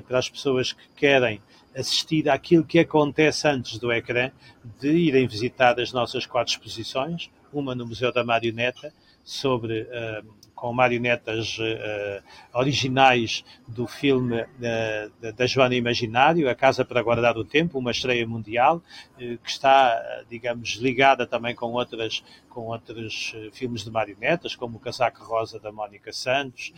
para 0.07 0.19
as 0.19 0.29
pessoas 0.29 0.73
que 0.73 0.87
querem 0.95 1.41
assistir 1.75 2.29
àquilo 2.29 2.63
que 2.63 2.79
acontece 2.79 3.47
antes 3.47 3.77
do 3.77 3.91
ecrã, 3.91 4.31
de 4.79 4.89
irem 4.89 5.27
visitar 5.27 5.79
as 5.79 5.91
nossas 5.91 6.25
quatro 6.25 6.53
exposições, 6.53 7.29
uma 7.51 7.75
no 7.75 7.85
Museu 7.85 8.11
da 8.11 8.23
Marioneta, 8.23 8.93
sobre, 9.23 9.83
uh, 9.83 10.33
com 10.63 10.71
marionetas 10.71 11.57
uh, 11.59 12.23
originais 12.53 13.43
do 13.67 13.85
filme 13.85 14.43
uh, 14.43 15.33
da 15.33 15.45
Joana 15.45 15.75
Imaginário, 15.75 16.49
A 16.49 16.55
Casa 16.55 16.85
para 16.85 17.03
Guardar 17.03 17.37
o 17.37 17.43
Tempo, 17.43 17.79
uma 17.79 17.91
estreia 17.91 18.25
mundial, 18.25 18.81
que 19.17 19.37
está, 19.43 20.01
digamos, 20.29 20.75
ligada 20.77 21.27
também 21.27 21.53
com, 21.53 21.73
outras, 21.73 22.23
com 22.47 22.67
outros 22.67 23.35
filmes 23.51 23.83
de 23.83 23.91
marionetas, 23.91 24.55
como 24.55 24.77
O 24.77 24.79
Casaco 24.79 25.21
Rosa 25.25 25.59
da 25.59 25.69
Mónica 25.69 26.13
Santos. 26.13 26.71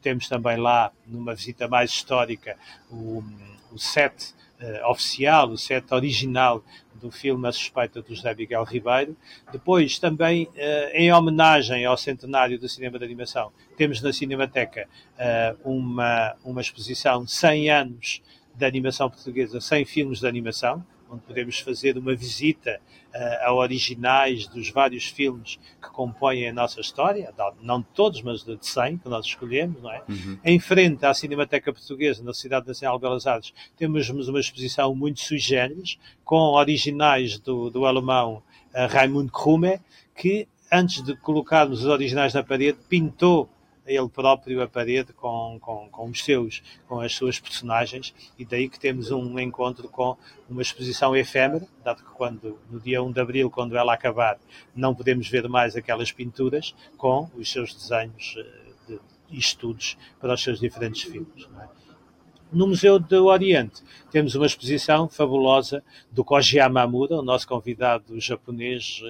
temos 0.00 0.28
também 0.28 0.56
lá, 0.56 0.92
numa 1.04 1.34
visita 1.34 1.66
mais 1.66 1.90
histórica, 1.90 2.56
o 2.88 3.24
o 3.72 3.78
set 3.78 4.34
uh, 4.60 4.90
oficial, 4.90 5.50
o 5.50 5.56
set 5.56 5.92
original 5.92 6.62
do 6.94 7.10
filme 7.10 7.46
A 7.46 7.52
Suspeita 7.52 8.00
do 8.02 8.14
José 8.14 8.34
Miguel 8.34 8.64
Ribeiro. 8.64 9.16
Depois, 9.52 9.98
também, 9.98 10.44
uh, 10.44 10.90
em 10.92 11.12
homenagem 11.12 11.84
ao 11.84 11.96
centenário 11.96 12.58
do 12.58 12.68
cinema 12.68 12.98
de 12.98 13.04
animação, 13.04 13.52
temos 13.76 14.00
na 14.00 14.12
Cinemateca 14.12 14.88
uh, 15.18 15.70
uma, 15.70 16.34
uma 16.44 16.60
exposição 16.60 17.26
100 17.26 17.70
anos 17.70 18.22
da 18.54 18.66
animação 18.66 19.10
portuguesa, 19.10 19.60
100 19.60 19.84
filmes 19.84 20.20
de 20.20 20.26
animação, 20.26 20.84
onde 21.10 21.22
podemos 21.22 21.58
fazer 21.60 21.96
uma 21.96 22.14
visita 22.14 22.80
uh, 23.14 23.46
a 23.46 23.54
originais 23.54 24.46
dos 24.46 24.70
vários 24.70 25.06
filmes 25.06 25.58
que 25.80 25.88
compõem 25.90 26.48
a 26.48 26.52
nossa 26.52 26.80
história, 26.80 27.32
não 27.60 27.80
de 27.80 27.86
todos, 27.94 28.22
mas 28.22 28.42
de 28.42 28.58
100 28.60 28.98
que 28.98 29.08
nós 29.08 29.26
escolhemos, 29.26 29.82
não 29.82 29.90
é? 29.90 30.02
Uhum. 30.08 30.38
Em 30.44 30.58
frente 30.58 31.04
à 31.04 31.14
Cinemateca 31.14 31.72
Portuguesa, 31.72 32.22
na 32.22 32.34
Cidade 32.34 32.66
Nacional 32.66 32.96
de 32.98 33.02
Belas 33.02 33.26
Artes, 33.26 33.52
temos 33.76 34.08
uma 34.08 34.40
exposição 34.40 34.94
muito 34.94 35.20
sui 35.20 35.38
generis, 35.38 35.98
com 36.24 36.36
originais 36.36 37.38
do, 37.38 37.70
do 37.70 37.86
alemão 37.86 38.42
uh, 38.74 38.86
Raimund 38.88 39.30
Krumme, 39.30 39.80
que 40.14 40.48
antes 40.72 41.02
de 41.02 41.16
colocarmos 41.16 41.80
os 41.80 41.86
originais 41.86 42.34
na 42.34 42.42
parede, 42.42 42.78
pintou 42.88 43.48
ele 43.86 44.08
próprio 44.08 44.62
a 44.62 44.68
parede 44.68 45.12
com, 45.12 45.58
com, 45.60 45.88
com 45.88 46.10
os 46.10 46.24
seus, 46.24 46.62
com 46.88 47.00
as 47.00 47.14
suas 47.14 47.38
personagens, 47.38 48.14
e 48.38 48.44
daí 48.44 48.68
que 48.68 48.78
temos 48.78 49.10
um 49.10 49.38
encontro 49.38 49.88
com 49.88 50.16
uma 50.48 50.62
exposição 50.62 51.16
efêmera, 51.16 51.66
dado 51.84 52.02
que 52.02 52.10
quando, 52.12 52.58
no 52.70 52.80
dia 52.80 53.02
1 53.02 53.12
de 53.12 53.20
Abril, 53.20 53.50
quando 53.50 53.76
ela 53.76 53.94
acabar, 53.94 54.38
não 54.74 54.94
podemos 54.94 55.28
ver 55.28 55.48
mais 55.48 55.76
aquelas 55.76 56.10
pinturas 56.10 56.74
com 56.96 57.30
os 57.36 57.50
seus 57.50 57.74
desenhos 57.74 58.34
eh, 58.38 58.98
e 59.30 59.38
estudos 59.38 59.96
para 60.20 60.34
os 60.34 60.42
seus 60.42 60.60
diferentes 60.60 61.02
filmes. 61.02 61.48
É? 61.60 61.75
No 62.56 62.66
Museu 62.66 62.98
do 62.98 63.26
Oriente 63.26 63.82
temos 64.10 64.34
uma 64.34 64.46
exposição 64.46 65.10
fabulosa 65.10 65.84
do 66.10 66.24
Koji 66.24 66.56
Yamamura, 66.56 67.18
o 67.18 67.22
nosso 67.22 67.46
convidado 67.46 68.18
japonês 68.18 69.02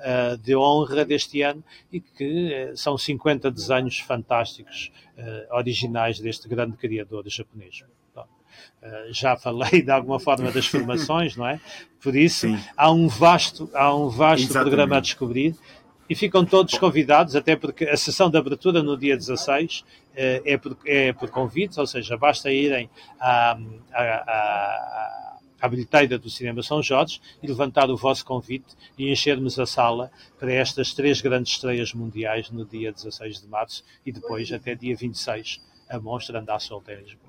uh, 0.00 0.38
de 0.38 0.56
honra 0.56 1.04
deste 1.04 1.42
ano, 1.42 1.62
e 1.92 2.00
que 2.00 2.70
uh, 2.72 2.74
são 2.74 2.96
50 2.96 3.50
desenhos 3.50 3.98
fantásticos 3.98 4.90
uh, 5.18 5.54
originais 5.54 6.18
deste 6.18 6.48
grande 6.48 6.78
criador 6.78 7.24
japonês. 7.26 7.84
já 9.10 9.36
falei 9.36 9.82
de 9.82 9.90
alguma 9.90 10.18
forma 10.18 10.50
das 10.50 10.66
formações, 10.66 11.36
não 11.36 11.46
é? 11.46 11.60
Por 12.00 12.16
isso 12.16 12.48
Sim. 12.48 12.58
há 12.74 12.90
um 12.90 13.06
vasto, 13.06 13.68
há 13.74 13.94
um 13.94 14.08
vasto 14.08 14.50
programa 14.50 14.96
a 14.96 15.00
descobrir 15.00 15.54
e 16.08 16.14
ficam 16.14 16.44
todos 16.44 16.76
convidados, 16.78 17.34
até 17.34 17.56
porque 17.56 17.84
a 17.84 17.96
sessão 17.96 18.30
de 18.30 18.36
abertura 18.36 18.82
no 18.82 18.96
dia 18.96 19.16
16 19.16 19.84
eh, 20.14 20.42
é 20.44 20.56
por, 20.58 20.76
é 20.84 21.12
por 21.12 21.30
convite, 21.30 21.80
ou 21.80 21.86
seja, 21.86 22.16
basta 22.16 22.50
irem 22.52 22.90
à, 23.18 23.58
à, 23.92 24.02
à, 24.02 25.38
à 25.60 25.68
bilheteira 25.68 26.18
do 26.18 26.28
Cinema 26.28 26.62
São 26.62 26.82
Jorge 26.82 27.20
e 27.42 27.46
levantar 27.46 27.88
o 27.90 27.96
vosso 27.96 28.24
convite 28.24 28.76
e 28.98 29.10
enchermos 29.10 29.58
a 29.58 29.64
sala 29.64 30.10
para 30.38 30.52
estas 30.52 30.92
três 30.92 31.22
grandes 31.22 31.52
estreias 31.52 31.94
mundiais 31.94 32.50
no 32.50 32.66
dia 32.66 32.92
16 32.92 33.40
de 33.40 33.48
março 33.48 33.82
e 34.04 34.12
depois 34.12 34.52
até 34.52 34.74
dia 34.74 34.94
26 34.94 35.60
a 35.88 35.98
mostra 35.98 36.38
andar 36.38 36.60
solta 36.60 36.92
em 36.92 37.00
Lisboa. 37.02 37.23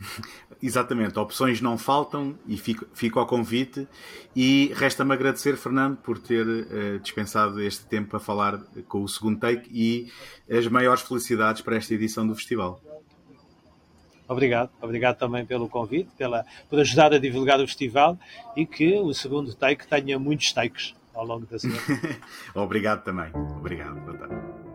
Exatamente, 0.62 1.18
opções 1.18 1.60
não 1.60 1.78
faltam 1.78 2.36
e 2.46 2.56
fico, 2.56 2.86
fico 2.92 3.18
ao 3.18 3.26
convite. 3.26 3.86
E 4.34 4.72
resta-me 4.74 5.12
agradecer, 5.12 5.56
Fernando, 5.56 5.96
por 5.96 6.18
ter 6.18 6.46
uh, 6.46 6.98
dispensado 7.00 7.60
este 7.60 7.84
tempo 7.86 8.16
a 8.16 8.20
falar 8.20 8.58
com 8.88 9.02
o 9.02 9.08
segundo 9.08 9.38
take 9.38 9.68
e 9.72 10.10
as 10.50 10.66
maiores 10.66 11.02
felicidades 11.02 11.62
para 11.62 11.76
esta 11.76 11.94
edição 11.94 12.26
do 12.26 12.34
festival. 12.34 12.80
Obrigado, 14.28 14.70
obrigado 14.82 15.16
também 15.16 15.46
pelo 15.46 15.68
convite, 15.68 16.10
pela, 16.18 16.44
por 16.68 16.78
ajudar 16.80 17.14
a 17.14 17.18
divulgar 17.18 17.58
o 17.60 17.66
festival 17.66 18.18
e 18.54 18.66
que 18.66 18.94
o 18.98 19.14
segundo 19.14 19.54
take 19.54 19.86
tenha 19.86 20.18
muitos 20.18 20.52
takes 20.52 20.94
ao 21.14 21.24
longo 21.24 21.46
da 21.46 21.58
semana. 21.58 21.80
obrigado 22.54 23.02
também, 23.02 23.30
obrigado. 23.58 23.98
Boa 24.00 24.18
tarde. 24.18 24.67